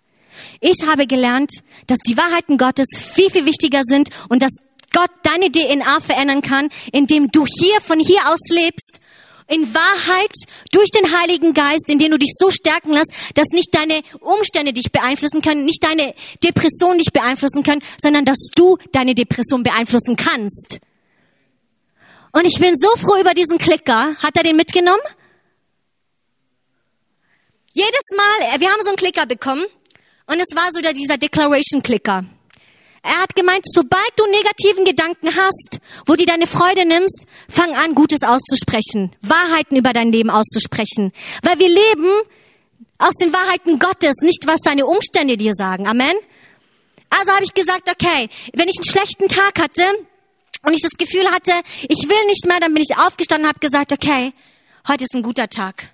Ich 0.59 0.85
habe 0.85 1.07
gelernt, 1.07 1.51
dass 1.87 1.99
die 1.99 2.17
Wahrheiten 2.17 2.57
Gottes 2.57 2.87
viel, 2.93 3.29
viel 3.29 3.45
wichtiger 3.45 3.81
sind 3.85 4.09
und 4.29 4.41
dass 4.41 4.51
Gott 4.91 5.11
deine 5.23 5.51
DNA 5.51 5.99
verändern 5.99 6.41
kann, 6.41 6.69
indem 6.91 7.31
du 7.31 7.45
hier 7.45 7.81
von 7.81 7.99
hier 7.99 8.29
aus 8.29 8.39
lebst, 8.49 8.99
in 9.47 9.73
Wahrheit 9.73 10.33
durch 10.71 10.89
den 10.91 11.19
Heiligen 11.19 11.53
Geist, 11.53 11.89
indem 11.89 12.11
du 12.11 12.17
dich 12.17 12.31
so 12.37 12.49
stärken 12.49 12.93
lässt, 12.93 13.11
dass 13.35 13.47
nicht 13.51 13.73
deine 13.75 14.01
Umstände 14.19 14.73
dich 14.73 14.91
beeinflussen 14.91 15.41
können, 15.41 15.65
nicht 15.65 15.83
deine 15.83 16.13
Depression 16.43 16.97
dich 16.97 17.11
beeinflussen 17.11 17.63
können, 17.63 17.81
sondern 18.01 18.25
dass 18.25 18.37
du 18.55 18.77
deine 18.91 19.15
Depression 19.15 19.63
beeinflussen 19.63 20.15
kannst. 20.15 20.79
Und 22.33 22.45
ich 22.45 22.59
bin 22.59 22.75
so 22.79 22.89
froh 22.97 23.19
über 23.19 23.33
diesen 23.33 23.59
Klicker. 23.59 24.15
Hat 24.17 24.35
er 24.35 24.43
den 24.43 24.55
mitgenommen? 24.55 25.01
Jedes 27.73 28.05
Mal, 28.15 28.55
äh, 28.55 28.59
wir 28.59 28.69
haben 28.69 28.81
so 28.81 28.89
einen 28.89 28.97
Klicker 28.97 29.25
bekommen 29.25 29.65
und 30.27 30.39
es 30.39 30.55
war 30.55 30.69
so 30.73 30.81
der, 30.81 30.93
dieser 30.93 31.17
Declaration-Klicker. 31.17 32.25
Er 33.05 33.17
hat 33.21 33.35
gemeint, 33.35 33.65
sobald 33.65 34.11
du 34.15 34.25
negativen 34.27 34.85
Gedanken 34.85 35.35
hast, 35.35 35.79
wo 36.05 36.15
du 36.15 36.25
deine 36.25 36.47
Freude 36.47 36.85
nimmst, 36.85 37.25
fang 37.49 37.75
an, 37.75 37.95
Gutes 37.95 38.21
auszusprechen, 38.21 39.15
Wahrheiten 39.21 39.75
über 39.75 39.91
dein 39.91 40.11
Leben 40.11 40.29
auszusprechen. 40.29 41.11
Weil 41.41 41.59
wir 41.59 41.67
leben 41.67 42.09
aus 42.97 43.13
den 43.15 43.33
Wahrheiten 43.33 43.77
Gottes, 43.77 44.15
nicht 44.21 44.47
was 44.47 44.59
deine 44.63 44.85
Umstände 44.85 45.35
dir 45.35 45.53
sagen. 45.55 45.87
Amen. 45.87 46.15
Also 47.09 47.31
habe 47.31 47.43
ich 47.43 47.53
gesagt, 47.53 47.89
okay, 47.89 48.29
wenn 48.53 48.69
ich 48.69 48.77
einen 48.77 48.89
schlechten 48.89 49.27
Tag 49.27 49.59
hatte, 49.59 49.83
und 50.63 50.73
ich 50.73 50.81
das 50.81 50.97
Gefühl 50.97 51.29
hatte, 51.31 51.51
ich 51.83 52.09
will 52.09 52.25
nicht 52.27 52.45
mehr, 52.45 52.59
dann 52.59 52.73
bin 52.73 52.83
ich 52.83 52.97
aufgestanden 52.97 53.45
und 53.45 53.49
habe 53.49 53.59
gesagt, 53.59 53.91
okay, 53.91 54.33
heute 54.87 55.03
ist 55.03 55.13
ein 55.13 55.23
guter 55.23 55.49
Tag. 55.49 55.93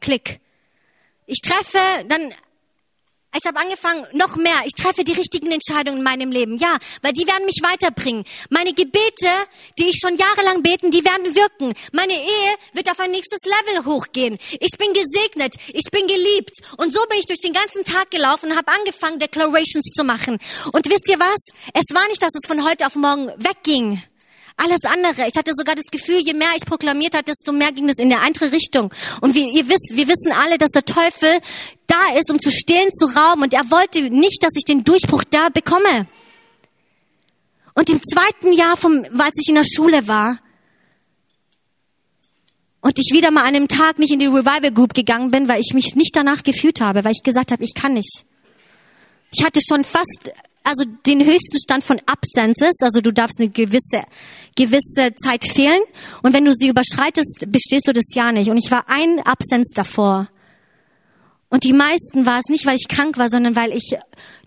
Klick. 0.00 0.40
Ich 1.26 1.40
treffe 1.40 1.78
dann 2.06 2.32
ich 3.36 3.46
habe 3.46 3.60
angefangen, 3.60 4.06
noch 4.14 4.36
mehr. 4.36 4.58
Ich 4.64 4.74
treffe 4.74 5.04
die 5.04 5.12
richtigen 5.12 5.52
Entscheidungen 5.52 5.98
in 5.98 6.02
meinem 6.02 6.30
Leben. 6.30 6.56
Ja, 6.56 6.78
weil 7.02 7.12
die 7.12 7.26
werden 7.26 7.44
mich 7.44 7.60
weiterbringen. 7.62 8.24
Meine 8.48 8.72
Gebete, 8.72 9.30
die 9.78 9.90
ich 9.90 9.98
schon 10.00 10.16
jahrelang 10.16 10.62
beten, 10.62 10.90
die 10.90 11.04
werden 11.04 11.34
wirken. 11.36 11.74
Meine 11.92 12.14
Ehe 12.14 12.54
wird 12.72 12.90
auf 12.90 12.98
ein 13.00 13.10
nächstes 13.10 13.40
Level 13.44 13.84
hochgehen. 13.84 14.38
Ich 14.60 14.78
bin 14.78 14.92
gesegnet. 14.94 15.54
Ich 15.68 15.90
bin 15.90 16.06
geliebt. 16.06 16.52
Und 16.78 16.94
so 16.94 17.00
bin 17.08 17.18
ich 17.18 17.26
durch 17.26 17.40
den 17.40 17.52
ganzen 17.52 17.84
Tag 17.84 18.10
gelaufen 18.10 18.50
und 18.50 18.56
habe 18.56 18.72
angefangen, 18.72 19.18
Declarations 19.18 19.84
zu 19.94 20.04
machen. 20.04 20.38
Und 20.72 20.88
wisst 20.88 21.08
ihr 21.08 21.20
was? 21.20 21.38
Es 21.74 21.94
war 21.94 22.06
nicht, 22.08 22.22
dass 22.22 22.34
es 22.34 22.46
von 22.46 22.64
heute 22.64 22.86
auf 22.86 22.94
morgen 22.94 23.28
wegging. 23.36 24.02
Alles 24.60 24.80
andere. 24.82 25.28
Ich 25.28 25.36
hatte 25.36 25.52
sogar 25.56 25.76
das 25.76 25.84
Gefühl, 25.86 26.18
je 26.18 26.34
mehr 26.34 26.48
ich 26.56 26.66
proklamiert 26.66 27.14
hatte, 27.14 27.26
desto 27.26 27.52
mehr 27.52 27.70
ging 27.70 27.88
es 27.88 27.98
in 27.98 28.08
der 28.08 28.22
andere 28.22 28.50
Richtung. 28.50 28.92
Und 29.20 29.36
wie 29.36 29.48
ihr 29.50 29.68
wisst, 29.68 29.92
wir 29.92 30.08
wissen 30.08 30.32
alle, 30.32 30.58
dass 30.58 30.70
der 30.70 30.84
Teufel 30.84 31.38
da 31.86 32.18
ist, 32.18 32.28
um 32.28 32.40
zu 32.40 32.50
stehlen, 32.50 32.90
zu 32.90 33.06
rauben. 33.06 33.42
Und 33.42 33.54
er 33.54 33.70
wollte 33.70 34.10
nicht, 34.10 34.42
dass 34.42 34.50
ich 34.56 34.64
den 34.64 34.82
Durchbruch 34.82 35.22
da 35.22 35.48
bekomme. 35.48 36.08
Und 37.74 37.88
im 37.88 38.00
zweiten 38.02 38.52
Jahr, 38.52 38.76
vom, 38.76 39.04
als 39.16 39.36
ich 39.40 39.48
in 39.48 39.54
der 39.54 39.64
Schule 39.64 40.08
war, 40.08 40.40
und 42.80 42.98
ich 42.98 43.12
wieder 43.12 43.30
mal 43.30 43.42
an 43.42 43.54
einem 43.54 43.68
Tag 43.68 44.00
nicht 44.00 44.12
in 44.12 44.18
die 44.18 44.26
Revival 44.26 44.72
Group 44.72 44.94
gegangen 44.94 45.30
bin, 45.30 45.48
weil 45.48 45.60
ich 45.60 45.72
mich 45.74 45.94
nicht 45.94 46.16
danach 46.16 46.42
gefühlt 46.42 46.80
habe, 46.80 47.04
weil 47.04 47.12
ich 47.12 47.22
gesagt 47.22 47.52
habe, 47.52 47.62
ich 47.62 47.74
kann 47.74 47.92
nicht. 47.92 48.24
Ich 49.30 49.44
hatte 49.44 49.60
schon 49.68 49.84
fast 49.84 50.32
also 50.68 50.84
den 51.06 51.24
höchsten 51.24 51.58
Stand 51.58 51.82
von 51.82 51.98
Absences, 52.04 52.74
also 52.82 53.00
du 53.00 53.10
darfst 53.10 53.40
eine 53.40 53.48
gewisse 53.48 54.02
gewisse 54.58 55.14
Zeit 55.22 55.44
fehlen 55.44 55.80
und 56.22 56.34
wenn 56.34 56.44
du 56.44 56.52
sie 56.52 56.68
überschreitest, 56.68 57.46
bestehst 57.48 57.86
du 57.86 57.92
das 57.92 58.14
Jahr 58.14 58.32
nicht. 58.32 58.50
Und 58.50 58.58
ich 58.58 58.70
war 58.70 58.84
ein 58.88 59.20
Absens 59.20 59.72
davor. 59.74 60.28
Und 61.50 61.64
die 61.64 61.72
meisten 61.72 62.26
war 62.26 62.40
es 62.40 62.50
nicht, 62.50 62.66
weil 62.66 62.76
ich 62.76 62.88
krank 62.88 63.16
war, 63.16 63.30
sondern 63.30 63.56
weil 63.56 63.72
ich 63.72 63.96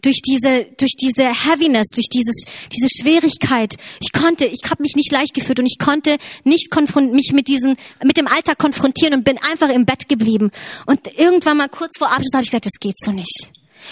durch 0.03 0.22
diese, 0.22 0.68
durch 0.78 0.93
diese 0.99 1.24
Heaviness, 1.24 1.88
durch 1.95 2.09
dieses, 2.14 2.45
diese 2.72 2.88
Schwierigkeit, 2.89 3.76
ich 3.99 4.12
konnte, 4.12 4.45
ich 4.45 4.62
habe 4.70 4.84
mich 4.84 4.95
nicht 4.95 5.12
leicht 5.12 5.34
gefühlt 5.34 5.59
und 5.59 5.66
ich 5.66 5.80
konnte 5.80 6.18
nicht 6.43 6.70
mich 7.12 7.32
mit 7.34 7.47
diesen, 7.47 7.76
mit 8.03 8.18
dem 8.18 8.28
Alltag 8.28 8.59
konfrontieren 8.59 9.16
und 9.16 9.24
bin 9.24 9.39
einfach 9.39 9.70
im 9.70 9.86
Bett 9.86 10.09
geblieben. 10.09 10.51
Und 10.86 11.07
irgendwann 11.18 11.57
mal 11.57 11.70
kurz 11.70 11.97
vor 11.97 12.09
Abschluss 12.09 12.34
habe 12.34 12.43
ich 12.43 12.51
gedacht, 12.51 12.68
das 12.68 12.80
geht 12.80 12.95
so 12.99 13.12
nicht. 13.12 13.51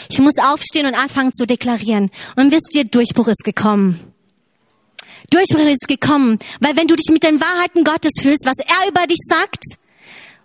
Ich 0.09 0.19
muss 0.19 0.37
aufstehen 0.37 0.85
und 0.85 0.93
anfangen 0.93 1.33
zu 1.33 1.47
deklarieren. 1.47 2.11
Und 2.35 2.51
wisst 2.51 2.75
ihr, 2.75 2.83
Durchbruch 2.83 3.27
ist 3.27 3.43
gekommen. 3.43 4.13
Durchbruch 5.29 5.67
ist 5.67 5.87
gekommen, 5.87 6.39
weil 6.59 6.75
wenn 6.75 6.87
du 6.87 6.95
dich 6.95 7.11
mit 7.11 7.23
den 7.23 7.39
Wahrheiten 7.39 7.83
Gottes 7.83 8.11
fühlst, 8.21 8.45
was 8.45 8.57
er 8.65 8.89
über 8.89 9.05
dich 9.07 9.19
sagt 9.27 9.63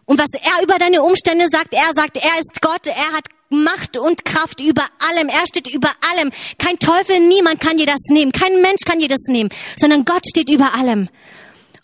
und 0.06 0.18
was 0.18 0.28
er 0.32 0.62
über 0.62 0.78
deine 0.78 1.02
Umstände 1.02 1.46
sagt, 1.50 1.74
er 1.74 1.92
sagt, 1.94 2.16
er 2.16 2.38
ist 2.38 2.60
Gott, 2.60 2.86
er 2.86 3.12
hat 3.12 3.26
Macht 3.50 3.96
und 3.96 4.24
Kraft 4.24 4.60
über 4.60 4.86
allem. 4.98 5.28
Er 5.28 5.46
steht 5.46 5.68
über 5.68 5.92
allem. 6.00 6.30
Kein 6.58 6.78
Teufel, 6.78 7.20
niemand 7.20 7.60
kann 7.60 7.76
dir 7.76 7.86
das 7.86 8.00
nehmen. 8.08 8.32
Kein 8.32 8.60
Mensch 8.62 8.82
kann 8.84 8.98
dir 8.98 9.08
das 9.08 9.20
nehmen, 9.28 9.50
sondern 9.78 10.04
Gott 10.04 10.26
steht 10.28 10.50
über 10.50 10.74
allem. 10.74 11.08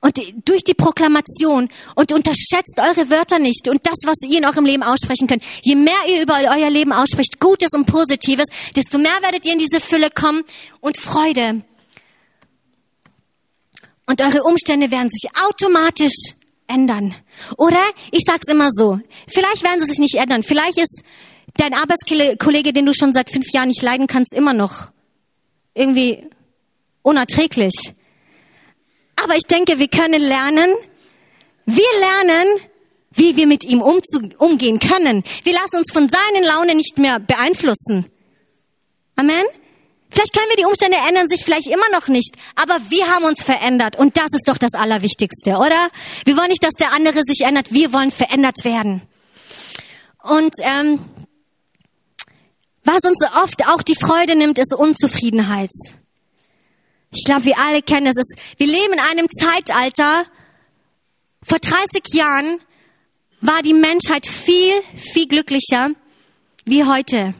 Und 0.03 0.19
durch 0.47 0.65
die 0.65 0.75
Proklamation 0.75 1.69
und 1.95 2.13
unterschätzt 2.13 2.79
eure 2.79 3.11
Wörter 3.11 3.39
nicht 3.39 3.69
und 3.69 3.87
das, 3.87 3.99
was 4.05 4.17
ihr 4.27 4.39
in 4.39 4.47
eurem 4.47 4.65
Leben 4.65 4.83
aussprechen 4.83 5.27
könnt. 5.27 5.43
Je 5.63 5.75
mehr 5.75 5.93
ihr 6.09 6.23
über 6.23 6.39
euer 6.41 6.71
Leben 6.71 6.93
aussprecht, 6.93 7.39
Gutes 7.39 7.71
und 7.75 7.85
Positives, 7.85 8.47
desto 8.75 8.97
mehr 8.99 9.19
werdet 9.21 9.45
ihr 9.45 9.53
in 9.53 9.59
diese 9.59 9.79
Fülle 9.79 10.09
kommen 10.11 10.43
und 10.81 10.97
Freude. 10.97 11.63
Und 14.11 14.21
eure 14.23 14.43
Umstände 14.43 14.91
werden 14.91 15.09
sich 15.09 15.31
automatisch 15.41 16.35
ändern. 16.67 17.15
Oder 17.57 17.81
ich 18.11 18.23
sag's 18.27 18.51
immer 18.51 18.69
so, 18.73 18.99
vielleicht 19.29 19.63
werden 19.63 19.79
sie 19.79 19.87
sich 19.87 20.01
nicht 20.01 20.17
ändern. 20.17 20.43
Vielleicht 20.43 20.79
ist 20.79 21.05
dein 21.57 21.75
Arbeitskollege, 21.75 22.73
den 22.73 22.87
du 22.87 22.93
schon 22.93 23.15
seit 23.15 23.31
fünf 23.31 23.47
Jahren 23.53 23.69
nicht 23.69 23.83
leiden 23.83 24.09
kannst, 24.09 24.35
immer 24.35 24.53
noch 24.53 24.91
irgendwie 25.75 26.27
unerträglich. 27.03 27.95
Aber 29.23 29.37
ich 29.37 29.45
denke, 29.49 29.79
wir 29.79 29.87
können 29.87 30.21
lernen, 30.21 30.75
wir 31.67 31.85
lernen, 32.01 32.49
wie 33.13 33.37
wir 33.37 33.47
mit 33.47 33.63
ihm 33.63 33.81
umgehen 33.81 34.81
können. 34.81 35.23
Wir 35.45 35.53
lassen 35.53 35.77
uns 35.77 35.93
von 35.93 36.11
seinen 36.11 36.45
Laune 36.45 36.75
nicht 36.75 36.99
mehr 36.99 37.21
beeinflussen. 37.21 38.07
Amen. 39.15 39.45
Vielleicht 40.11 40.35
können 40.35 40.49
wir 40.49 40.57
die 40.57 40.65
Umstände 40.65 40.97
ändern 41.09 41.29
sich 41.29 41.45
vielleicht 41.45 41.69
immer 41.69 41.89
noch 41.93 42.09
nicht, 42.09 42.35
aber 42.57 42.79
wir 42.89 43.09
haben 43.09 43.25
uns 43.25 43.43
verändert 43.45 43.97
und 43.97 44.17
das 44.17 44.29
ist 44.33 44.49
doch 44.49 44.59
das 44.59 44.73
Allerwichtigste, 44.75 45.53
oder? 45.53 45.91
Wir 46.25 46.37
wollen 46.37 46.49
nicht, 46.49 46.65
dass 46.65 46.75
der 46.75 46.93
andere 46.93 47.23
sich 47.27 47.43
ändert, 47.43 47.73
wir 47.73 47.93
wollen 47.93 48.11
verändert 48.11 48.65
werden. 48.65 49.03
Und 50.23 50.53
ähm, 50.63 50.99
Was 52.85 53.05
uns 53.05 53.19
oft 53.43 53.69
auch 53.69 53.83
die 53.83 53.95
Freude 53.95 54.35
nimmt, 54.35 54.59
ist 54.59 54.75
Unzufriedenheit. 54.75 55.71
Ich 57.13 57.25
glaube, 57.25 57.45
wir 57.45 57.59
alle 57.59 57.83
kennen 57.83 58.07
es. 58.07 58.17
Wir 58.57 58.67
leben 58.67 58.95
in 58.95 59.01
einem 59.01 59.29
Zeitalter, 59.29 60.25
vor 61.43 61.59
30 61.59 62.15
Jahren 62.15 62.61
war 63.41 63.63
die 63.63 63.75
Menschheit 63.75 64.27
viel, 64.27 64.73
viel 64.97 65.27
glücklicher 65.27 65.91
wie 66.65 66.85
heute. 66.85 67.35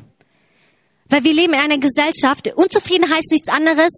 Weil 1.11 1.25
wir 1.25 1.35
leben 1.35 1.53
in 1.55 1.61
einer 1.61 1.79
Gesellschaft, 1.79 2.53
unzufrieden 2.55 3.11
heißt 3.11 3.31
nichts 3.31 3.49
anderes. 3.49 3.91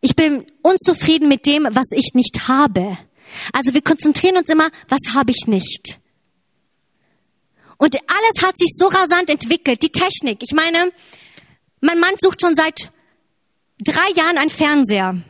Ich 0.00 0.16
bin 0.16 0.46
unzufrieden 0.62 1.28
mit 1.28 1.46
dem, 1.46 1.68
was 1.70 1.86
ich 1.92 2.14
nicht 2.14 2.48
habe. 2.48 2.96
Also 3.52 3.74
wir 3.74 3.82
konzentrieren 3.82 4.38
uns 4.38 4.48
immer, 4.48 4.68
was 4.88 5.14
habe 5.14 5.30
ich 5.30 5.46
nicht. 5.46 6.00
Und 7.76 7.94
alles 7.94 8.42
hat 8.42 8.58
sich 8.58 8.70
so 8.76 8.88
rasant 8.88 9.30
entwickelt. 9.30 9.82
Die 9.82 9.90
Technik. 9.90 10.42
Ich 10.42 10.52
meine, 10.52 10.92
mein 11.80 12.00
Mann 12.00 12.14
sucht 12.20 12.40
schon 12.40 12.56
seit 12.56 12.90
drei 13.78 14.10
Jahren 14.14 14.38
einen 14.38 14.50
Fernseher. 14.50 15.22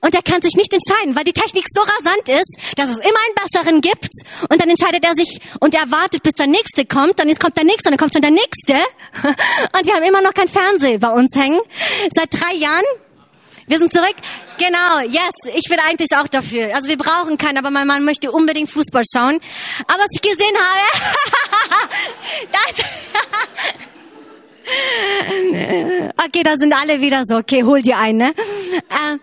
Und 0.00 0.14
er 0.14 0.22
kann 0.22 0.42
sich 0.42 0.54
nicht 0.54 0.72
entscheiden, 0.72 1.16
weil 1.16 1.24
die 1.24 1.32
Technik 1.32 1.66
so 1.72 1.80
rasant 1.80 2.28
ist, 2.28 2.76
dass 2.76 2.88
es 2.88 2.98
immer 2.98 3.18
einen 3.24 3.50
besseren 3.50 3.80
gibt. 3.80 4.10
Und 4.48 4.60
dann 4.60 4.68
entscheidet 4.68 5.04
er 5.04 5.14
sich 5.16 5.40
und 5.60 5.74
er 5.74 5.90
wartet, 5.90 6.22
bis 6.22 6.32
der 6.32 6.46
nächste 6.46 6.84
kommt. 6.84 7.18
Dann 7.18 7.32
kommt 7.36 7.56
der 7.56 7.64
nächste 7.64 7.88
und 7.88 7.92
dann 7.92 7.98
kommt 7.98 8.12
schon 8.12 8.22
der 8.22 8.30
nächste. 8.30 8.74
Und 9.76 9.86
wir 9.86 9.94
haben 9.94 10.04
immer 10.04 10.22
noch 10.22 10.34
kein 10.34 10.48
Fernseher 10.48 10.98
bei 10.98 11.10
uns 11.10 11.34
hängen. 11.34 11.60
Seit 12.14 12.32
drei 12.32 12.54
Jahren. 12.54 12.84
Wir 13.66 13.78
sind 13.78 13.92
zurück. 13.92 14.14
Genau, 14.58 15.00
yes, 15.00 15.32
ich 15.54 15.68
bin 15.68 15.78
eigentlich 15.80 16.16
auch 16.16 16.28
dafür. 16.28 16.74
Also 16.74 16.88
wir 16.88 16.96
brauchen 16.96 17.36
keinen, 17.36 17.58
aber 17.58 17.70
mein 17.70 17.86
Mann 17.86 18.04
möchte 18.04 18.30
unbedingt 18.30 18.70
Fußball 18.70 19.02
schauen. 19.12 19.40
Aber 19.88 19.98
was 19.98 20.08
ich 20.12 20.22
gesehen 20.22 20.54
habe, 20.56 20.80
das 22.52 22.84
okay, 26.26 26.42
da 26.42 26.56
sind 26.56 26.74
alle 26.74 27.00
wieder 27.00 27.24
so. 27.26 27.36
Okay, 27.36 27.62
hol 27.64 27.82
dir 27.82 27.98
einen. 27.98 28.18
Ne? 28.18 28.34
Äh, 28.88 29.18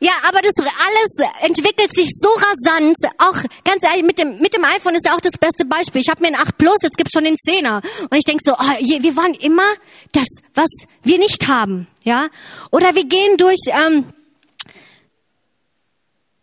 ja, 0.00 0.12
aber 0.28 0.40
das 0.42 0.52
alles 0.58 1.30
entwickelt 1.42 1.94
sich 1.94 2.08
so 2.12 2.28
rasant. 2.28 2.96
Auch 3.18 3.36
ganz 3.64 3.82
ehrlich, 3.82 4.04
mit 4.04 4.18
dem, 4.18 4.38
mit 4.40 4.54
dem 4.54 4.64
iPhone 4.64 4.94
ist 4.94 5.06
ja 5.06 5.14
auch 5.14 5.20
das 5.20 5.38
beste 5.40 5.64
Beispiel. 5.64 6.02
Ich 6.02 6.10
habe 6.10 6.20
mir 6.20 6.28
ein 6.28 6.36
8 6.36 6.58
Plus, 6.58 6.76
jetzt 6.82 6.98
gibt's 6.98 7.12
schon 7.12 7.24
den 7.24 7.36
10er. 7.36 7.82
Und 8.02 8.14
ich 8.14 8.24
denk 8.24 8.40
so, 8.44 8.52
oh, 8.52 8.78
wir 8.78 9.16
wollen 9.16 9.34
immer 9.34 9.66
das, 10.12 10.26
was 10.54 10.68
wir 11.02 11.18
nicht 11.18 11.48
haben. 11.48 11.86
ja. 12.04 12.28
Oder 12.70 12.94
wir 12.94 13.04
gehen 13.04 13.36
durch... 13.36 13.60
Ähm, 13.68 14.06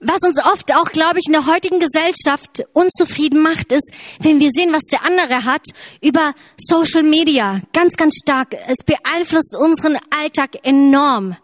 was 0.05 0.19
uns 0.23 0.37
oft 0.43 0.75
auch, 0.75 0.91
glaube 0.91 1.19
ich, 1.19 1.27
in 1.27 1.31
der 1.31 1.45
heutigen 1.45 1.79
Gesellschaft 1.79 2.65
unzufrieden 2.73 3.41
macht, 3.41 3.71
ist, 3.71 3.93
wenn 4.19 4.41
wir 4.41 4.51
sehen, 4.53 4.73
was 4.73 4.83
der 4.91 5.05
andere 5.05 5.45
hat, 5.45 5.63
über 6.01 6.33
Social 6.57 7.03
Media. 7.03 7.61
Ganz, 7.71 7.95
ganz 7.95 8.15
stark. 8.21 8.53
Es 8.67 8.83
beeinflusst 8.85 9.55
unseren 9.55 9.97
Alltag 10.21 10.57
enorm 10.63 11.37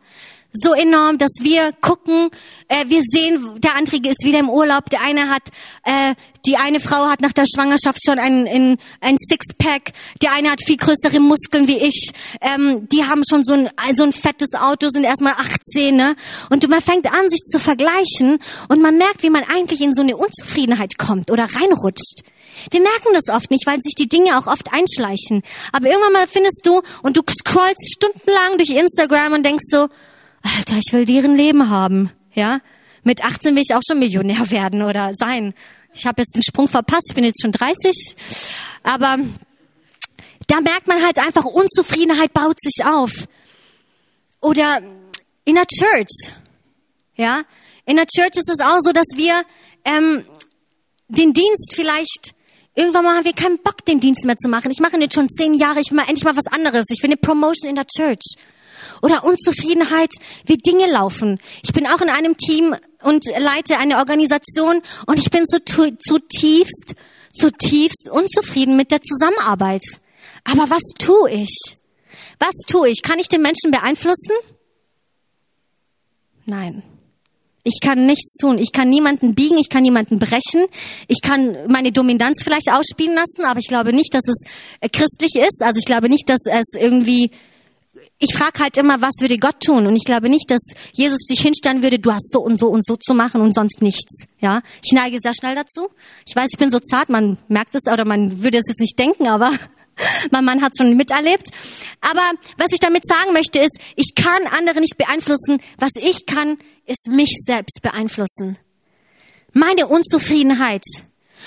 so 0.51 0.73
enorm, 0.73 1.17
dass 1.17 1.31
wir 1.41 1.71
gucken, 1.79 2.29
äh, 2.67 2.85
wir 2.87 3.01
sehen, 3.03 3.59
der 3.59 3.75
andere 3.75 3.97
ist 3.97 4.23
wieder 4.23 4.39
im 4.39 4.49
Urlaub, 4.49 4.89
der 4.89 5.01
eine 5.01 5.29
hat, 5.29 5.43
äh, 5.83 6.15
die 6.45 6.57
eine 6.57 6.79
Frau 6.79 7.07
hat 7.07 7.21
nach 7.21 7.33
der 7.33 7.45
Schwangerschaft 7.45 7.99
schon 8.03 8.17
ein, 8.17 8.47
ein, 8.47 8.77
ein 9.01 9.17
Sixpack, 9.19 9.91
der 10.23 10.33
eine 10.33 10.51
hat 10.51 10.61
viel 10.65 10.77
größere 10.77 11.19
Muskeln 11.19 11.67
wie 11.67 11.77
ich, 11.77 12.11
ähm, 12.41 12.89
die 12.89 13.05
haben 13.05 13.21
schon 13.29 13.43
so 13.43 13.53
ein, 13.53 13.69
so 13.95 14.03
ein 14.03 14.13
fettes 14.13 14.49
Auto, 14.59 14.89
sind 14.89 15.03
erstmal 15.03 15.33
18, 15.33 15.95
ne? 15.95 16.15
Und 16.49 16.67
man 16.67 16.81
fängt 16.81 17.11
an, 17.11 17.29
sich 17.29 17.41
zu 17.41 17.59
vergleichen 17.59 18.39
und 18.69 18.81
man 18.81 18.97
merkt, 18.97 19.21
wie 19.21 19.29
man 19.29 19.43
eigentlich 19.43 19.81
in 19.81 19.93
so 19.93 20.01
eine 20.01 20.17
Unzufriedenheit 20.17 20.97
kommt 20.97 21.29
oder 21.29 21.43
reinrutscht. 21.43 22.23
Wir 22.71 22.81
merken 22.81 23.09
das 23.13 23.33
oft 23.33 23.51
nicht, 23.51 23.65
weil 23.65 23.81
sich 23.81 23.95
die 23.95 24.09
Dinge 24.09 24.37
auch 24.37 24.47
oft 24.47 24.71
einschleichen. 24.71 25.43
Aber 25.71 25.87
irgendwann 25.87 26.13
mal 26.13 26.27
findest 26.27 26.61
du 26.63 26.81
und 27.03 27.15
du 27.15 27.21
scrollst 27.29 27.93
stundenlang 27.93 28.57
durch 28.57 28.69
Instagram 28.71 29.33
und 29.33 29.45
denkst 29.45 29.65
so, 29.69 29.87
Alter, 30.41 30.77
ich 30.77 30.93
will 30.93 31.05
deren 31.05 31.35
Leben 31.35 31.69
haben, 31.69 32.11
ja? 32.33 32.59
Mit 33.03 33.23
18 33.23 33.55
will 33.55 33.63
ich 33.67 33.75
auch 33.75 33.81
schon 33.87 33.99
Millionär 33.99 34.51
werden 34.51 34.83
oder 34.83 35.13
sein. 35.17 35.53
Ich 35.93 36.05
habe 36.05 36.21
jetzt 36.21 36.35
den 36.35 36.43
Sprung 36.43 36.67
verpasst, 36.67 37.07
ich 37.09 37.15
bin 37.15 37.23
jetzt 37.23 37.41
schon 37.41 37.51
30, 37.51 38.15
aber 38.83 39.17
da 40.47 40.61
merkt 40.61 40.87
man 40.87 41.03
halt 41.03 41.19
einfach, 41.19 41.45
Unzufriedenheit 41.45 42.33
baut 42.33 42.57
sich 42.61 42.85
auf. 42.85 43.11
Oder 44.41 44.81
in 45.45 45.55
der 45.55 45.65
Church, 45.65 46.31
ja? 47.15 47.41
In 47.85 47.95
der 47.95 48.05
Church 48.05 48.35
ist 48.35 48.49
es 48.49 48.59
auch 48.59 48.79
so, 48.81 48.91
dass 48.91 49.07
wir 49.15 49.43
ähm, 49.85 50.23
den 51.07 51.33
Dienst 51.33 51.73
vielleicht 51.73 52.35
Irgendwann 52.75 53.03
mal 53.03 53.17
haben 53.17 53.25
wir 53.25 53.33
keinen 53.33 53.57
Bock, 53.57 53.83
den 53.83 53.99
Dienst 53.99 54.23
mehr 54.23 54.37
zu 54.37 54.47
machen. 54.47 54.71
Ich 54.71 54.79
mache 54.79 54.97
jetzt 54.97 55.13
schon 55.13 55.27
zehn 55.27 55.53
Jahre, 55.53 55.81
ich 55.81 55.91
will 55.91 55.97
mal 55.97 56.07
endlich 56.07 56.23
mal 56.23 56.37
was 56.37 56.47
anderes. 56.47 56.85
Ich 56.89 57.03
will 57.03 57.09
eine 57.09 57.17
Promotion 57.17 57.69
in 57.69 57.75
der 57.75 57.85
Church 57.85 58.37
oder 59.01 59.23
Unzufriedenheit, 59.23 60.11
wie 60.45 60.57
Dinge 60.57 60.91
laufen. 60.91 61.39
Ich 61.63 61.73
bin 61.73 61.87
auch 61.87 62.01
in 62.01 62.09
einem 62.09 62.37
Team 62.37 62.75
und 63.03 63.25
leite 63.37 63.77
eine 63.77 63.97
Organisation 63.97 64.81
und 65.05 65.19
ich 65.19 65.29
bin 65.29 65.45
zutiefst, 65.45 66.95
zutiefst 67.33 68.09
unzufrieden 68.11 68.75
mit 68.75 68.91
der 68.91 69.01
Zusammenarbeit. 69.01 69.83
Aber 70.43 70.69
was 70.69 70.83
tue 70.97 71.31
ich? 71.31 71.77
Was 72.39 72.55
tue 72.67 72.89
ich? 72.89 73.01
Kann 73.01 73.19
ich 73.19 73.27
den 73.27 73.41
Menschen 73.41 73.71
beeinflussen? 73.71 74.31
Nein. 76.45 76.83
Ich 77.63 77.79
kann 77.81 78.05
nichts 78.05 78.37
tun. 78.37 78.57
Ich 78.57 78.71
kann 78.71 78.89
niemanden 78.89 79.35
biegen, 79.35 79.57
ich 79.57 79.69
kann 79.69 79.83
niemanden 79.83 80.17
brechen. 80.17 80.65
Ich 81.07 81.21
kann 81.21 81.55
meine 81.67 81.91
Dominanz 81.91 82.43
vielleicht 82.43 82.71
ausspielen 82.71 83.13
lassen, 83.13 83.43
aber 83.45 83.59
ich 83.59 83.67
glaube 83.67 83.93
nicht, 83.93 84.13
dass 84.13 84.27
es 84.27 84.37
äh, 84.79 84.89
christlich 84.89 85.35
ist. 85.35 85.61
Also 85.61 85.79
ich 85.79 85.85
glaube 85.85 86.09
nicht, 86.09 86.29
dass 86.29 86.39
es 86.45 86.79
irgendwie 86.79 87.31
ich 88.19 88.35
frage 88.35 88.59
halt 88.59 88.77
immer, 88.77 89.01
was 89.01 89.13
würde 89.21 89.37
Gott 89.37 89.61
tun? 89.61 89.87
Und 89.87 89.95
ich 89.95 90.03
glaube 90.03 90.27
nicht, 90.27 90.51
dass 90.51 90.59
Jesus 90.91 91.19
dich 91.29 91.39
hinstellen 91.39 91.81
würde, 91.81 91.99
du 91.99 92.11
hast 92.11 92.29
so 92.31 92.41
und 92.41 92.59
so 92.59 92.67
und 92.67 92.85
so 92.85 92.97
zu 92.97 93.13
machen 93.13 93.39
und 93.39 93.55
sonst 93.55 93.81
nichts. 93.81 94.25
Ja, 94.39 94.61
ich 94.83 94.91
neige 94.91 95.19
sehr 95.21 95.33
schnell 95.33 95.55
dazu. 95.55 95.87
Ich 96.27 96.35
weiß, 96.35 96.49
ich 96.51 96.59
bin 96.59 96.69
so 96.69 96.79
zart, 96.79 97.09
man 97.09 97.37
merkt 97.47 97.75
es 97.75 97.91
oder 97.91 98.03
man 98.03 98.43
würde 98.43 98.57
es 98.57 98.65
jetzt 98.67 98.81
nicht 98.81 98.99
denken, 98.99 99.27
aber 99.27 99.53
mein 100.31 100.43
Mann 100.43 100.61
hat 100.61 100.75
schon 100.77 100.97
miterlebt. 100.97 101.47
Aber 102.01 102.31
was 102.57 102.73
ich 102.73 102.79
damit 102.79 103.07
sagen 103.07 103.31
möchte 103.31 103.59
ist, 103.59 103.79
ich 103.95 104.13
kann 104.15 104.47
andere 104.57 104.81
nicht 104.81 104.97
beeinflussen. 104.97 105.61
Was 105.77 105.91
ich 105.95 106.25
kann, 106.25 106.57
ist 106.85 107.07
mich 107.07 107.33
selbst 107.45 107.81
beeinflussen. 107.81 108.57
Meine 109.53 109.87
Unzufriedenheit. 109.87 110.83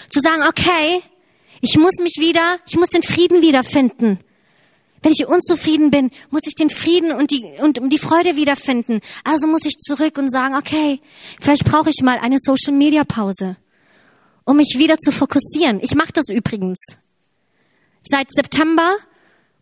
Zu 0.09 0.21
sagen, 0.21 0.43
okay, 0.49 1.03
ich 1.61 1.77
muss 1.77 1.93
mich 2.03 2.17
wieder, 2.19 2.59
ich 2.67 2.77
muss 2.77 2.89
den 2.89 3.03
Frieden 3.03 3.43
wiederfinden. 3.43 4.19
Wenn 5.03 5.13
ich 5.13 5.27
unzufrieden 5.27 5.91
bin, 5.91 6.11
muss 6.31 6.43
ich 6.47 6.55
den 6.55 6.71
Frieden 6.71 7.13
und 7.13 7.31
die, 7.31 7.45
und 7.61 7.81
die 7.93 7.99
Freude 7.99 8.37
wiederfinden. 8.37 9.01
Also 9.25 9.47
muss 9.47 9.65
ich 9.65 9.77
zurück 9.79 10.17
und 10.17 10.31
sagen, 10.31 10.55
okay, 10.55 11.01
vielleicht 11.41 11.65
brauche 11.65 11.91
ich 11.91 12.03
mal 12.03 12.19
eine 12.19 12.37
Social 12.41 12.73
Media 12.73 13.05
Pause, 13.05 13.57
um 14.45 14.57
mich 14.57 14.77
wieder 14.79 14.99
zu 14.99 15.11
fokussieren. 15.11 15.81
Ich 15.83 15.95
mache 15.95 16.13
das 16.13 16.29
übrigens. 16.29 16.79
Seit 18.05 18.29
September 18.33 18.95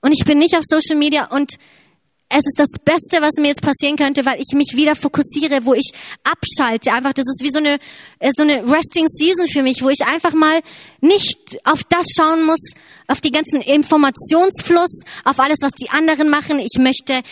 und 0.02 0.12
ich 0.12 0.24
bin 0.24 0.38
nicht 0.38 0.56
auf 0.56 0.64
Social 0.68 0.96
Media 0.96 1.26
und 1.26 1.58
es 2.30 2.44
ist 2.44 2.58
das 2.58 2.70
Beste, 2.84 3.20
was 3.20 3.32
mir 3.38 3.48
jetzt 3.48 3.62
passieren 3.62 3.96
könnte, 3.96 4.24
weil 4.24 4.40
ich 4.40 4.54
mich 4.54 4.76
wieder 4.76 4.94
fokussiere, 4.94 5.64
wo 5.66 5.74
ich 5.74 5.90
abschalte. 6.22 6.92
Einfach, 6.92 7.12
das 7.12 7.24
ist 7.26 7.42
wie 7.42 7.50
so 7.50 7.58
eine, 7.58 7.78
äh, 8.20 8.30
so 8.36 8.44
eine 8.44 8.62
Resting 8.72 9.06
Season 9.08 9.48
für 9.48 9.62
mich, 9.62 9.82
wo 9.82 9.88
ich 9.88 10.06
einfach 10.06 10.32
mal 10.32 10.60
nicht 11.00 11.58
auf 11.64 11.82
das 11.84 12.06
schauen 12.16 12.44
muss, 12.44 12.60
auf 13.08 13.20
die 13.20 13.32
ganzen 13.32 13.60
Informationsfluss, 13.60 15.02
auf 15.24 15.40
alles, 15.40 15.58
was 15.60 15.72
die 15.72 15.90
anderen 15.90 16.30
machen. 16.30 16.60
Ich 16.60 16.78
möchte 16.78 17.22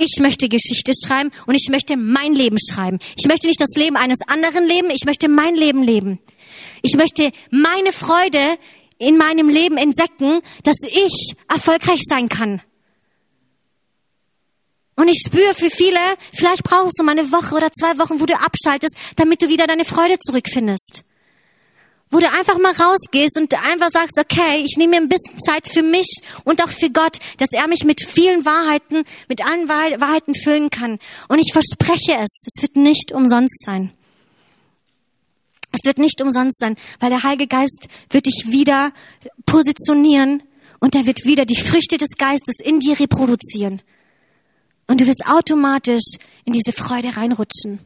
ich 0.00 0.18
möchte 0.20 0.48
Geschichte 0.48 0.92
schreiben 1.04 1.30
und 1.46 1.56
ich 1.56 1.68
möchte 1.70 1.96
mein 1.96 2.32
Leben 2.32 2.56
schreiben. 2.58 3.00
Ich 3.16 3.26
möchte 3.26 3.48
nicht 3.48 3.60
das 3.60 3.74
Leben 3.74 3.96
eines 3.96 4.18
anderen 4.28 4.64
leben, 4.66 4.90
ich 4.90 5.04
möchte 5.04 5.28
mein 5.28 5.56
Leben 5.56 5.82
leben. 5.82 6.20
Ich 6.82 6.94
möchte 6.94 7.32
meine 7.50 7.92
Freude 7.92 8.40
in 8.98 9.18
meinem 9.18 9.48
Leben 9.48 9.76
entdecken, 9.76 10.40
dass 10.62 10.76
ich 10.86 11.34
erfolgreich 11.48 12.00
sein 12.08 12.28
kann. 12.28 12.62
Und 14.98 15.06
ich 15.06 15.22
spüre 15.24 15.54
für 15.54 15.70
viele, 15.70 16.00
vielleicht 16.34 16.64
brauchst 16.64 16.98
du 16.98 17.04
mal 17.04 17.16
eine 17.16 17.30
Woche 17.30 17.54
oder 17.54 17.70
zwei 17.70 17.96
Wochen, 18.00 18.18
wo 18.18 18.26
du 18.26 18.34
abschaltest, 18.34 18.96
damit 19.14 19.40
du 19.40 19.48
wieder 19.48 19.68
deine 19.68 19.84
Freude 19.84 20.18
zurückfindest. 20.18 21.04
Wo 22.10 22.18
du 22.18 22.28
einfach 22.28 22.58
mal 22.58 22.72
rausgehst 22.72 23.38
und 23.38 23.54
einfach 23.64 23.90
sagst, 23.92 24.18
okay, 24.18 24.64
ich 24.64 24.76
nehme 24.76 24.96
mir 24.96 25.02
ein 25.02 25.08
bisschen 25.08 25.38
Zeit 25.38 25.68
für 25.68 25.84
mich 25.84 26.08
und 26.42 26.64
auch 26.64 26.68
für 26.68 26.90
Gott, 26.90 27.18
dass 27.36 27.50
er 27.52 27.68
mich 27.68 27.84
mit 27.84 28.02
vielen 28.02 28.44
Wahrheiten, 28.44 29.04
mit 29.28 29.46
allen 29.46 29.68
Wahrheiten 29.68 30.34
füllen 30.34 30.68
kann. 30.68 30.98
Und 31.28 31.38
ich 31.38 31.52
verspreche 31.52 32.16
es, 32.18 32.30
es 32.52 32.60
wird 32.60 32.76
nicht 32.76 33.12
umsonst 33.12 33.62
sein. 33.64 33.92
Es 35.70 35.84
wird 35.84 35.98
nicht 35.98 36.20
umsonst 36.20 36.58
sein, 36.58 36.74
weil 36.98 37.10
der 37.10 37.22
Heilige 37.22 37.46
Geist 37.46 37.86
wird 38.10 38.26
dich 38.26 38.46
wieder 38.48 38.90
positionieren 39.46 40.42
und 40.80 40.96
er 40.96 41.06
wird 41.06 41.24
wieder 41.24 41.44
die 41.44 41.60
Früchte 41.60 41.98
des 41.98 42.16
Geistes 42.18 42.56
in 42.64 42.80
dir 42.80 42.98
reproduzieren. 42.98 43.80
Und 44.88 45.00
du 45.00 45.06
wirst 45.06 45.22
automatisch 45.26 46.16
in 46.44 46.52
diese 46.52 46.72
Freude 46.72 47.16
reinrutschen. 47.16 47.78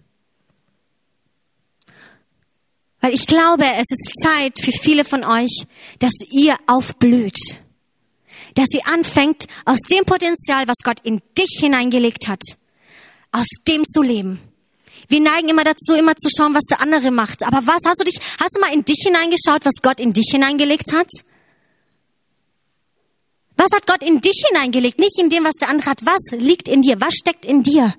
Weil 3.01 3.13
ich 3.13 3.27
glaube, 3.27 3.65
es 3.65 3.87
ist 3.91 4.15
Zeit 4.23 4.59
für 4.63 4.73
viele 4.73 5.05
von 5.05 5.25
euch, 5.25 5.67
dass 5.99 6.13
ihr 6.31 6.57
aufblüht. 6.67 7.37
dass 8.55 8.67
sie 8.71 8.85
anfängt, 8.85 9.47
aus 9.65 9.79
dem 9.91 10.05
Potenzial, 10.05 10.69
was 10.69 10.77
Gott 10.85 10.99
in 11.03 11.23
dich 11.39 11.59
hineingelegt 11.59 12.29
hat, 12.29 12.43
aus 13.31 13.47
dem 13.67 13.85
zu 13.85 14.03
leben. 14.03 14.41
Wir 15.09 15.21
neigen 15.21 15.49
immer 15.49 15.65
dazu, 15.65 15.95
immer 15.95 16.15
zu 16.17 16.29
schauen, 16.35 16.55
was 16.55 16.65
der 16.65 16.81
andere 16.81 17.11
macht. 17.11 17.45
Aber 17.45 17.67
was 17.67 17.81
hast 17.85 18.01
du 18.01 18.05
dich, 18.05 18.19
hast 18.39 18.55
du 18.55 18.61
mal 18.61 18.73
in 18.73 18.85
dich 18.85 19.03
hineingeschaut, 19.05 19.65
was 19.65 19.83
Gott 19.83 20.01
in 20.01 20.13
dich 20.13 20.29
hineingelegt 20.31 20.93
hat? 20.93 21.09
Was 23.63 23.77
hat 23.77 23.87
Gott 23.87 24.03
in 24.03 24.21
dich 24.21 24.43
hineingelegt? 24.49 24.99
Nicht 24.99 25.17
in 25.21 25.31
dem, 25.31 25.45
was 25.45 25.55
der 25.55 25.69
andere 25.69 25.91
hat. 25.91 26.05
Was 26.05 26.19
liegt 26.33 26.69
in 26.69 26.83
dir? 26.83 27.01
Was 27.01 27.15
steckt 27.15 27.45
in 27.45 27.63
dir? 27.63 27.95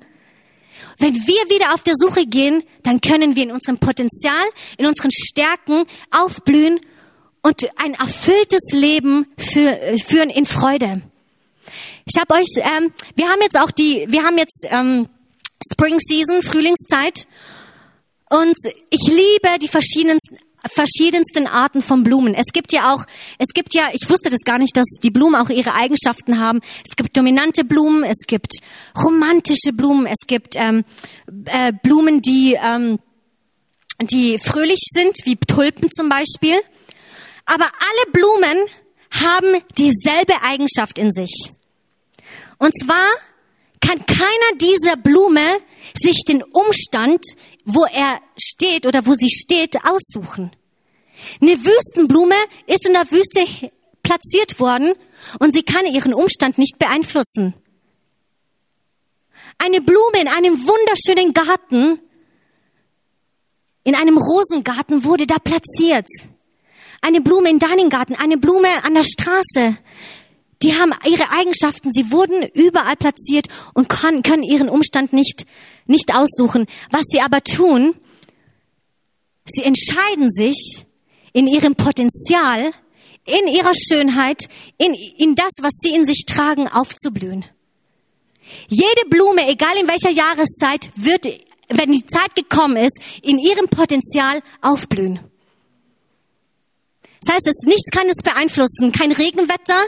Wenn 1.00 1.14
wir 1.14 1.56
wieder 1.56 1.74
auf 1.74 1.84
der 1.84 1.94
Suche 1.98 2.26
gehen, 2.26 2.64
dann 2.84 3.00
können 3.00 3.38
wir 3.38 3.44
in 3.44 3.52
unserem 3.52 3.78
Potenzial, 3.78 4.44
in 4.78 4.86
unseren 4.86 5.10
Stärken 5.12 5.86
aufblühen 6.12 6.82
und 7.44 7.66
ein 7.78 7.94
erfülltes 7.94 8.74
Leben 8.74 9.26
für, 9.38 9.80
äh, 9.80 9.98
führen 10.00 10.30
in 10.30 10.46
Freude. 10.46 11.02
Ich 12.04 12.20
habe 12.20 12.36
euch, 12.36 12.50
ähm, 12.58 12.94
wir 13.16 13.30
haben 13.30 13.42
jetzt 13.42 13.58
auch 13.58 13.72
die, 13.72 14.06
wir 14.10 14.24
haben 14.24 14.38
jetzt 14.38 14.68
ähm, 14.70 15.08
Spring 15.72 15.98
Season, 16.06 16.42
Frühlingszeit, 16.42 17.26
und 18.34 18.56
ich 18.90 19.08
liebe 19.08 19.60
die 19.62 19.68
verschiedensten 19.68 20.40
verschiedensten 20.66 21.48
Arten 21.48 21.82
von 21.82 22.04
Blumen. 22.04 22.34
Es 22.34 22.54
gibt 22.54 22.72
ja 22.72 22.94
auch, 22.94 23.06
es 23.38 23.54
gibt 23.54 23.74
ja, 23.74 23.90
ich 23.94 24.10
wusste 24.10 24.30
das 24.30 24.40
gar 24.46 24.58
nicht, 24.58 24.76
dass 24.78 24.86
die 25.02 25.12
Blumen 25.12 25.36
auch 25.36 25.50
ihre 25.50 25.74
Eigenschaften 25.74 26.40
haben. 26.40 26.62
Es 26.90 26.96
gibt 26.96 27.18
dominante 27.18 27.66
Blumen, 27.66 28.04
es 28.04 28.26
gibt 28.28 28.54
romantische 29.04 29.74
Blumen, 29.74 30.08
es 30.08 30.28
gibt 30.28 30.56
ähm, 30.56 30.86
äh, 31.46 31.74
Blumen, 31.84 32.22
die 32.22 32.58
ähm, 32.62 33.00
die 34.02 34.40
fröhlich 34.40 34.82
sind, 34.94 35.16
wie 35.26 35.36
Tulpen 35.36 35.90
zum 35.96 36.10
Beispiel. 36.10 36.60
Aber 37.46 37.66
alle 37.66 38.12
Blumen 38.12 38.58
haben 39.12 39.64
dieselbe 39.78 40.42
Eigenschaft 40.44 40.98
in 40.98 41.12
sich. 41.12 41.54
Und 42.58 42.74
zwar 42.80 43.08
kann 43.82 44.06
keiner 44.06 44.58
dieser 44.60 44.96
Blume 44.96 45.42
sich 46.02 46.24
den 46.28 46.42
Umstand, 46.44 47.22
wo 47.66 47.86
er 47.86 48.20
steht 48.38 48.86
oder 48.86 49.06
wo 49.06 49.14
sie 49.14 49.30
steht, 49.30 49.78
aussuchen. 49.86 50.56
Eine 51.42 51.58
Wüstenblume 51.64 52.36
ist 52.68 52.86
in 52.86 52.94
der 52.94 53.10
Wüste 53.12 53.72
platziert 54.02 54.60
worden 54.60 54.94
und 55.40 55.54
sie 55.54 55.64
kann 55.64 55.86
ihren 55.86 56.14
Umstand 56.14 56.58
nicht 56.58 56.78
beeinflussen. 56.80 57.54
Eine 59.58 59.82
Blume 59.82 60.20
in 60.20 60.28
einem 60.28 60.60
wunderschönen 60.60 61.34
Garten, 61.34 62.02
in 63.84 63.96
einem 63.96 64.18
Rosengarten 64.18 65.04
wurde 65.04 65.28
da 65.28 65.38
platziert. 65.40 66.08
Eine 67.02 67.22
Blume 67.22 67.50
in 67.50 67.60
deinem 67.60 67.90
Garten, 67.90 68.16
eine 68.16 68.38
Blume 68.38 68.68
an 68.84 68.94
der 68.94 69.04
Straße. 69.04 69.78
Die 70.64 70.74
haben 70.76 70.94
ihre 71.06 71.30
Eigenschaften, 71.32 71.92
sie 71.92 72.12
wurden 72.12 72.44
überall 72.54 72.96
platziert 72.96 73.48
und 73.74 73.90
können, 73.90 74.44
ihren 74.44 74.70
Umstand 74.70 75.12
nicht, 75.12 75.46
nicht 75.86 76.14
aussuchen. 76.14 76.68
Was 76.90 77.04
sie 77.10 77.20
aber 77.20 77.42
tun, 77.44 77.96
sie 79.46 79.64
entscheiden 79.64 80.32
sich 80.32 80.86
in 81.34 81.48
ihrem 81.48 81.76
Potenzial, 81.76 82.72
in 83.26 83.48
ihrer 83.48 83.74
Schönheit, 83.76 84.48
in, 84.78 84.94
in 85.18 85.36
das, 85.36 85.52
was 85.62 85.74
sie 85.82 85.94
in 85.94 86.06
sich 86.06 86.24
tragen, 86.26 86.68
aufzublühen. 86.68 87.46
Jede 88.68 89.10
Blume, 89.10 89.48
egal 89.50 89.76
in 89.80 89.88
welcher 89.88 90.12
Jahreszeit, 90.12 90.92
wird, 90.96 91.26
wenn 91.70 91.92
die 91.92 92.06
Zeit 92.06 92.36
gekommen 92.36 92.78
ist, 92.78 93.00
in 93.22 93.40
ihrem 93.40 93.68
Potenzial 93.68 94.42
aufblühen. 94.62 95.20
Das 97.22 97.36
heißt, 97.36 97.48
es, 97.48 97.66
nichts 97.66 97.90
kann 97.92 98.08
es 98.08 98.22
beeinflussen. 98.22 98.92
Kein 98.92 99.14
Regenwetter, 99.14 99.82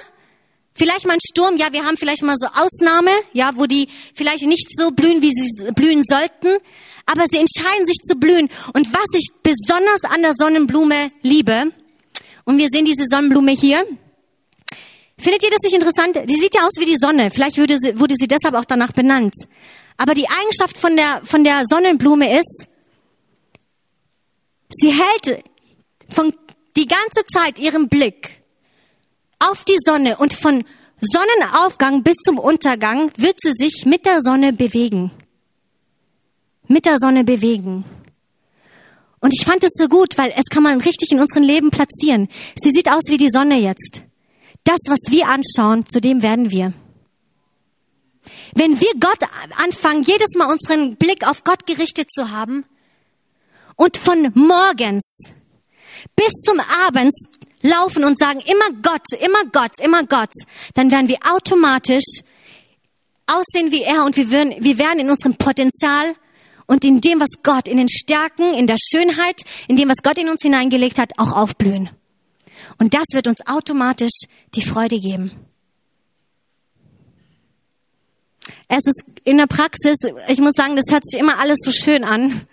vielleicht 0.76 1.08
mal 1.08 1.14
ein 1.14 1.20
Sturm. 1.28 1.58
Ja, 1.58 1.72
wir 1.72 1.84
haben 1.84 1.98
vielleicht 1.98 2.24
mal 2.24 2.36
so 2.40 2.48
Ausnahme, 2.48 3.12
ja, 3.34 3.52
wo 3.56 3.66
die 3.66 3.88
vielleicht 4.14 4.46
nicht 4.46 4.68
so 4.78 4.92
blühen, 4.92 5.22
wie 5.22 5.32
sie 5.32 5.72
blühen 5.72 6.04
sollten. 6.08 6.60
Aber 7.06 7.26
sie 7.30 7.38
entscheiden 7.38 7.86
sich 7.86 7.98
zu 8.04 8.16
blühen. 8.16 8.50
Und 8.74 8.92
was 8.94 9.08
ich 9.14 9.30
besonders 9.44 10.04
an 10.04 10.22
der 10.22 10.34
Sonnenblume 10.36 11.12
liebe, 11.22 11.72
und 12.46 12.58
wir 12.58 12.70
sehen 12.72 12.86
diese 12.86 13.06
Sonnenblume 13.10 13.52
hier, 13.52 13.86
Findet 15.18 15.44
ihr 15.44 15.50
das 15.50 15.62
nicht 15.64 15.76
interessant? 15.76 16.30
Die 16.30 16.36
sieht 16.36 16.56
ja 16.56 16.64
aus 16.64 16.74
wie 16.78 16.86
die 16.86 16.98
Sonne. 16.98 17.32
Vielleicht 17.32 17.58
wurde 17.58 17.78
sie, 17.80 17.98
wurde 17.98 18.16
sie 18.18 18.28
deshalb 18.28 18.54
auch 18.54 18.66
danach 18.66 18.92
benannt. 18.92 19.34
Aber 19.98 20.14
die 20.14 20.28
Eigenschaft 20.28 20.78
von 20.78 20.96
der, 20.96 21.22
von 21.24 21.44
der 21.44 21.64
Sonnenblume 21.70 22.38
ist, 22.38 22.68
sie 24.70 24.92
hält 24.92 25.44
von 26.10 26.36
die 26.76 26.86
ganze 26.86 27.26
Zeit 27.34 27.60
ihren 27.60 27.88
Blick 27.88 28.44
auf 29.50 29.64
die 29.66 29.78
Sonne 29.84 30.18
und 30.18 30.34
von 30.34 30.64
Sonnenaufgang 31.02 32.04
bis 32.04 32.16
zum 32.24 32.40
Untergang 32.40 33.12
wird 33.18 33.38
sie 33.40 33.54
sich 33.54 33.86
mit 33.86 34.06
der 34.06 34.22
Sonne 34.22 34.54
bewegen. 34.54 35.12
Mit 36.68 36.86
der 36.86 36.98
Sonne 37.00 37.24
bewegen. 37.24 37.86
Und 39.20 39.34
ich 39.34 39.46
fand 39.46 39.64
es 39.64 39.72
so 39.76 39.88
gut, 39.88 40.18
weil 40.18 40.34
es 40.36 40.46
kann 40.50 40.64
man 40.64 40.82
richtig 40.82 41.12
in 41.12 41.20
unserem 41.20 41.44
Leben 41.44 41.72
platzieren. 41.72 42.28
Sie 42.62 42.72
sieht 42.72 42.90
aus 42.90 43.04
wie 43.08 43.18
die 43.18 43.30
Sonne 43.30 43.60
jetzt. 43.60 44.04
Das, 44.64 44.80
was 44.88 45.00
wir 45.10 45.28
anschauen, 45.28 45.86
zu 45.88 46.00
dem 46.02 46.22
werden 46.22 46.50
wir. 46.50 46.74
Wenn 48.56 48.80
wir 48.80 48.92
Gott 49.00 49.20
anfangen, 49.64 50.04
jedes 50.04 50.36
Mal 50.38 50.52
unseren 50.52 50.96
Blick 50.96 51.28
auf 51.28 51.44
Gott 51.44 51.68
gerichtet 51.68 52.10
zu 52.12 52.32
haben 52.32 52.66
und 53.76 53.98
von 53.98 54.32
morgens 54.34 55.32
bis 56.16 56.32
zum 56.46 56.60
Abend 56.86 57.14
laufen 57.66 58.04
und 58.04 58.18
sagen, 58.18 58.40
immer 58.42 58.82
Gott, 58.82 59.06
immer 59.20 59.44
Gott, 59.52 59.80
immer 59.82 60.04
Gott, 60.04 60.32
dann 60.74 60.92
werden 60.92 61.08
wir 61.08 61.18
automatisch 61.30 62.22
aussehen 63.28 63.72
wie 63.72 63.82
er 63.82 64.06
und 64.06 64.18
wir 64.18 64.30
werden, 64.32 64.54
wir 64.60 64.78
werden 64.78 65.00
in 65.00 65.10
unserem 65.10 65.36
Potenzial 65.36 66.14
und 66.68 66.86
in 66.86 67.02
dem, 67.02 67.20
was 67.20 67.30
Gott, 67.44 67.68
in 67.68 67.78
den 67.78 67.90
Stärken, 67.90 68.54
in 68.54 68.68
der 68.68 68.78
Schönheit, 68.78 69.42
in 69.68 69.76
dem, 69.76 69.90
was 69.90 69.98
Gott 70.04 70.18
in 70.18 70.30
uns 70.30 70.42
hineingelegt 70.42 70.98
hat, 70.98 71.18
auch 71.18 71.32
aufblühen. 71.32 71.90
Und 72.78 72.94
das 72.94 73.06
wird 73.14 73.28
uns 73.28 73.46
automatisch 73.46 74.14
die 74.56 74.64
Freude 74.64 75.00
geben. 75.00 75.32
Es 78.68 78.82
ist 78.84 79.04
in 79.24 79.38
der 79.38 79.48
Praxis, 79.48 79.98
ich 80.28 80.40
muss 80.40 80.54
sagen, 80.56 80.76
das 80.76 80.92
hört 80.92 81.08
sich 81.08 81.20
immer 81.20 81.38
alles 81.40 81.60
so 81.64 81.72
schön 81.72 82.04
an. 82.04 82.48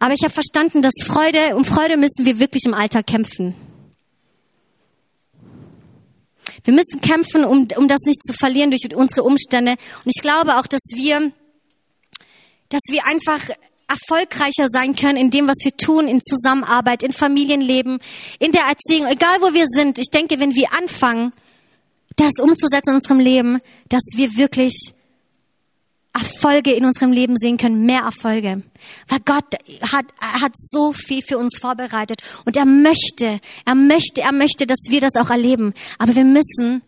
Aber 0.00 0.12
ich 0.12 0.22
habe 0.22 0.32
verstanden, 0.32 0.82
dass 0.82 0.92
Freude, 1.04 1.56
um 1.56 1.64
Freude 1.64 1.96
müssen 1.96 2.24
wir 2.24 2.38
wirklich 2.38 2.64
im 2.66 2.74
Alltag 2.74 3.06
kämpfen. 3.06 3.54
Wir 6.64 6.74
müssen 6.74 7.00
kämpfen, 7.00 7.44
um, 7.44 7.68
um 7.76 7.88
das 7.88 8.00
nicht 8.04 8.22
zu 8.26 8.32
verlieren 8.32 8.70
durch 8.70 8.94
unsere 8.94 9.22
Umstände. 9.22 9.72
Und 9.72 10.12
ich 10.14 10.22
glaube 10.22 10.56
auch, 10.58 10.66
dass 10.66 10.80
wir, 10.94 11.32
dass 12.68 12.82
wir 12.88 13.06
einfach 13.06 13.40
erfolgreicher 13.88 14.66
sein 14.70 14.94
können 14.94 15.16
in 15.16 15.30
dem, 15.30 15.48
was 15.48 15.56
wir 15.62 15.76
tun, 15.76 16.08
in 16.08 16.20
Zusammenarbeit, 16.20 17.02
in 17.02 17.12
Familienleben, 17.12 18.00
in 18.38 18.52
der 18.52 18.64
Erziehung, 18.64 19.10
egal 19.10 19.40
wo 19.40 19.54
wir 19.54 19.66
sind. 19.66 19.98
Ich 19.98 20.10
denke, 20.10 20.38
wenn 20.40 20.54
wir 20.54 20.74
anfangen, 20.74 21.32
das 22.16 22.32
umzusetzen 22.40 22.90
in 22.90 22.94
unserem 22.96 23.20
Leben, 23.20 23.60
dass 23.88 24.02
wir 24.16 24.36
wirklich 24.36 24.74
Erfolge 26.18 26.72
in 26.72 26.84
unserem 26.84 27.12
Leben 27.12 27.36
sehen 27.36 27.58
können, 27.58 27.86
mehr 27.86 28.02
Erfolge. 28.02 28.62
Weil 29.08 29.20
Gott 29.24 29.54
hat, 29.92 30.06
hat 30.20 30.52
so 30.56 30.92
viel 30.92 31.22
für 31.22 31.38
uns 31.38 31.58
vorbereitet 31.58 32.22
und 32.44 32.56
er 32.56 32.64
möchte, 32.64 33.40
er 33.64 33.74
möchte, 33.74 34.22
er 34.22 34.32
möchte, 34.32 34.66
dass 34.66 34.78
wir 34.88 35.00
das 35.00 35.16
auch 35.16 35.30
erleben. 35.30 35.74
Aber 35.98 36.14
wir 36.14 36.24
müssen 36.24 36.82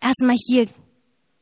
erstmal 0.00 0.36
hier, 0.36 0.66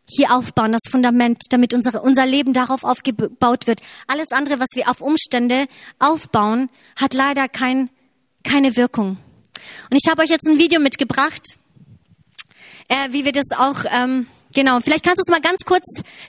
hier 0.09 0.33
aufbauen, 0.35 0.73
das 0.73 0.91
Fundament, 0.91 1.39
damit 1.51 1.75
unsere, 1.75 2.01
unser 2.03 2.27
Leben 2.27 2.53
darauf 2.53 2.85
aufgebaut 2.85 3.67
wird. 3.67 3.81
Alles 4.07 4.33
andere, 4.33 4.61
was 4.61 4.69
wir 4.75 4.89
auf 4.89 5.01
Umstände 5.01 5.67
aufbauen, 5.99 6.69
hat 6.97 7.15
leider 7.15 7.49
kein, 7.49 7.91
keine 8.45 8.77
Wirkung. 8.77 9.19
Und 9.91 9.97
ich 10.03 10.11
habe 10.11 10.23
euch 10.23 10.31
jetzt 10.31 10.47
ein 10.47 10.59
Video 10.59 10.81
mitgebracht, 10.81 11.59
äh, 12.89 13.13
wie 13.13 13.25
wir 13.25 13.33
das 13.33 13.51
auch, 13.57 13.85
ähm, 13.91 14.27
Genau, 14.55 14.81
vielleicht 14.81 15.05
kannst 15.05 15.19
du 15.19 15.23
es 15.27 15.31
mal 15.31 15.41
ganz 15.41 15.65
kurz 15.65 15.85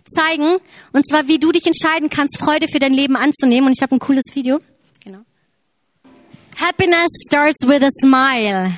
zeigen, 0.05 0.57
und 0.93 1.09
zwar 1.09 1.27
wie 1.27 1.39
du 1.39 1.51
dich 1.51 1.65
entscheiden 1.65 2.09
kannst, 2.09 2.37
Freude 2.37 2.67
für 2.67 2.79
dein 2.79 2.93
Leben 2.93 3.15
anzunehmen. 3.15 3.67
Und 3.67 3.73
ich 3.75 3.81
habe 3.81 3.95
ein 3.95 3.99
cooles 3.99 4.25
Video. 4.33 4.59
Genau. 5.03 5.19
Happiness 6.59 7.09
starts 7.27 7.67
with 7.67 7.81
a 7.81 7.89
smile. 8.01 8.71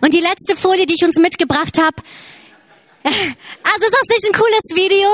Und 0.00 0.14
die 0.14 0.20
letzte 0.20 0.56
Folie, 0.56 0.86
die 0.86 0.94
ich 0.94 1.04
uns 1.04 1.16
mitgebracht 1.18 1.78
habe, 1.78 1.96
also 3.04 3.80
ist 3.80 3.92
das 3.92 4.08
nicht 4.10 4.26
ein 4.26 4.32
cooles 4.32 4.62
Video? 4.74 5.08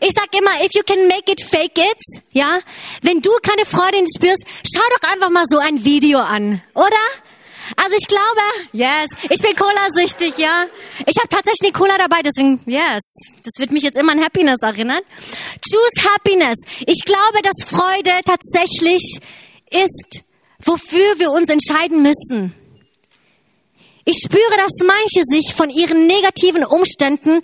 Ich 0.00 0.12
sag 0.14 0.34
immer, 0.36 0.64
if 0.64 0.72
you 0.74 0.82
can 0.82 1.06
make 1.08 1.30
it, 1.30 1.40
fake 1.42 1.78
it. 1.78 2.22
Ja, 2.32 2.58
wenn 3.02 3.20
du 3.20 3.30
keine 3.42 3.66
Freude 3.66 3.98
spürst, 4.16 4.42
schau 4.72 4.82
doch 4.98 5.08
einfach 5.08 5.30
mal 5.30 5.44
so 5.48 5.58
ein 5.58 5.84
Video 5.84 6.20
an, 6.20 6.62
oder? 6.74 6.96
Also 7.76 7.96
ich 7.98 8.06
glaube, 8.06 8.42
yes, 8.72 9.06
ich 9.30 9.40
bin 9.40 9.54
Cola-süchtig, 9.56 10.38
ja. 10.38 10.66
Ich 11.06 11.16
habe 11.18 11.28
tatsächlich 11.28 11.62
eine 11.62 11.72
Cola 11.72 11.96
dabei, 11.98 12.22
deswegen, 12.22 12.60
yes, 12.66 13.02
das 13.42 13.52
wird 13.58 13.70
mich 13.70 13.82
jetzt 13.82 13.98
immer 13.98 14.12
an 14.12 14.22
Happiness 14.22 14.58
erinnern. 14.60 15.00
Choose 15.62 16.08
Happiness. 16.12 16.56
Ich 16.86 17.04
glaube, 17.04 17.40
dass 17.42 17.66
Freude 17.66 18.12
tatsächlich 18.24 19.02
ist, 19.70 20.22
wofür 20.64 21.18
wir 21.18 21.30
uns 21.30 21.50
entscheiden 21.50 22.02
müssen. 22.02 22.54
Ich 24.04 24.18
spüre, 24.22 24.56
dass 24.56 24.86
manche 24.86 25.22
sich 25.26 25.54
von 25.54 25.70
ihren 25.70 26.06
negativen 26.06 26.64
Umständen 26.64 27.40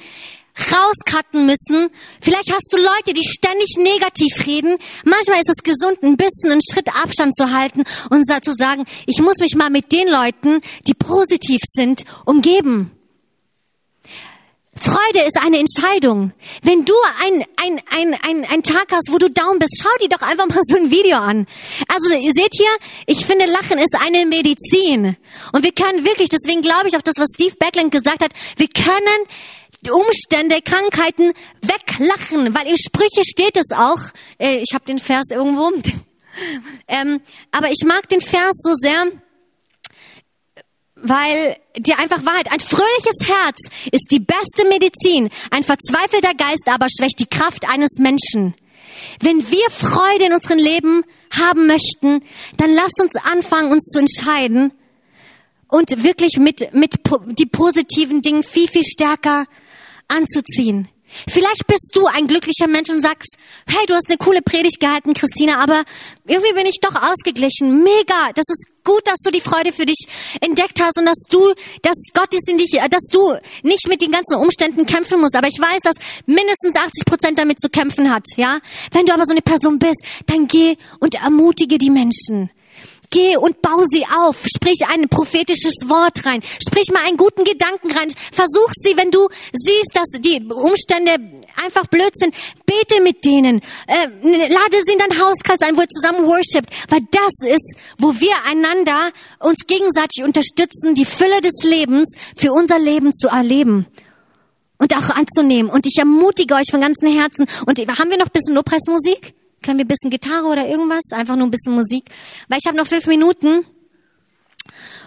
rauscutten 0.60 1.46
müssen. 1.46 1.90
Vielleicht 2.20 2.52
hast 2.52 2.68
du 2.72 2.76
Leute, 2.76 3.12
die 3.14 3.26
ständig 3.26 3.76
negativ 3.78 4.46
reden. 4.46 4.76
Manchmal 5.04 5.40
ist 5.40 5.50
es 5.50 5.62
gesund, 5.62 6.02
ein 6.02 6.16
bisschen 6.16 6.52
einen 6.52 6.60
Schritt 6.62 6.88
Abstand 6.94 7.36
zu 7.36 7.52
halten 7.52 7.84
und 8.10 8.24
zu 8.44 8.54
sagen, 8.54 8.84
ich 9.06 9.20
muss 9.20 9.38
mich 9.38 9.54
mal 9.56 9.70
mit 9.70 9.92
den 9.92 10.08
Leuten, 10.08 10.60
die 10.86 10.94
positiv 10.94 11.60
sind, 11.74 12.04
umgeben. 12.24 12.92
Freude 14.80 15.26
ist 15.26 15.36
eine 15.44 15.58
Entscheidung. 15.58 16.32
Wenn 16.62 16.86
du 16.86 16.94
ein, 17.20 17.44
ein, 17.56 17.82
ein, 17.90 18.14
ein, 18.22 18.50
ein 18.50 18.62
Tag 18.62 18.86
hast, 18.92 19.10
wo 19.10 19.18
du 19.18 19.28
down 19.28 19.58
bist, 19.58 19.82
schau 19.82 19.90
dir 20.00 20.08
doch 20.08 20.22
einfach 20.22 20.46
mal 20.46 20.62
so 20.66 20.76
ein 20.76 20.90
Video 20.90 21.18
an. 21.18 21.46
Also 21.88 22.14
ihr 22.14 22.32
seht 22.34 22.54
hier, 22.56 22.70
ich 23.06 23.26
finde 23.26 23.44
Lachen 23.44 23.78
ist 23.78 23.94
eine 24.00 24.24
Medizin. 24.24 25.16
Und 25.52 25.64
wir 25.64 25.72
können 25.72 26.06
wirklich, 26.06 26.30
deswegen 26.30 26.62
glaube 26.62 26.88
ich 26.88 26.96
auch 26.96 27.02
das, 27.02 27.16
was 27.18 27.28
Steve 27.34 27.56
Backland 27.58 27.92
gesagt 27.92 28.22
hat, 28.22 28.32
wir 28.56 28.68
können 28.68 29.26
Umstände, 29.88 30.60
Krankheiten 30.62 31.32
weglachen, 31.62 32.54
weil 32.54 32.66
in 32.66 32.76
Sprüche 32.76 33.24
steht 33.24 33.56
es 33.56 33.74
auch. 33.74 34.00
Äh, 34.38 34.58
ich 34.58 34.74
habe 34.74 34.84
den 34.84 34.98
Vers 34.98 35.30
irgendwo. 35.30 35.72
ähm, 36.88 37.20
aber 37.50 37.70
ich 37.70 37.84
mag 37.86 38.08
den 38.08 38.20
Vers 38.20 38.52
so 38.62 38.74
sehr, 38.78 39.06
weil 40.96 41.56
dir 41.78 41.98
einfach 41.98 42.24
Wahrheit, 42.24 42.52
ein 42.52 42.60
fröhliches 42.60 43.26
Herz 43.26 43.56
ist 43.90 44.08
die 44.10 44.20
beste 44.20 44.66
Medizin. 44.68 45.30
Ein 45.50 45.64
verzweifelter 45.64 46.34
Geist 46.34 46.66
aber 46.66 46.86
schwächt 46.90 47.18
die 47.20 47.26
Kraft 47.26 47.68
eines 47.68 47.98
Menschen. 47.98 48.54
Wenn 49.20 49.50
wir 49.50 49.70
Freude 49.70 50.26
in 50.26 50.34
unserem 50.34 50.58
Leben 50.58 51.04
haben 51.30 51.66
möchten, 51.66 52.22
dann 52.58 52.74
lasst 52.74 53.00
uns 53.00 53.12
anfangen, 53.32 53.72
uns 53.72 53.84
zu 53.84 53.98
entscheiden 53.98 54.72
und 55.68 56.02
wirklich 56.04 56.36
mit, 56.38 56.74
mit 56.74 56.96
die 57.38 57.46
positiven 57.46 58.20
Dinge 58.22 58.42
viel, 58.42 58.68
viel 58.68 58.84
stärker 58.84 59.46
anzuziehen. 60.10 60.88
Vielleicht 61.28 61.66
bist 61.66 61.90
du 61.94 62.06
ein 62.06 62.26
glücklicher 62.26 62.68
Mensch 62.68 62.88
und 62.88 63.00
sagst, 63.00 63.36
hey, 63.66 63.84
du 63.86 63.94
hast 63.94 64.08
eine 64.08 64.18
coole 64.18 64.42
Predigt 64.42 64.78
gehalten, 64.80 65.12
Christina, 65.14 65.60
aber 65.60 65.82
irgendwie 66.26 66.52
bin 66.52 66.66
ich 66.66 66.78
doch 66.80 66.94
ausgeglichen. 66.94 67.82
Mega, 67.82 68.30
das 68.34 68.44
ist 68.48 68.68
gut, 68.84 69.06
dass 69.06 69.18
du 69.24 69.30
die 69.30 69.40
Freude 69.40 69.72
für 69.72 69.86
dich 69.86 70.06
entdeckt 70.40 70.80
hast 70.80 70.98
und 70.98 71.06
dass 71.06 71.18
du, 71.28 71.52
dass 71.82 71.96
Gott 72.14 72.32
ist 72.32 72.48
in 72.48 72.58
dich, 72.58 72.78
dass 72.90 73.02
du 73.10 73.34
nicht 73.62 73.88
mit 73.88 74.02
den 74.02 74.12
ganzen 74.12 74.36
Umständen 74.36 74.86
kämpfen 74.86 75.20
musst. 75.20 75.34
Aber 75.34 75.48
ich 75.48 75.58
weiß, 75.58 75.80
dass 75.82 75.96
mindestens 76.26 76.76
80 76.76 77.04
Prozent 77.04 77.38
damit 77.38 77.60
zu 77.60 77.68
kämpfen 77.68 78.12
hat, 78.12 78.24
ja. 78.36 78.58
Wenn 78.92 79.06
du 79.06 79.12
aber 79.12 79.24
so 79.24 79.32
eine 79.32 79.42
Person 79.42 79.78
bist, 79.78 80.00
dann 80.26 80.46
geh 80.46 80.76
und 81.00 81.16
ermutige 81.16 81.78
die 81.78 81.90
Menschen. 81.90 82.50
Geh 83.12 83.36
und 83.36 83.60
bau 83.60 83.84
sie 83.90 84.06
auf. 84.06 84.44
Sprich 84.46 84.86
ein 84.88 85.08
prophetisches 85.08 85.88
Wort 85.88 86.24
rein. 86.24 86.42
Sprich 86.64 86.92
mal 86.92 87.04
einen 87.04 87.16
guten 87.16 87.42
Gedanken 87.42 87.90
rein. 87.90 88.12
Versuch 88.32 88.70
sie, 88.76 88.96
wenn 88.96 89.10
du 89.10 89.28
siehst, 89.52 89.90
dass 89.94 90.06
die 90.20 90.40
Umstände 90.48 91.16
einfach 91.64 91.86
blöd 91.88 92.12
sind, 92.14 92.34
bete 92.66 93.02
mit 93.02 93.24
denen. 93.24 93.62
Äh, 93.88 94.06
lade 94.22 94.76
sie 94.86 94.92
in 94.92 94.98
dein 94.98 95.20
Hauskreis 95.20 95.60
ein, 95.62 95.76
wo 95.76 95.80
ihr 95.80 95.88
zusammen 95.88 96.24
worshipt. 96.24 96.70
Weil 96.88 97.00
das 97.10 97.50
ist, 97.52 97.76
wo 97.98 98.14
wir 98.20 98.34
einander 98.46 99.10
uns 99.40 99.66
gegenseitig 99.66 100.22
unterstützen, 100.22 100.94
die 100.94 101.04
Fülle 101.04 101.40
des 101.40 101.64
Lebens 101.64 102.14
für 102.36 102.52
unser 102.52 102.78
Leben 102.78 103.12
zu 103.12 103.26
erleben 103.26 103.88
und 104.78 104.96
auch 104.96 105.16
anzunehmen. 105.16 105.68
Und 105.70 105.86
ich 105.86 105.98
ermutige 105.98 106.54
euch 106.54 106.70
von 106.70 106.80
ganzem 106.80 107.12
Herzen. 107.12 107.46
Und 107.66 107.78
haben 107.78 108.10
wir 108.10 108.18
noch 108.18 108.26
ein 108.26 108.32
bisschen 108.32 108.54
Lobpreismusik? 108.54 109.34
Können 109.62 109.78
wir 109.78 109.84
ein 109.84 109.88
bisschen 109.88 110.10
Gitarre 110.10 110.46
oder 110.46 110.66
irgendwas? 110.66 111.02
Einfach 111.12 111.36
nur 111.36 111.46
ein 111.46 111.50
bisschen 111.50 111.74
Musik. 111.74 112.10
Weil 112.48 112.58
ich 112.58 112.66
habe 112.66 112.76
noch 112.76 112.86
fünf 112.86 113.06
Minuten. 113.06 113.66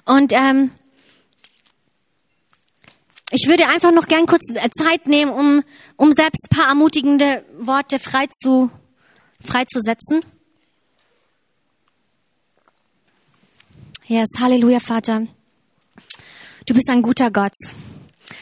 Und 0.05 0.31
ähm, 0.33 0.71
ich 3.31 3.47
würde 3.47 3.67
einfach 3.67 3.91
noch 3.91 4.07
gern 4.07 4.27
kurz 4.27 4.43
Zeit 4.77 5.07
nehmen, 5.07 5.31
um, 5.31 5.63
um 5.97 6.13
selbst 6.13 6.49
paar 6.49 6.67
ermutigende 6.67 7.43
Worte 7.57 7.97
frei 7.97 8.27
zu, 8.27 8.69
freizusetzen. 9.43 10.23
Yes, 14.05 14.27
Halleluja, 14.39 14.79
Vater. 14.79 15.25
Du 16.67 16.73
bist 16.73 16.89
ein 16.89 17.01
guter 17.01 17.31
Gott. 17.31 17.55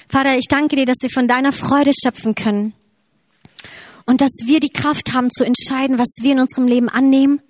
Vater, 0.10 0.38
ich 0.38 0.48
danke 0.50 0.76
dir, 0.76 0.86
dass 0.86 0.98
wir 1.02 1.10
von 1.10 1.28
deiner 1.28 1.54
Freude 1.54 1.92
schöpfen 1.94 2.36
können 2.36 2.74
und 4.06 4.22
dass 4.22 4.32
wir 4.46 4.60
die 4.60 4.70
Kraft 4.70 5.14
haben 5.14 5.30
zu 5.32 5.44
entscheiden, 5.44 5.98
was 5.98 6.10
wir 6.22 6.34
in 6.34 6.40
unserem 6.40 6.68
Leben 6.68 6.90
annehmen 6.90 7.42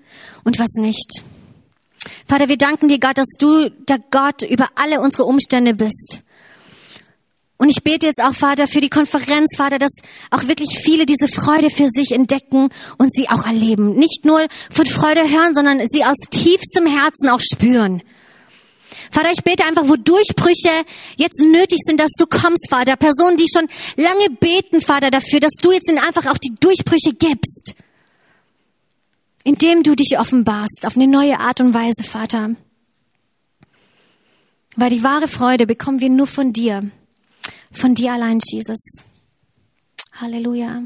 und 0.44 0.60
was 0.60 0.74
nicht. 0.76 1.24
Vater, 2.28 2.50
wir 2.50 2.58
danken 2.58 2.88
dir, 2.88 3.00
Gott, 3.00 3.18
dass 3.18 3.36
du 3.40 3.70
der 3.70 4.00
Gott 4.12 4.42
über 4.42 4.68
alle 4.76 5.02
unsere 5.02 5.26
Umstände 5.26 5.74
bist. 5.74 6.22
Und 7.58 7.70
ich 7.70 7.84
bete 7.84 8.08
jetzt 8.08 8.24
auch, 8.24 8.34
Vater, 8.34 8.68
für 8.68 8.82
die 8.82 8.90
Konferenz, 8.90 9.56
Vater, 9.56 9.78
dass 9.78 9.92
auch 10.32 10.48
wirklich 10.48 10.80
viele 10.84 11.06
diese 11.06 11.28
Freude 11.28 11.70
für 11.70 11.90
sich 11.90 12.12
entdecken 12.12 12.70
und 12.98 13.14
sie 13.14 13.30
auch 13.30 13.46
erleben. 13.46 13.94
Nicht 13.94 14.26
nur 14.26 14.48
von 14.72 14.88
Freude 14.88 15.22
hören, 15.22 15.54
sondern 15.54 15.80
sie 15.88 16.04
aus 16.04 16.16
tiefstem 16.32 16.88
Herzen 16.88 17.30
auch 17.30 17.40
spüren. 17.40 18.02
Vater, 19.12 19.32
ich 19.32 19.44
bete 19.44 19.66
einfach, 19.66 19.88
wo 19.88 19.96
Durchbrüche 19.98 20.72
jetzt 21.18 21.40
nötig 21.40 21.80
sind, 21.86 22.00
dass 22.00 22.12
du 22.18 22.26
kommst, 22.26 22.70
Vater. 22.70 22.96
Personen, 22.96 23.38
die 23.38 23.48
schon 23.52 23.68
lange 23.98 24.30
beten, 24.30 24.82
Vater, 24.82 25.12
dafür, 25.12 25.42
dass 25.42 25.54
du 25.62 25.72
jetzt 25.72 25.90
ihnen 25.90 26.00
einfach 26.00 26.28
auch 26.28 26.38
die 26.38 26.56
Durchbrüche 26.60 27.14
gibst. 27.14 27.76
Indem 29.44 29.84
du 29.84 29.96
dich 29.96 30.18
offenbarst 30.20 30.86
auf 30.86 30.96
eine 30.96 31.08
neue 31.08 31.40
Art 31.40 31.60
und 31.60 31.74
Weise, 31.74 32.04
Vater. 32.04 32.56
Weil 34.76 34.92
die 34.92 35.04
wahre 35.04 35.28
Freude 35.28 35.68
bekommen 35.68 36.00
wir 36.00 36.10
nur 36.10 36.28
von 36.28 36.54
dir. 36.54 36.90
Von 37.72 37.96
dir 37.96 38.14
allein, 38.14 38.40
Jesus. 38.52 38.80
Halleluja. 40.14 40.84